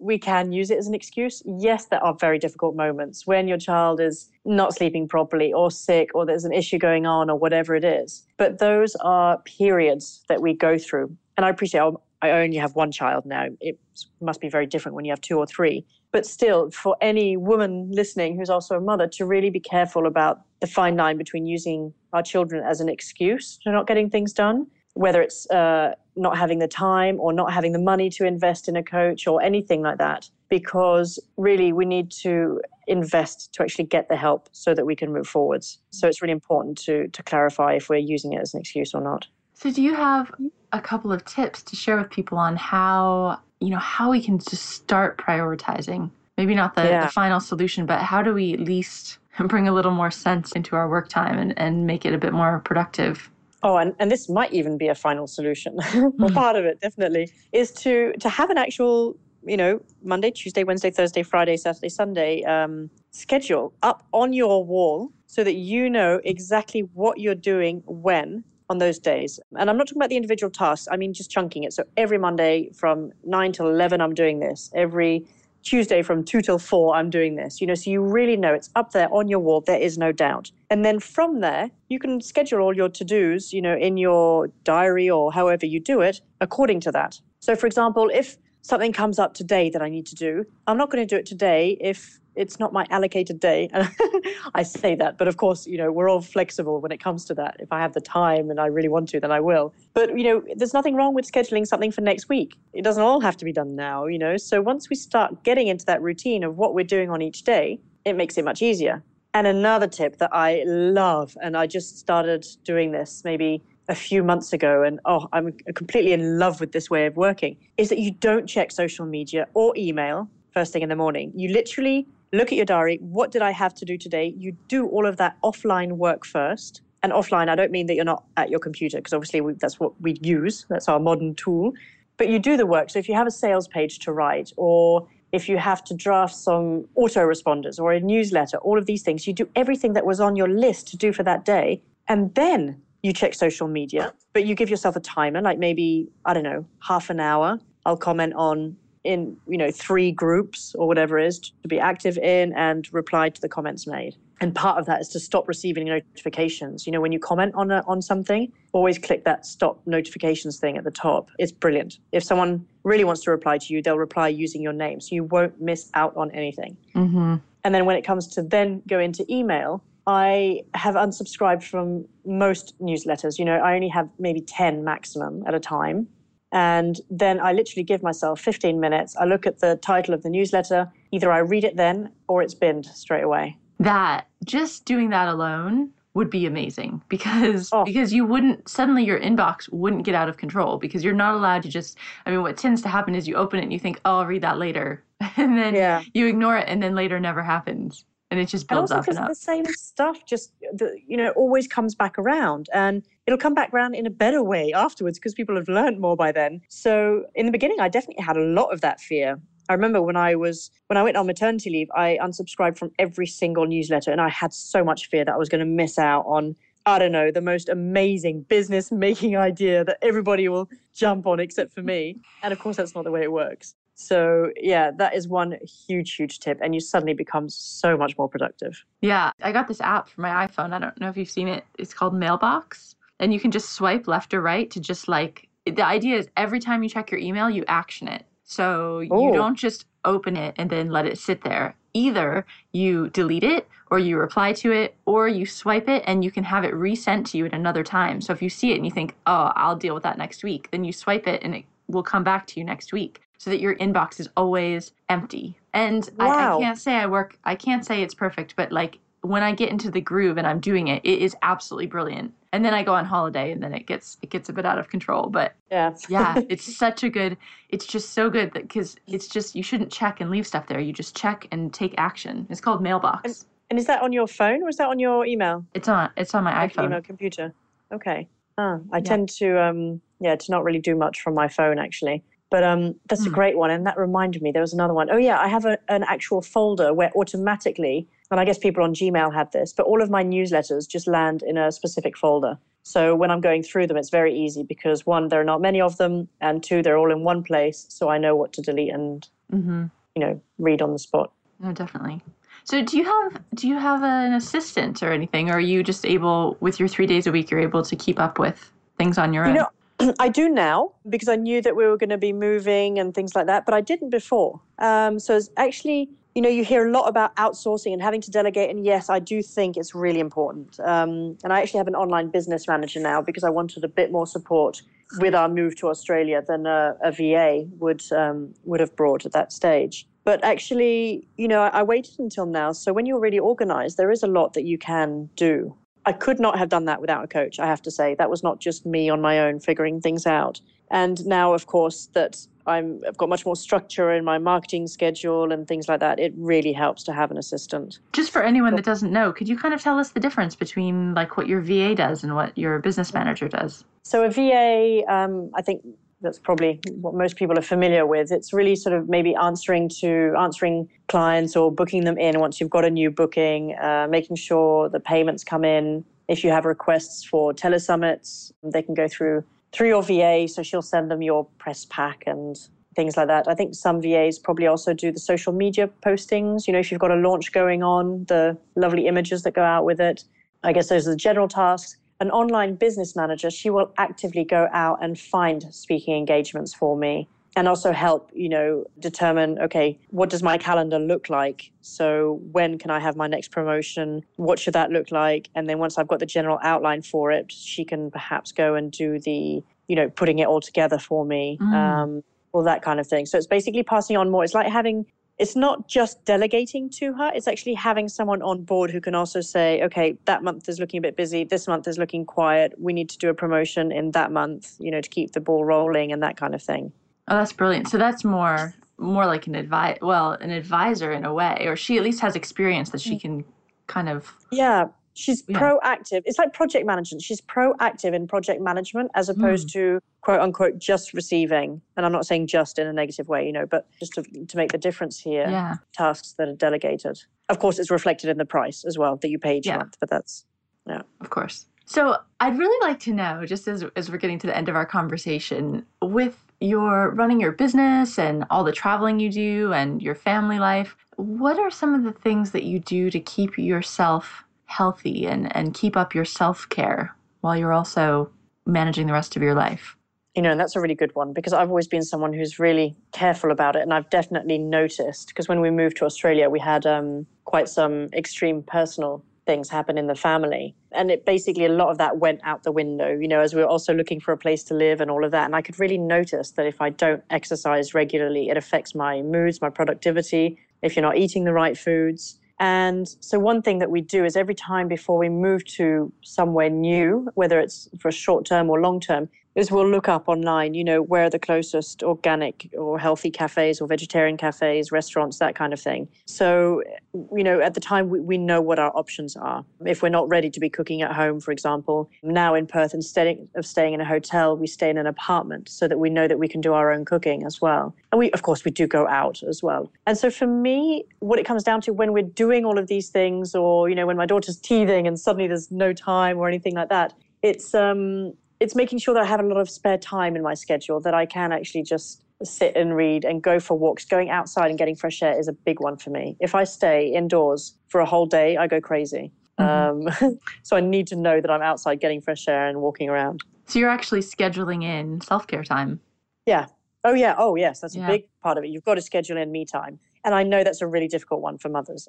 We 0.00 0.18
can 0.18 0.50
use 0.50 0.72
it 0.72 0.78
as 0.78 0.88
an 0.88 0.94
excuse. 0.94 1.44
Yes 1.46 1.84
there 1.84 2.02
are 2.02 2.12
very 2.18 2.40
difficult 2.40 2.74
moments 2.74 3.24
when 3.24 3.46
your 3.46 3.56
child 3.56 4.00
is 4.00 4.28
not 4.44 4.74
sleeping 4.74 5.06
properly 5.06 5.52
or 5.52 5.70
sick 5.70 6.08
or 6.12 6.26
there's 6.26 6.44
an 6.44 6.52
issue 6.52 6.78
going 6.78 7.06
on 7.06 7.30
or 7.30 7.38
whatever 7.38 7.76
it 7.76 7.84
is. 7.84 8.26
But 8.36 8.58
those 8.58 8.96
are 8.96 9.38
periods 9.42 10.24
that 10.28 10.42
we 10.42 10.54
go 10.54 10.76
through. 10.76 11.16
And 11.36 11.46
I 11.46 11.50
appreciate 11.50 11.82
oh, 11.82 12.02
I 12.20 12.30
only 12.30 12.56
have 12.56 12.74
one 12.74 12.90
child 12.90 13.26
now. 13.26 13.46
It 13.60 13.78
must 14.20 14.40
be 14.40 14.48
very 14.48 14.66
different 14.66 14.96
when 14.96 15.04
you 15.04 15.12
have 15.12 15.20
two 15.20 15.38
or 15.38 15.46
three. 15.46 15.86
But 16.12 16.26
still, 16.26 16.70
for 16.70 16.96
any 17.00 17.36
woman 17.38 17.90
listening 17.90 18.36
who's 18.36 18.50
also 18.50 18.76
a 18.76 18.80
mother, 18.80 19.08
to 19.08 19.24
really 19.24 19.50
be 19.50 19.60
careful 19.60 20.06
about 20.06 20.42
the 20.60 20.66
fine 20.66 20.96
line 20.96 21.16
between 21.16 21.46
using 21.46 21.92
our 22.12 22.22
children 22.22 22.62
as 22.64 22.80
an 22.80 22.88
excuse 22.88 23.58
for 23.64 23.72
not 23.72 23.86
getting 23.86 24.10
things 24.10 24.32
done, 24.34 24.66
whether 24.92 25.22
it's 25.22 25.50
uh, 25.50 25.94
not 26.14 26.36
having 26.36 26.58
the 26.58 26.68
time 26.68 27.18
or 27.18 27.32
not 27.32 27.50
having 27.50 27.72
the 27.72 27.78
money 27.78 28.10
to 28.10 28.26
invest 28.26 28.68
in 28.68 28.76
a 28.76 28.82
coach 28.82 29.26
or 29.26 29.42
anything 29.42 29.80
like 29.80 29.96
that. 29.98 30.28
Because 30.50 31.18
really, 31.38 31.72
we 31.72 31.86
need 31.86 32.10
to 32.22 32.60
invest 32.86 33.54
to 33.54 33.62
actually 33.62 33.84
get 33.84 34.10
the 34.10 34.16
help 34.16 34.50
so 34.52 34.74
that 34.74 34.84
we 34.84 34.94
can 34.94 35.12
move 35.14 35.26
forwards. 35.26 35.78
So 35.90 36.08
it's 36.08 36.20
really 36.20 36.32
important 36.32 36.76
to 36.82 37.08
to 37.08 37.22
clarify 37.22 37.74
if 37.74 37.88
we're 37.88 37.96
using 37.96 38.34
it 38.34 38.40
as 38.40 38.52
an 38.52 38.60
excuse 38.60 38.92
or 38.92 39.00
not. 39.00 39.26
So, 39.54 39.70
do 39.70 39.80
you 39.80 39.94
have 39.94 40.30
a 40.72 40.80
couple 40.80 41.12
of 41.12 41.24
tips 41.24 41.62
to 41.62 41.76
share 41.76 41.96
with 41.96 42.10
people 42.10 42.36
on 42.36 42.56
how 42.56 43.38
you 43.62 43.70
know 43.70 43.78
how 43.78 44.10
we 44.10 44.22
can 44.22 44.38
just 44.38 44.70
start 44.70 45.18
prioritizing? 45.18 46.10
Maybe 46.36 46.54
not 46.54 46.74
the, 46.74 46.84
yeah. 46.84 47.06
the 47.06 47.12
final 47.12 47.40
solution, 47.40 47.86
but 47.86 48.00
how 48.00 48.22
do 48.22 48.34
we 48.34 48.54
at 48.54 48.60
least 48.60 49.18
bring 49.46 49.68
a 49.68 49.72
little 49.72 49.92
more 49.92 50.10
sense 50.10 50.52
into 50.52 50.76
our 50.76 50.88
work 50.88 51.08
time 51.08 51.38
and, 51.38 51.56
and 51.58 51.86
make 51.86 52.04
it 52.04 52.14
a 52.14 52.18
bit 52.18 52.32
more 52.32 52.60
productive? 52.60 53.30
Oh, 53.62 53.76
and, 53.76 53.94
and 54.00 54.10
this 54.10 54.28
might 54.28 54.52
even 54.52 54.76
be 54.76 54.88
a 54.88 54.94
final 54.94 55.26
solution, 55.26 55.78
or 56.20 56.28
part 56.30 56.56
of 56.56 56.64
it 56.64 56.80
definitely, 56.80 57.30
is 57.52 57.70
to 57.72 58.12
to 58.18 58.28
have 58.28 58.50
an 58.50 58.58
actual, 58.58 59.16
you 59.44 59.56
know, 59.56 59.80
Monday, 60.02 60.32
Tuesday, 60.32 60.64
Wednesday, 60.64 60.90
Thursday, 60.90 61.22
Friday, 61.22 61.56
Saturday, 61.56 61.88
Sunday 61.88 62.42
um, 62.42 62.90
schedule 63.12 63.72
up 63.82 64.04
on 64.12 64.32
your 64.32 64.64
wall 64.64 65.12
so 65.26 65.44
that 65.44 65.54
you 65.54 65.88
know 65.88 66.20
exactly 66.24 66.80
what 66.92 67.20
you're 67.20 67.36
doing 67.36 67.84
when 67.86 68.42
on 68.72 68.78
those 68.78 68.98
days. 68.98 69.38
And 69.56 69.70
I'm 69.70 69.76
not 69.76 69.86
talking 69.86 70.00
about 70.00 70.08
the 70.08 70.16
individual 70.16 70.50
tasks, 70.50 70.88
I 70.90 70.96
mean 70.96 71.12
just 71.12 71.30
chunking 71.30 71.62
it. 71.62 71.72
So 71.72 71.84
every 71.96 72.18
Monday 72.18 72.70
from 72.74 73.12
9 73.24 73.52
till 73.52 73.68
11, 73.68 74.00
I'm 74.00 74.14
doing 74.14 74.40
this. 74.40 74.70
Every 74.74 75.24
Tuesday 75.62 76.02
from 76.02 76.24
2 76.24 76.40
till 76.40 76.58
4, 76.58 76.96
I'm 76.96 77.10
doing 77.10 77.36
this. 77.36 77.60
You 77.60 77.66
know, 77.66 77.74
so 77.74 77.90
you 77.90 78.02
really 78.02 78.36
know 78.36 78.52
it's 78.54 78.70
up 78.74 78.92
there 78.92 79.12
on 79.12 79.28
your 79.28 79.38
wall. 79.38 79.60
There 79.60 79.78
is 79.78 79.98
no 79.98 80.10
doubt. 80.10 80.50
And 80.70 80.84
then 80.84 80.98
from 80.98 81.40
there, 81.40 81.70
you 81.88 81.98
can 81.98 82.20
schedule 82.20 82.60
all 82.60 82.74
your 82.74 82.88
to 82.88 83.04
dos, 83.04 83.52
you 83.52 83.62
know, 83.62 83.76
in 83.76 83.96
your 83.96 84.48
diary 84.64 85.08
or 85.08 85.32
however 85.32 85.66
you 85.66 85.78
do 85.78 86.00
it 86.00 86.20
according 86.40 86.80
to 86.80 86.92
that. 86.92 87.20
So, 87.40 87.54
for 87.54 87.66
example, 87.66 88.10
if 88.12 88.38
something 88.62 88.92
comes 88.92 89.18
up 89.18 89.34
today 89.34 89.68
that 89.70 89.82
I 89.82 89.90
need 89.90 90.06
to 90.06 90.14
do, 90.14 90.46
I'm 90.66 90.78
not 90.78 90.90
going 90.90 91.06
to 91.06 91.14
do 91.14 91.18
it 91.18 91.26
today 91.26 91.76
if 91.80 92.18
it's 92.34 92.58
not 92.58 92.72
my 92.72 92.86
allocated 92.90 93.40
day. 93.40 93.68
I 94.54 94.62
say 94.62 94.94
that, 94.96 95.18
but 95.18 95.28
of 95.28 95.36
course, 95.36 95.66
you 95.66 95.76
know, 95.76 95.92
we're 95.92 96.08
all 96.08 96.20
flexible 96.20 96.80
when 96.80 96.92
it 96.92 97.02
comes 97.02 97.24
to 97.26 97.34
that. 97.34 97.56
If 97.58 97.72
I 97.72 97.80
have 97.80 97.92
the 97.92 98.00
time 98.00 98.50
and 98.50 98.58
I 98.58 98.66
really 98.66 98.88
want 98.88 99.08
to, 99.10 99.20
then 99.20 99.30
I 99.30 99.40
will. 99.40 99.74
But, 99.94 100.16
you 100.16 100.24
know, 100.24 100.42
there's 100.56 100.74
nothing 100.74 100.94
wrong 100.94 101.14
with 101.14 101.30
scheduling 101.30 101.66
something 101.66 101.92
for 101.92 102.00
next 102.00 102.28
week. 102.28 102.56
It 102.72 102.82
doesn't 102.82 103.02
all 103.02 103.20
have 103.20 103.36
to 103.38 103.44
be 103.44 103.52
done 103.52 103.76
now, 103.76 104.06
you 104.06 104.18
know. 104.18 104.36
So 104.36 104.62
once 104.62 104.88
we 104.88 104.96
start 104.96 105.42
getting 105.44 105.68
into 105.68 105.84
that 105.86 106.00
routine 106.00 106.44
of 106.44 106.56
what 106.56 106.74
we're 106.74 106.84
doing 106.84 107.10
on 107.10 107.20
each 107.20 107.42
day, 107.42 107.78
it 108.04 108.14
makes 108.14 108.38
it 108.38 108.44
much 108.44 108.62
easier. 108.62 109.02
And 109.34 109.46
another 109.46 109.86
tip 109.86 110.18
that 110.18 110.30
I 110.32 110.62
love, 110.66 111.36
and 111.42 111.56
I 111.56 111.66
just 111.66 111.98
started 111.98 112.46
doing 112.64 112.92
this 112.92 113.22
maybe 113.24 113.62
a 113.88 113.94
few 113.94 114.22
months 114.22 114.52
ago, 114.52 114.82
and 114.82 115.00
oh, 115.06 115.28
I'm 115.32 115.52
completely 115.74 116.12
in 116.12 116.38
love 116.38 116.60
with 116.60 116.72
this 116.72 116.90
way 116.90 117.06
of 117.06 117.16
working, 117.16 117.56
is 117.78 117.88
that 117.88 117.98
you 117.98 118.10
don't 118.10 118.46
check 118.46 118.70
social 118.70 119.06
media 119.06 119.46
or 119.54 119.74
email 119.76 120.28
first 120.52 120.72
thing 120.72 120.82
in 120.82 120.88
the 120.88 120.96
morning. 120.96 121.32
You 121.34 121.52
literally 121.52 122.06
look 122.32 122.52
at 122.52 122.56
your 122.56 122.64
diary. 122.64 122.98
What 123.00 123.30
did 123.30 123.42
I 123.42 123.50
have 123.50 123.74
to 123.74 123.84
do 123.84 123.98
today? 123.98 124.34
You 124.36 124.56
do 124.68 124.86
all 124.86 125.06
of 125.06 125.16
that 125.18 125.36
offline 125.42 125.92
work 125.92 126.24
first. 126.24 126.82
and 127.02 127.12
offline, 127.12 127.48
I 127.48 127.54
don't 127.54 127.72
mean 127.72 127.86
that 127.86 127.94
you're 127.94 128.04
not 128.04 128.24
at 128.36 128.50
your 128.50 128.60
computer, 128.60 128.98
because 128.98 129.12
obviously 129.12 129.40
we, 129.40 129.54
that's 129.54 129.80
what 129.80 129.92
we 130.00 130.16
use, 130.22 130.66
that's 130.68 130.88
our 130.88 131.00
modern 131.00 131.34
tool, 131.34 131.72
but 132.16 132.28
you 132.28 132.38
do 132.38 132.56
the 132.56 132.66
work. 132.66 132.90
So 132.90 132.98
if 132.98 133.08
you 133.08 133.14
have 133.14 133.26
a 133.26 133.30
sales 133.30 133.66
page 133.66 133.98
to 134.00 134.12
write, 134.12 134.52
or 134.56 135.08
if 135.32 135.48
you 135.48 135.58
have 135.58 135.82
to 135.84 135.94
draft 135.94 136.34
some 136.34 136.86
autoresponders 136.96 137.80
or 137.80 137.92
a 137.92 138.00
newsletter, 138.00 138.58
all 138.58 138.78
of 138.78 138.86
these 138.86 139.02
things, 139.02 139.26
you 139.26 139.32
do 139.32 139.48
everything 139.56 139.94
that 139.94 140.06
was 140.06 140.20
on 140.20 140.36
your 140.36 140.48
list 140.48 140.88
to 140.88 140.96
do 140.96 141.12
for 141.12 141.22
that 141.22 141.44
day. 141.44 141.82
And 142.08 142.34
then 142.34 142.80
you 143.02 143.12
check 143.12 143.34
social 143.34 143.66
media, 143.66 144.12
but 144.32 144.46
you 144.46 144.54
give 144.54 144.70
yourself 144.70 144.94
a 144.94 145.00
timer, 145.00 145.40
like 145.40 145.58
maybe, 145.58 146.08
I 146.24 146.34
don't 146.34 146.44
know, 146.44 146.64
half 146.80 147.10
an 147.10 147.18
hour. 147.18 147.58
I'll 147.84 147.96
comment 147.96 148.34
on 148.36 148.76
in, 149.04 149.36
you 149.48 149.58
know, 149.58 149.70
three 149.70 150.12
groups 150.12 150.74
or 150.78 150.86
whatever 150.86 151.18
it 151.18 151.26
is 151.26 151.38
to 151.40 151.68
be 151.68 151.78
active 151.80 152.18
in 152.18 152.52
and 152.54 152.88
reply 152.92 153.28
to 153.28 153.40
the 153.40 153.48
comments 153.48 153.86
made. 153.86 154.16
And 154.40 154.54
part 154.54 154.78
of 154.78 154.86
that 154.86 155.00
is 155.00 155.08
to 155.10 155.20
stop 155.20 155.46
receiving 155.46 155.84
notifications. 155.84 156.84
You 156.84 156.92
know, 156.92 157.00
when 157.00 157.12
you 157.12 157.20
comment 157.20 157.54
on 157.54 157.70
a, 157.70 157.84
on 157.86 158.02
something, 158.02 158.52
always 158.72 158.98
click 158.98 159.24
that 159.24 159.46
stop 159.46 159.80
notifications 159.86 160.58
thing 160.58 160.76
at 160.76 160.84
the 160.84 160.90
top. 160.90 161.30
It's 161.38 161.52
brilliant. 161.52 161.98
If 162.10 162.24
someone 162.24 162.66
really 162.82 163.04
wants 163.04 163.22
to 163.22 163.30
reply 163.30 163.58
to 163.58 163.72
you, 163.72 163.82
they'll 163.82 163.98
reply 163.98 164.28
using 164.28 164.60
your 164.60 164.72
name, 164.72 165.00
so 165.00 165.14
you 165.14 165.24
won't 165.24 165.60
miss 165.60 165.90
out 165.94 166.16
on 166.16 166.32
anything. 166.32 166.76
Mm-hmm. 166.94 167.36
And 167.64 167.74
then 167.74 167.86
when 167.86 167.96
it 167.96 168.02
comes 168.02 168.26
to 168.28 168.42
then 168.42 168.82
go 168.88 168.98
into 168.98 169.24
email, 169.32 169.82
I 170.06 170.62
have 170.74 170.96
unsubscribed 170.96 171.62
from 171.62 172.06
most 172.26 172.74
newsletters. 172.80 173.38
You 173.38 173.44
know, 173.44 173.58
I 173.58 173.74
only 173.74 173.88
have 173.88 174.08
maybe 174.18 174.40
10 174.40 174.82
maximum 174.82 175.44
at 175.46 175.54
a 175.54 175.60
time. 175.60 176.08
And 176.52 177.00
then 177.10 177.40
I 177.40 177.52
literally 177.52 177.82
give 177.82 178.02
myself 178.02 178.40
15 178.40 178.78
minutes. 178.78 179.16
I 179.16 179.24
look 179.24 179.46
at 179.46 179.60
the 179.60 179.76
title 179.76 180.12
of 180.12 180.22
the 180.22 180.30
newsletter. 180.30 180.92
Either 181.10 181.32
I 181.32 181.38
read 181.38 181.64
it 181.64 181.76
then 181.76 182.10
or 182.28 182.42
it's 182.42 182.54
binned 182.54 182.86
straight 182.86 183.24
away 183.24 183.56
that 183.82 184.28
just 184.44 184.84
doing 184.84 185.10
that 185.10 185.28
alone 185.28 185.90
would 186.14 186.30
be 186.30 186.46
amazing 186.46 187.02
because 187.08 187.70
oh. 187.72 187.84
because 187.84 188.12
you 188.12 188.24
wouldn't 188.24 188.68
suddenly 188.68 189.04
your 189.04 189.18
inbox 189.18 189.70
wouldn't 189.72 190.04
get 190.04 190.14
out 190.14 190.28
of 190.28 190.36
control 190.36 190.76
because 190.78 191.02
you're 191.02 191.14
not 191.14 191.34
allowed 191.34 191.62
to 191.62 191.68
just 191.68 191.96
I 192.26 192.30
mean 192.30 192.42
what 192.42 192.56
tends 192.56 192.82
to 192.82 192.88
happen 192.88 193.14
is 193.14 193.26
you 193.26 193.34
open 193.34 193.58
it 193.58 193.62
and 193.62 193.72
you 193.72 193.78
think 193.78 194.00
oh 194.04 194.18
I'll 194.18 194.26
read 194.26 194.42
that 194.42 194.58
later 194.58 195.02
and 195.36 195.56
then 195.58 195.74
yeah. 195.74 196.02
you 196.14 196.26
ignore 196.26 196.58
it 196.58 196.68
and 196.68 196.82
then 196.82 196.94
later 196.94 197.18
never 197.18 197.42
happens 197.42 198.04
and 198.32 198.40
it 198.40 198.46
just 198.46 198.66
builds 198.66 198.90
and 198.90 198.98
also 198.98 199.10
up 199.10 199.16
and 199.16 199.24
up. 199.24 199.28
the 199.28 199.34
same 199.34 199.64
stuff 199.66 200.24
just 200.24 200.52
the, 200.72 200.98
you 201.06 201.16
know 201.16 201.30
always 201.30 201.68
comes 201.68 201.94
back 201.94 202.18
around 202.18 202.68
and 202.72 203.04
it'll 203.26 203.38
come 203.38 203.54
back 203.54 203.72
around 203.74 203.94
in 203.94 204.06
a 204.06 204.10
better 204.10 204.42
way 204.42 204.72
afterwards 204.72 205.18
because 205.18 205.34
people 205.34 205.54
have 205.54 205.68
learned 205.68 206.00
more 206.00 206.16
by 206.16 206.32
then 206.32 206.60
so 206.68 207.24
in 207.34 207.44
the 207.46 207.52
beginning 207.52 207.78
I 207.78 207.88
definitely 207.88 208.24
had 208.24 208.36
a 208.36 208.44
lot 208.44 208.72
of 208.72 208.80
that 208.80 209.00
fear 209.00 209.38
I 209.68 209.74
remember 209.74 210.02
when 210.02 210.16
I 210.16 210.34
was 210.34 210.70
when 210.88 210.96
I 210.96 211.02
went 211.02 211.16
on 211.16 211.26
maternity 211.26 211.70
leave, 211.70 211.88
I 211.94 212.18
unsubscribed 212.20 212.76
from 212.76 212.90
every 212.98 213.28
single 213.28 213.64
newsletter, 213.64 214.10
and 214.10 214.20
I 214.20 214.28
had 214.28 214.52
so 214.52 214.82
much 214.82 215.08
fear 215.08 215.24
that 215.24 215.32
I 215.32 215.36
was 215.36 215.48
going 215.48 215.60
to 215.60 215.64
miss 215.64 215.98
out 215.98 216.24
on 216.26 216.56
I 216.84 216.98
don't 216.98 217.12
know 217.12 217.30
the 217.30 217.40
most 217.40 217.68
amazing 217.68 218.42
business 218.42 218.90
making 218.90 219.36
idea 219.50 219.84
that 219.84 219.98
everybody 220.02 220.48
will 220.48 220.68
jump 220.94 221.26
on 221.26 221.38
except 221.38 221.72
for 221.72 221.82
me. 221.82 222.16
And 222.42 222.52
of 222.52 222.58
course, 222.58 222.76
that's 222.76 222.94
not 222.94 223.04
the 223.04 223.12
way 223.12 223.22
it 223.22 223.32
works. 223.32 223.74
So 224.02 224.50
yeah, 224.56 224.90
that 224.98 225.14
is 225.14 225.28
one 225.28 225.56
huge, 225.86 226.14
huge 226.14 226.40
tip, 226.40 226.58
and 226.60 226.74
you 226.74 226.80
suddenly 226.80 227.14
become 227.14 227.48
so 227.48 227.96
much 227.96 228.18
more 228.18 228.28
productive. 228.28 228.84
Yeah, 229.00 229.30
I 229.42 229.52
got 229.52 229.68
this 229.68 229.80
app 229.80 230.08
for 230.08 230.20
my 230.20 230.46
iPhone. 230.46 230.72
I 230.72 230.78
don't 230.78 230.98
know 231.00 231.08
if 231.08 231.16
you've 231.16 231.30
seen 231.30 231.48
it. 231.48 231.64
It's 231.78 231.94
called 231.94 232.14
Mailbox, 232.14 232.96
and 233.20 233.32
you 233.32 233.38
can 233.38 233.50
just 233.50 233.70
swipe 233.70 234.08
left 234.08 234.34
or 234.34 234.42
right 234.42 234.70
to 234.72 234.80
just 234.80 235.08
like 235.08 235.48
the 235.64 235.86
idea 235.86 236.16
is 236.16 236.28
every 236.36 236.58
time 236.58 236.82
you 236.82 236.88
check 236.88 237.10
your 237.10 237.20
email, 237.20 237.48
you 237.48 237.64
action 237.68 238.08
it. 238.08 238.26
So 238.44 238.98
Ooh. 238.98 239.02
you 239.02 239.30
oh. 239.30 239.32
don't 239.32 239.56
just 239.56 239.86
open 240.04 240.36
it 240.36 240.54
and 240.58 240.68
then 240.68 240.90
let 240.90 241.06
it 241.06 241.18
sit 241.18 241.42
there. 241.44 241.76
Either 241.94 242.44
you 242.72 243.10
delete 243.10 243.44
it 243.44 243.68
or 243.90 243.98
you 243.98 244.18
reply 244.18 244.52
to 244.54 244.72
it 244.72 244.96
or 245.06 245.28
you 245.28 245.46
swipe 245.46 245.88
it 245.88 246.02
and 246.06 246.24
you 246.24 246.30
can 246.30 246.42
have 246.42 246.64
it 246.64 246.74
resent 246.74 247.26
to 247.28 247.38
you 247.38 247.46
at 247.46 247.54
another 247.54 247.84
time. 247.84 248.20
So 248.20 248.32
if 248.32 248.42
you 248.42 248.48
see 248.48 248.72
it 248.72 248.76
and 248.76 248.84
you 248.84 248.90
think, 248.90 249.14
oh, 249.26 249.52
I'll 249.54 249.76
deal 249.76 249.94
with 249.94 250.02
that 250.02 250.18
next 250.18 250.42
week, 250.42 250.68
then 250.72 250.82
you 250.82 250.92
swipe 250.92 251.28
it 251.28 251.42
and 251.44 251.54
it 251.54 251.64
will 251.86 252.02
come 252.02 252.24
back 252.24 252.46
to 252.48 252.58
you 252.58 252.64
next 252.64 252.92
week 252.92 253.20
so 253.42 253.50
that 253.50 253.60
your 253.60 253.74
inbox 253.74 254.20
is 254.20 254.28
always 254.36 254.92
empty. 255.08 255.58
And 255.74 256.08
wow. 256.16 256.26
I, 256.26 256.56
I 256.56 256.60
can't 256.60 256.78
say 256.78 256.94
I 256.94 257.06
work, 257.06 257.36
I 257.42 257.56
can't 257.56 257.84
say 257.84 258.00
it's 258.02 258.14
perfect, 258.14 258.54
but 258.54 258.70
like 258.70 259.00
when 259.22 259.42
I 259.42 259.52
get 259.52 259.70
into 259.70 259.90
the 259.90 260.00
groove 260.00 260.38
and 260.38 260.46
I'm 260.46 260.60
doing 260.60 260.86
it, 260.86 261.02
it 261.04 261.18
is 261.18 261.34
absolutely 261.42 261.86
brilliant 261.88 262.32
and 262.52 262.64
then 262.64 262.72
I 262.72 262.84
go 262.84 262.94
on 262.94 263.04
holiday 263.04 263.50
and 263.50 263.60
then 263.62 263.74
it 263.74 263.86
gets 263.86 264.18
it 264.22 264.30
gets 264.30 264.48
a 264.48 264.52
bit 264.52 264.64
out 264.64 264.78
of 264.78 264.88
control. 264.88 265.28
But 265.28 265.54
yeah, 265.70 265.94
yeah, 266.08 266.40
it's 266.48 266.76
such 266.76 267.02
a 267.02 267.08
good. 267.08 267.36
It's 267.70 267.86
just 267.86 268.10
so 268.10 268.30
good 268.30 268.52
that 268.52 268.62
because 268.62 268.96
it's 269.06 269.26
just 269.26 269.56
you 269.56 269.62
shouldn't 269.62 269.90
check 269.90 270.20
and 270.20 270.30
leave 270.30 270.46
stuff 270.46 270.68
there. 270.68 270.78
You 270.78 270.92
just 270.92 271.16
check 271.16 271.48
and 271.50 271.74
take 271.74 271.94
action. 271.98 272.46
It's 272.48 272.60
called 272.60 272.82
Mailbox. 272.82 273.24
And, 273.24 273.44
and 273.70 273.78
is 273.78 273.86
that 273.86 274.02
on 274.02 274.12
your 274.12 274.28
phone 274.28 274.62
or 274.62 274.68
is 274.68 274.76
that 274.76 274.88
on 274.88 274.98
your 274.98 275.24
email? 275.24 275.64
It's 275.74 275.88
on 275.88 276.10
it's 276.16 276.34
on 276.34 276.44
my 276.44 276.68
iPhone. 276.68 276.84
Email 276.84 277.00
computer. 277.00 277.52
Okay. 277.90 278.28
Ah, 278.58 278.78
I 278.92 278.98
yeah. 278.98 279.02
tend 279.02 279.30
to 279.30 279.60
um 279.60 280.00
yeah 280.20 280.36
to 280.36 280.50
not 280.50 280.62
really 280.62 280.78
do 280.78 280.94
much 280.94 281.22
from 281.22 281.34
my 281.34 281.48
phone 281.48 281.78
actually. 281.78 282.22
But 282.52 282.62
um, 282.62 282.94
that's 283.08 283.22
mm. 283.22 283.26
a 283.26 283.28
hmm. 283.30 283.34
great 283.34 283.56
one, 283.56 283.70
and 283.70 283.84
that 283.86 283.98
reminded 283.98 284.42
me 284.42 284.52
there 284.52 284.62
was 284.62 284.74
another 284.74 284.94
one. 284.94 285.10
Oh 285.10 285.16
yeah, 285.16 285.40
I 285.40 285.48
have 285.48 285.64
a, 285.64 285.78
an 285.88 286.04
actual 286.04 286.40
folder 286.40 286.94
where 286.94 287.10
automatically 287.16 288.06
and 288.32 288.40
I 288.40 288.46
guess 288.46 288.58
people 288.58 288.82
on 288.82 288.94
Gmail 288.94 289.32
have 289.34 289.50
this, 289.50 289.74
but 289.74 289.84
all 289.84 290.02
of 290.02 290.08
my 290.08 290.24
newsletters 290.24 290.88
just 290.88 291.06
land 291.06 291.42
in 291.42 291.58
a 291.58 291.70
specific 291.70 292.16
folder. 292.16 292.58
So 292.82 293.14
when 293.14 293.30
I'm 293.30 293.42
going 293.42 293.62
through 293.62 293.86
them, 293.88 293.98
it's 293.98 294.08
very 294.08 294.34
easy 294.34 294.62
because 294.62 295.04
one, 295.04 295.28
there 295.28 295.38
are 295.38 295.44
not 295.44 295.60
many 295.60 295.82
of 295.82 295.98
them, 295.98 296.28
and 296.40 296.62
two, 296.62 296.82
they're 296.82 296.96
all 296.96 297.12
in 297.12 297.24
one 297.24 297.44
place, 297.44 297.84
so 297.90 298.08
I 298.08 298.16
know 298.16 298.34
what 298.34 298.54
to 298.54 298.62
delete 298.62 298.92
and 298.92 299.28
mm-hmm. 299.52 299.84
you 300.14 300.20
know 300.20 300.40
read 300.58 300.80
on 300.80 300.92
the 300.92 300.98
spot. 300.98 301.30
No, 301.60 301.72
definitely. 301.72 302.22
So 302.64 302.82
do 302.82 302.96
you 302.96 303.04
have 303.04 303.42
do 303.54 303.68
you 303.68 303.78
have 303.78 304.02
an 304.02 304.32
assistant 304.32 305.02
or 305.02 305.12
anything, 305.12 305.50
or 305.50 305.54
are 305.54 305.60
you 305.60 305.82
just 305.82 306.06
able 306.06 306.56
with 306.60 306.80
your 306.80 306.88
three 306.88 307.06
days 307.06 307.26
a 307.26 307.32
week, 307.32 307.50
you're 307.50 307.60
able 307.60 307.82
to 307.82 307.96
keep 307.96 308.18
up 308.18 308.38
with 308.38 308.72
things 308.96 309.18
on 309.18 309.34
your 309.34 309.44
you 309.44 309.50
own? 309.50 309.56
Know, 309.56 309.68
I 310.18 310.28
do 310.28 310.48
now 310.48 310.92
because 311.08 311.28
I 311.28 311.36
knew 311.36 311.60
that 311.62 311.76
we 311.76 311.86
were 311.86 311.96
going 311.96 312.10
to 312.10 312.18
be 312.18 312.32
moving 312.32 312.98
and 312.98 313.14
things 313.14 313.34
like 313.34 313.46
that, 313.46 313.64
but 313.64 313.74
I 313.74 313.80
didn't 313.80 314.10
before. 314.10 314.60
Um, 314.78 315.18
so 315.18 315.36
it's 315.36 315.50
actually 315.56 316.10
you 316.34 316.40
know, 316.40 316.48
you 316.48 316.64
hear 316.64 316.88
a 316.88 316.90
lot 316.90 317.08
about 317.08 317.34
outsourcing 317.36 317.92
and 317.92 318.00
having 318.00 318.20
to 318.22 318.30
delegate. 318.30 318.70
And 318.70 318.84
yes, 318.84 319.10
I 319.10 319.18
do 319.18 319.42
think 319.42 319.76
it's 319.76 319.94
really 319.94 320.20
important. 320.20 320.80
Um, 320.80 321.36
and 321.44 321.52
I 321.52 321.60
actually 321.60 321.78
have 321.78 321.88
an 321.88 321.94
online 321.94 322.28
business 322.28 322.66
manager 322.66 323.00
now 323.00 323.20
because 323.20 323.44
I 323.44 323.50
wanted 323.50 323.84
a 323.84 323.88
bit 323.88 324.10
more 324.10 324.26
support 324.26 324.80
with 325.18 325.34
our 325.34 325.48
move 325.48 325.76
to 325.76 325.88
Australia 325.88 326.42
than 326.46 326.66
a, 326.66 326.96
a 327.02 327.12
VA 327.12 327.66
would 327.78 328.02
um, 328.12 328.54
would 328.64 328.80
have 328.80 328.96
brought 328.96 329.26
at 329.26 329.32
that 329.32 329.52
stage. 329.52 330.06
But 330.24 330.42
actually, 330.42 331.26
you 331.36 331.48
know, 331.48 331.60
I, 331.60 331.68
I 331.68 331.82
waited 331.82 332.18
until 332.18 332.46
now. 332.46 332.72
So 332.72 332.94
when 332.94 333.04
you're 333.04 333.20
really 333.20 333.38
organized, 333.38 333.98
there 333.98 334.10
is 334.10 334.22
a 334.22 334.26
lot 334.26 334.54
that 334.54 334.64
you 334.64 334.78
can 334.78 335.28
do. 335.36 335.76
I 336.04 336.12
could 336.12 336.40
not 336.40 336.58
have 336.58 336.68
done 336.68 336.86
that 336.86 337.00
without 337.00 337.24
a 337.24 337.28
coach, 337.28 337.58
I 337.58 337.66
have 337.66 337.82
to 337.82 337.90
say. 337.90 338.14
That 338.16 338.30
was 338.30 338.42
not 338.42 338.60
just 338.60 338.84
me 338.84 339.08
on 339.08 339.20
my 339.20 339.40
own 339.40 339.60
figuring 339.60 340.00
things 340.00 340.26
out. 340.26 340.60
And 340.90 341.24
now, 341.24 341.54
of 341.54 341.66
course, 341.66 342.10
that 342.12 342.46
I'm, 342.66 343.00
I've 343.06 343.16
got 343.16 343.28
much 343.28 343.46
more 343.46 343.56
structure 343.56 344.12
in 344.12 344.24
my 344.24 344.38
marketing 344.38 344.86
schedule 344.86 345.52
and 345.52 345.66
things 345.66 345.88
like 345.88 346.00
that. 346.00 346.18
It 346.18 346.34
really 346.36 346.72
helps 346.72 347.02
to 347.04 347.12
have 347.12 347.30
an 347.30 347.38
assistant. 347.38 347.98
Just 348.12 348.30
for 348.30 348.42
anyone 348.42 348.76
that 348.76 348.84
doesn't 348.84 349.12
know, 349.12 349.32
could 349.32 349.48
you 349.48 349.56
kind 349.56 349.72
of 349.72 349.80
tell 349.80 349.98
us 349.98 350.10
the 350.10 350.20
difference 350.20 350.54
between 350.54 351.14
like 351.14 351.36
what 351.36 351.48
your 351.48 351.60
VA 351.60 351.94
does 351.94 352.22
and 352.22 352.34
what 352.34 352.56
your 352.58 352.78
business 352.78 353.14
manager 353.14 353.48
does? 353.48 353.84
So 354.02 354.24
a 354.24 354.30
VA, 354.30 355.02
um, 355.08 355.50
I 355.54 355.62
think 355.62 355.82
that's 356.22 356.38
probably 356.38 356.80
what 357.00 357.14
most 357.14 357.36
people 357.36 357.58
are 357.58 357.62
familiar 357.62 358.06
with. 358.06 358.32
It's 358.32 358.52
really 358.52 358.76
sort 358.76 358.94
of 358.94 359.08
maybe 359.08 359.34
answering 359.34 359.88
to 360.00 360.34
answering 360.38 360.88
clients 361.08 361.56
or 361.56 361.70
booking 361.72 362.04
them 362.04 362.18
in 362.18 362.40
once 362.40 362.60
you've 362.60 362.70
got 362.70 362.84
a 362.84 362.90
new 362.90 363.10
booking, 363.10 363.74
uh, 363.76 364.06
making 364.08 364.36
sure 364.36 364.88
the 364.88 365.00
payments 365.00 365.44
come 365.44 365.64
in. 365.64 366.04
If 366.28 366.44
you 366.44 366.50
have 366.50 366.64
requests 366.64 367.24
for 367.24 367.52
telesummits, 367.52 368.52
they 368.62 368.82
can 368.82 368.94
go 368.94 369.08
through 369.08 369.44
through 369.72 369.88
your 369.88 370.02
VA, 370.02 370.46
so 370.48 370.62
she'll 370.62 370.82
send 370.82 371.10
them 371.10 371.22
your 371.22 371.46
press 371.58 371.86
pack 371.86 372.24
and 372.26 372.56
things 372.94 373.16
like 373.16 373.26
that. 373.28 373.48
I 373.48 373.54
think 373.54 373.74
some 373.74 374.02
VAs 374.02 374.38
probably 374.38 374.66
also 374.66 374.92
do 374.92 375.10
the 375.10 375.18
social 375.18 375.52
media 375.52 375.88
postings. 376.04 376.66
You 376.66 376.74
know, 376.74 376.78
if 376.78 376.90
you've 376.90 377.00
got 377.00 377.10
a 377.10 377.16
launch 377.16 377.52
going 377.52 377.82
on, 377.82 378.24
the 378.28 378.56
lovely 378.76 379.06
images 379.06 379.42
that 379.42 379.54
go 379.54 379.62
out 379.62 379.84
with 379.84 380.00
it. 380.00 380.24
I 380.62 380.72
guess 380.72 380.88
those 380.88 381.08
are 381.08 381.10
the 381.10 381.16
general 381.16 381.48
tasks. 381.48 381.96
An 382.22 382.30
online 382.30 382.76
business 382.76 383.16
manager, 383.16 383.50
she 383.50 383.68
will 383.68 383.92
actively 383.98 384.44
go 384.44 384.68
out 384.72 384.98
and 385.02 385.18
find 385.18 385.62
speaking 385.74 386.16
engagements 386.16 386.72
for 386.72 386.96
me 386.96 387.28
and 387.56 387.68
also 387.68 387.92
help 387.92 388.30
you 388.32 388.48
know 388.48 388.84
determine 388.98 389.58
okay 389.58 389.98
what 390.08 390.30
does 390.30 390.42
my 390.42 390.56
calendar 390.56 390.98
look 390.98 391.28
like? 391.28 391.70
So 391.80 392.40
when 392.52 392.78
can 392.78 392.90
i 392.90 393.00
have 393.00 393.16
my 393.16 393.26
next 393.26 393.50
promotion? 393.50 394.24
What 394.36 394.58
should 394.60 394.74
that 394.74 394.90
look 394.90 395.10
like? 395.10 395.50
And 395.56 395.68
then 395.68 395.78
once 395.78 395.98
i've 395.98 396.08
got 396.08 396.20
the 396.20 396.30
general 396.38 396.58
outline 396.62 397.02
for 397.02 397.32
it 397.32 397.50
she 397.50 397.84
can 397.84 398.10
perhaps 398.10 398.52
go 398.52 398.74
and 398.76 398.92
do 398.92 399.18
the 399.18 399.62
you 399.88 399.96
know 399.96 400.08
putting 400.08 400.38
it 400.38 400.46
all 400.46 400.60
together 400.60 400.98
for 400.98 401.24
me 401.26 401.58
mm. 401.60 401.74
um, 401.74 402.22
all 402.52 402.62
that 402.62 402.82
kind 402.82 403.00
of 403.00 403.06
thing. 403.06 403.26
So 403.26 403.36
it's 403.38 403.46
basically 403.46 403.82
passing 403.82 404.16
on 404.16 404.30
more. 404.30 404.44
It's 404.44 404.54
like 404.54 404.70
having 404.70 405.06
it's 405.42 405.56
not 405.56 405.88
just 405.88 406.24
delegating 406.24 406.88
to 406.88 407.12
her 407.12 407.30
it's 407.34 407.48
actually 407.48 407.74
having 407.74 408.08
someone 408.08 408.40
on 408.42 408.62
board 408.62 408.90
who 408.90 409.00
can 409.00 409.14
also 409.14 409.40
say 409.40 409.82
okay 409.82 410.16
that 410.24 410.42
month 410.42 410.68
is 410.68 410.78
looking 410.78 410.98
a 410.98 411.02
bit 411.02 411.16
busy 411.16 411.44
this 411.44 411.66
month 411.68 411.86
is 411.86 411.98
looking 411.98 412.24
quiet 412.24 412.72
we 412.78 412.92
need 412.92 413.08
to 413.08 413.18
do 413.18 413.28
a 413.28 413.34
promotion 413.34 413.92
in 413.92 414.12
that 414.12 414.32
month 414.32 414.76
you 414.78 414.90
know 414.90 415.00
to 415.00 415.08
keep 415.08 415.32
the 415.32 415.40
ball 415.40 415.64
rolling 415.64 416.12
and 416.12 416.22
that 416.22 416.36
kind 416.36 416.54
of 416.54 416.62
thing 416.62 416.92
Oh, 417.28 417.36
that's 417.36 417.52
brilliant. 417.52 417.88
So 417.88 417.98
that's 417.98 418.24
more 418.24 418.74
more 418.98 419.26
like 419.26 419.46
an 419.46 419.54
advice 419.54 419.98
well, 420.02 420.32
an 420.32 420.50
advisor 420.50 421.12
in 421.12 421.24
a 421.24 421.32
way, 421.32 421.64
or 421.66 421.76
she 421.76 421.96
at 421.96 422.02
least 422.02 422.20
has 422.20 422.36
experience 422.36 422.90
that 422.90 423.00
she 423.00 423.16
mm. 423.16 423.20
can 423.20 423.44
kind 423.86 424.08
of 424.08 424.32
Yeah. 424.50 424.86
She's 425.14 425.42
yeah. 425.46 425.58
proactive. 425.58 426.22
It's 426.24 426.38
like 426.38 426.52
project 426.52 426.86
management. 426.86 427.22
She's 427.22 427.40
proactive 427.40 428.14
in 428.14 428.26
project 428.26 428.60
management 428.60 429.10
as 429.14 429.28
opposed 429.28 429.68
mm. 429.68 429.72
to 429.72 430.00
quote 430.22 430.40
unquote 430.40 430.78
just 430.78 431.12
receiving. 431.12 431.82
And 431.96 432.06
I'm 432.06 432.12
not 432.12 432.26
saying 432.26 432.46
just 432.46 432.78
in 432.78 432.86
a 432.86 432.92
negative 432.92 433.28
way, 433.28 433.44
you 433.46 433.52
know, 433.52 433.66
but 433.66 433.86
just 433.98 434.14
to, 434.14 434.22
to 434.22 434.56
make 434.56 434.72
the 434.72 434.78
difference 434.78 435.20
here. 435.20 435.46
Yeah. 435.48 435.76
Tasks 435.92 436.34
that 436.38 436.48
are 436.48 436.54
delegated. 436.54 437.22
Of 437.48 437.58
course, 437.58 437.78
it's 437.78 437.90
reflected 437.90 438.30
in 438.30 438.38
the 438.38 438.46
price 438.46 438.84
as 438.84 438.96
well 438.96 439.16
that 439.16 439.28
you 439.28 439.38
pay 439.38 439.58
each 439.58 439.66
yeah. 439.66 439.78
month, 439.78 439.96
but 440.00 440.08
that's, 440.08 440.46
yeah. 440.86 441.02
Of 441.20 441.30
course. 441.30 441.66
So 441.84 442.16
I'd 442.40 442.58
really 442.58 442.88
like 442.88 443.00
to 443.00 443.12
know, 443.12 443.44
just 443.44 443.68
as, 443.68 443.84
as 443.96 444.10
we're 444.10 444.16
getting 444.16 444.38
to 444.38 444.46
the 444.46 444.56
end 444.56 444.68
of 444.68 444.76
our 444.76 444.86
conversation, 444.86 445.84
with 446.00 446.38
your 446.60 447.10
running 447.10 447.40
your 447.40 447.52
business 447.52 448.18
and 448.18 448.44
all 448.48 448.64
the 448.64 448.72
traveling 448.72 449.18
you 449.18 449.30
do 449.30 449.72
and 449.72 450.00
your 450.00 450.14
family 450.14 450.58
life, 450.58 450.96
what 451.16 451.58
are 451.58 451.70
some 451.70 451.94
of 451.94 452.04
the 452.04 452.12
things 452.12 452.52
that 452.52 452.62
you 452.62 452.78
do 452.78 453.10
to 453.10 453.20
keep 453.20 453.58
yourself 453.58 454.44
healthy 454.72 455.26
and, 455.26 455.54
and 455.54 455.74
keep 455.74 455.96
up 455.96 456.14
your 456.14 456.24
self 456.24 456.68
care 456.68 457.14
while 457.40 457.56
you're 457.56 457.72
also 457.72 458.30
managing 458.66 459.06
the 459.06 459.12
rest 459.12 459.36
of 459.36 459.42
your 459.42 459.54
life? 459.54 459.96
You 460.34 460.40
know, 460.40 460.50
and 460.50 460.58
that's 460.58 460.76
a 460.76 460.80
really 460.80 460.94
good 460.94 461.14
one 461.14 461.34
because 461.34 461.52
I've 461.52 461.68
always 461.68 461.86
been 461.86 462.02
someone 462.02 462.32
who's 462.32 462.58
really 462.58 462.96
careful 463.12 463.50
about 463.50 463.76
it. 463.76 463.82
And 463.82 463.92
I've 463.92 464.08
definitely 464.08 464.56
noticed 464.56 465.28
because 465.28 465.46
when 465.46 465.60
we 465.60 465.70
moved 465.70 465.98
to 465.98 466.06
Australia, 466.06 466.48
we 466.48 466.58
had 466.58 466.86
um, 466.86 467.26
quite 467.44 467.68
some 467.68 468.08
extreme 468.14 468.62
personal 468.62 469.22
things 469.46 469.68
happen 469.68 469.98
in 469.98 470.06
the 470.06 470.14
family. 470.14 470.74
And 470.92 471.10
it 471.10 471.26
basically, 471.26 471.66
a 471.66 471.72
lot 471.72 471.90
of 471.90 471.98
that 471.98 472.18
went 472.18 472.40
out 472.44 472.62
the 472.62 472.72
window, 472.72 473.18
you 473.18 473.28
know, 473.28 473.40
as 473.40 473.54
we 473.54 473.60
were 473.60 473.68
also 473.68 473.92
looking 473.92 474.20
for 474.20 474.32
a 474.32 474.36
place 474.36 474.62
to 474.64 474.74
live 474.74 475.00
and 475.00 475.10
all 475.10 475.24
of 475.24 475.32
that. 475.32 475.46
And 475.46 475.56
I 475.56 475.62
could 475.62 475.78
really 475.78 475.98
notice 475.98 476.52
that 476.52 476.66
if 476.66 476.80
I 476.80 476.90
don't 476.90 477.22
exercise 477.30 477.92
regularly, 477.92 478.48
it 478.48 478.56
affects 478.56 478.94
my 478.94 479.22
moods, 479.22 479.60
my 479.60 479.70
productivity, 479.70 480.58
if 480.82 480.96
you're 480.96 481.02
not 481.02 481.16
eating 481.16 481.44
the 481.44 481.52
right 481.52 481.76
foods. 481.76 482.38
And 482.58 483.08
so, 483.20 483.38
one 483.38 483.62
thing 483.62 483.78
that 483.80 483.90
we 483.90 484.00
do 484.00 484.24
is 484.24 484.36
every 484.36 484.54
time 484.54 484.88
before 484.88 485.18
we 485.18 485.28
move 485.28 485.64
to 485.76 486.12
somewhere 486.22 486.70
new, 486.70 487.28
whether 487.34 487.58
it's 487.58 487.88
for 487.98 488.08
a 488.08 488.12
short 488.12 488.44
term 488.44 488.70
or 488.70 488.80
long 488.80 489.00
term, 489.00 489.28
is 489.54 489.70
we'll 489.70 489.88
look 489.88 490.08
up 490.08 490.28
online, 490.28 490.74
you 490.74 490.84
know, 490.84 491.02
where 491.02 491.24
are 491.24 491.30
the 491.30 491.38
closest 491.38 492.02
organic 492.02 492.70
or 492.76 492.98
healthy 492.98 493.30
cafes 493.30 493.80
or 493.80 493.86
vegetarian 493.86 494.36
cafes, 494.36 494.90
restaurants, 494.90 495.38
that 495.38 495.54
kind 495.54 495.72
of 495.72 495.80
thing. 495.80 496.08
So, 496.26 496.82
you 497.12 497.44
know, 497.44 497.60
at 497.60 497.74
the 497.74 497.80
time 497.80 498.08
we, 498.08 498.20
we 498.20 498.38
know 498.38 498.60
what 498.60 498.78
our 498.78 498.90
options 498.96 499.36
are. 499.36 499.64
If 499.84 500.02
we're 500.02 500.08
not 500.08 500.28
ready 500.28 500.48
to 500.50 500.60
be 500.60 500.70
cooking 500.70 501.02
at 501.02 501.12
home, 501.12 501.40
for 501.40 501.52
example, 501.52 502.10
now 502.22 502.54
in 502.54 502.66
Perth, 502.66 502.94
instead 502.94 503.46
of 503.54 503.66
staying 503.66 503.92
in 503.94 504.00
a 504.00 504.04
hotel, 504.04 504.56
we 504.56 504.66
stay 504.66 504.88
in 504.88 504.96
an 504.96 505.06
apartment 505.06 505.68
so 505.68 505.86
that 505.86 505.98
we 505.98 506.08
know 506.08 506.26
that 506.26 506.38
we 506.38 506.48
can 506.48 506.60
do 506.60 506.72
our 506.72 506.90
own 506.90 507.04
cooking 507.04 507.44
as 507.44 507.60
well. 507.60 507.94
And 508.10 508.18
we, 508.18 508.30
of 508.30 508.42
course, 508.42 508.64
we 508.64 508.70
do 508.70 508.86
go 508.86 509.06
out 509.08 509.42
as 509.42 509.62
well. 509.62 509.92
And 510.06 510.16
so 510.16 510.30
for 510.30 510.46
me, 510.46 511.04
what 511.18 511.38
it 511.38 511.44
comes 511.44 511.62
down 511.62 511.80
to 511.82 511.92
when 511.92 512.12
we're 512.12 512.22
doing 512.22 512.64
all 512.64 512.78
of 512.78 512.86
these 512.86 513.10
things, 513.10 513.54
or, 513.54 513.88
you 513.88 513.94
know, 513.94 514.06
when 514.06 514.16
my 514.16 514.26
daughter's 514.26 514.58
teething 514.58 515.06
and 515.06 515.20
suddenly 515.20 515.46
there's 515.46 515.70
no 515.70 515.92
time 515.92 516.38
or 516.38 516.48
anything 516.48 516.74
like 516.74 516.88
that, 516.88 517.12
it's 517.42 517.74
um 517.74 518.32
it's 518.62 518.76
making 518.76 519.00
sure 519.00 519.12
that 519.12 519.24
I 519.24 519.26
have 519.26 519.40
a 519.40 519.42
lot 519.42 519.56
of 519.58 519.68
spare 519.68 519.98
time 519.98 520.36
in 520.36 520.42
my 520.42 520.54
schedule 520.54 521.00
that 521.00 521.14
I 521.14 521.26
can 521.26 521.50
actually 521.50 521.82
just 521.82 522.22
sit 522.44 522.76
and 522.76 522.94
read 522.94 523.24
and 523.24 523.42
go 523.42 523.58
for 523.58 523.76
walks. 523.76 524.04
Going 524.04 524.30
outside 524.30 524.70
and 524.70 524.78
getting 524.78 524.94
fresh 524.94 525.20
air 525.20 525.36
is 525.36 525.48
a 525.48 525.52
big 525.52 525.80
one 525.80 525.96
for 525.96 526.10
me. 526.10 526.36
If 526.38 526.54
I 526.54 526.62
stay 526.62 527.12
indoors 527.12 527.76
for 527.88 528.00
a 528.00 528.06
whole 528.06 528.24
day, 528.24 528.56
I 528.56 528.68
go 528.68 528.80
crazy. 528.80 529.32
Mm-hmm. 529.58 530.22
Um, 530.22 530.38
so 530.62 530.76
I 530.76 530.80
need 530.80 531.08
to 531.08 531.16
know 531.16 531.40
that 531.40 531.50
I'm 531.50 531.60
outside 531.60 531.98
getting 532.00 532.20
fresh 532.20 532.46
air 532.46 532.68
and 532.68 532.80
walking 532.80 533.10
around. 533.10 533.42
So 533.66 533.80
you're 533.80 533.90
actually 533.90 534.20
scheduling 534.20 534.84
in 534.84 535.20
self 535.22 535.48
care 535.48 535.64
time. 535.64 535.98
Yeah. 536.46 536.66
Oh 537.02 537.14
yeah. 537.14 537.34
Oh 537.36 537.56
yes. 537.56 537.80
That's 537.80 537.96
yeah. 537.96 538.06
a 538.06 538.10
big 538.12 538.28
part 538.44 538.58
of 538.58 538.64
it. 538.64 538.70
You've 538.70 538.84
got 538.84 538.94
to 538.94 539.02
schedule 539.02 539.38
in 539.38 539.50
me 539.50 539.64
time, 539.64 539.98
and 540.24 540.34
I 540.34 540.42
know 540.42 540.62
that's 540.62 540.80
a 540.80 540.86
really 540.86 541.08
difficult 541.08 541.40
one 541.40 541.58
for 541.58 541.68
mothers. 541.68 542.08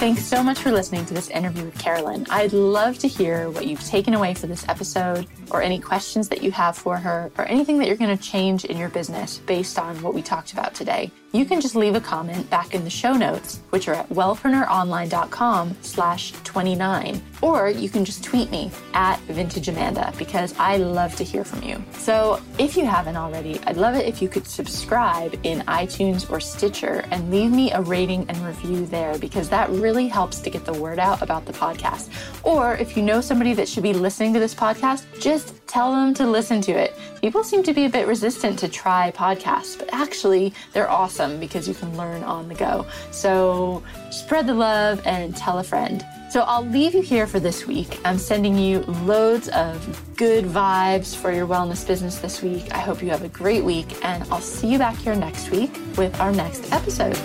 Thanks 0.00 0.24
so 0.24 0.42
much 0.42 0.60
for 0.60 0.72
listening 0.72 1.04
to 1.04 1.12
this 1.12 1.28
interview 1.28 1.66
with 1.66 1.78
Carolyn. 1.78 2.26
I'd 2.30 2.54
love 2.54 2.96
to 3.00 3.06
hear 3.06 3.50
what 3.50 3.66
you've 3.66 3.84
taken 3.84 4.14
away 4.14 4.32
for 4.32 4.46
this 4.46 4.66
episode, 4.66 5.26
or 5.50 5.60
any 5.60 5.78
questions 5.78 6.26
that 6.30 6.42
you 6.42 6.50
have 6.52 6.74
for 6.74 6.96
her, 6.96 7.30
or 7.36 7.44
anything 7.44 7.76
that 7.78 7.86
you're 7.86 7.98
going 7.98 8.16
to 8.16 8.22
change 8.22 8.64
in 8.64 8.78
your 8.78 8.88
business 8.88 9.42
based 9.44 9.78
on 9.78 10.00
what 10.00 10.14
we 10.14 10.22
talked 10.22 10.54
about 10.54 10.72
today 10.72 11.10
you 11.32 11.44
can 11.44 11.60
just 11.60 11.76
leave 11.76 11.94
a 11.94 12.00
comment 12.00 12.48
back 12.50 12.74
in 12.74 12.82
the 12.84 12.90
show 12.90 13.12
notes, 13.12 13.60
which 13.70 13.88
are 13.88 13.94
at 13.94 14.08
wellpreneuronline.com 14.08 15.76
slash 15.82 16.32
29. 16.44 17.22
Or 17.40 17.68
you 17.70 17.88
can 17.88 18.04
just 18.04 18.24
tweet 18.24 18.50
me 18.50 18.70
at 18.94 19.20
Vintage 19.20 19.68
Amanda 19.68 20.12
because 20.18 20.54
I 20.58 20.76
love 20.76 21.14
to 21.16 21.24
hear 21.24 21.44
from 21.44 21.62
you. 21.62 21.82
So 21.92 22.40
if 22.58 22.76
you 22.76 22.84
haven't 22.84 23.16
already, 23.16 23.60
I'd 23.66 23.76
love 23.76 23.94
it 23.94 24.06
if 24.06 24.20
you 24.20 24.28
could 24.28 24.46
subscribe 24.46 25.38
in 25.44 25.60
iTunes 25.60 26.28
or 26.30 26.40
Stitcher 26.40 27.04
and 27.10 27.30
leave 27.30 27.52
me 27.52 27.70
a 27.72 27.80
rating 27.80 28.28
and 28.28 28.36
review 28.38 28.86
there 28.86 29.16
because 29.18 29.48
that 29.50 29.70
really 29.70 30.08
helps 30.08 30.40
to 30.40 30.50
get 30.50 30.64
the 30.64 30.74
word 30.74 30.98
out 30.98 31.22
about 31.22 31.46
the 31.46 31.52
podcast. 31.52 32.10
Or 32.42 32.74
if 32.76 32.96
you 32.96 33.02
know 33.02 33.20
somebody 33.20 33.54
that 33.54 33.68
should 33.68 33.84
be 33.84 33.92
listening 33.92 34.34
to 34.34 34.40
this 34.40 34.54
podcast, 34.54 35.04
just 35.20 35.66
tell 35.66 35.92
them 35.92 36.12
to 36.14 36.26
listen 36.26 36.60
to 36.62 36.72
it. 36.72 36.94
People 37.20 37.44
seem 37.44 37.62
to 37.64 37.74
be 37.74 37.84
a 37.84 37.90
bit 37.90 38.06
resistant 38.06 38.58
to 38.60 38.68
try 38.68 39.12
podcasts, 39.14 39.78
but 39.78 39.90
actually 39.92 40.54
they're 40.72 40.90
awesome 40.90 41.38
because 41.38 41.68
you 41.68 41.74
can 41.74 41.94
learn 41.96 42.22
on 42.24 42.48
the 42.48 42.54
go. 42.54 42.86
So 43.10 43.82
spread 44.10 44.46
the 44.46 44.54
love 44.54 45.02
and 45.04 45.36
tell 45.36 45.58
a 45.58 45.62
friend. 45.62 46.04
So 46.30 46.40
I'll 46.42 46.64
leave 46.64 46.94
you 46.94 47.02
here 47.02 47.26
for 47.26 47.38
this 47.38 47.66
week. 47.66 48.00
I'm 48.06 48.16
sending 48.16 48.56
you 48.56 48.80
loads 49.04 49.48
of 49.48 50.16
good 50.16 50.44
vibes 50.44 51.14
for 51.14 51.30
your 51.30 51.46
wellness 51.46 51.86
business 51.86 52.18
this 52.20 52.40
week. 52.40 52.72
I 52.72 52.78
hope 52.78 53.02
you 53.02 53.10
have 53.10 53.24
a 53.24 53.28
great 53.28 53.64
week, 53.64 54.02
and 54.02 54.22
I'll 54.30 54.40
see 54.40 54.68
you 54.68 54.78
back 54.78 54.96
here 54.96 55.14
next 55.14 55.50
week 55.50 55.76
with 55.98 56.18
our 56.20 56.32
next 56.32 56.72
episode. 56.72 57.18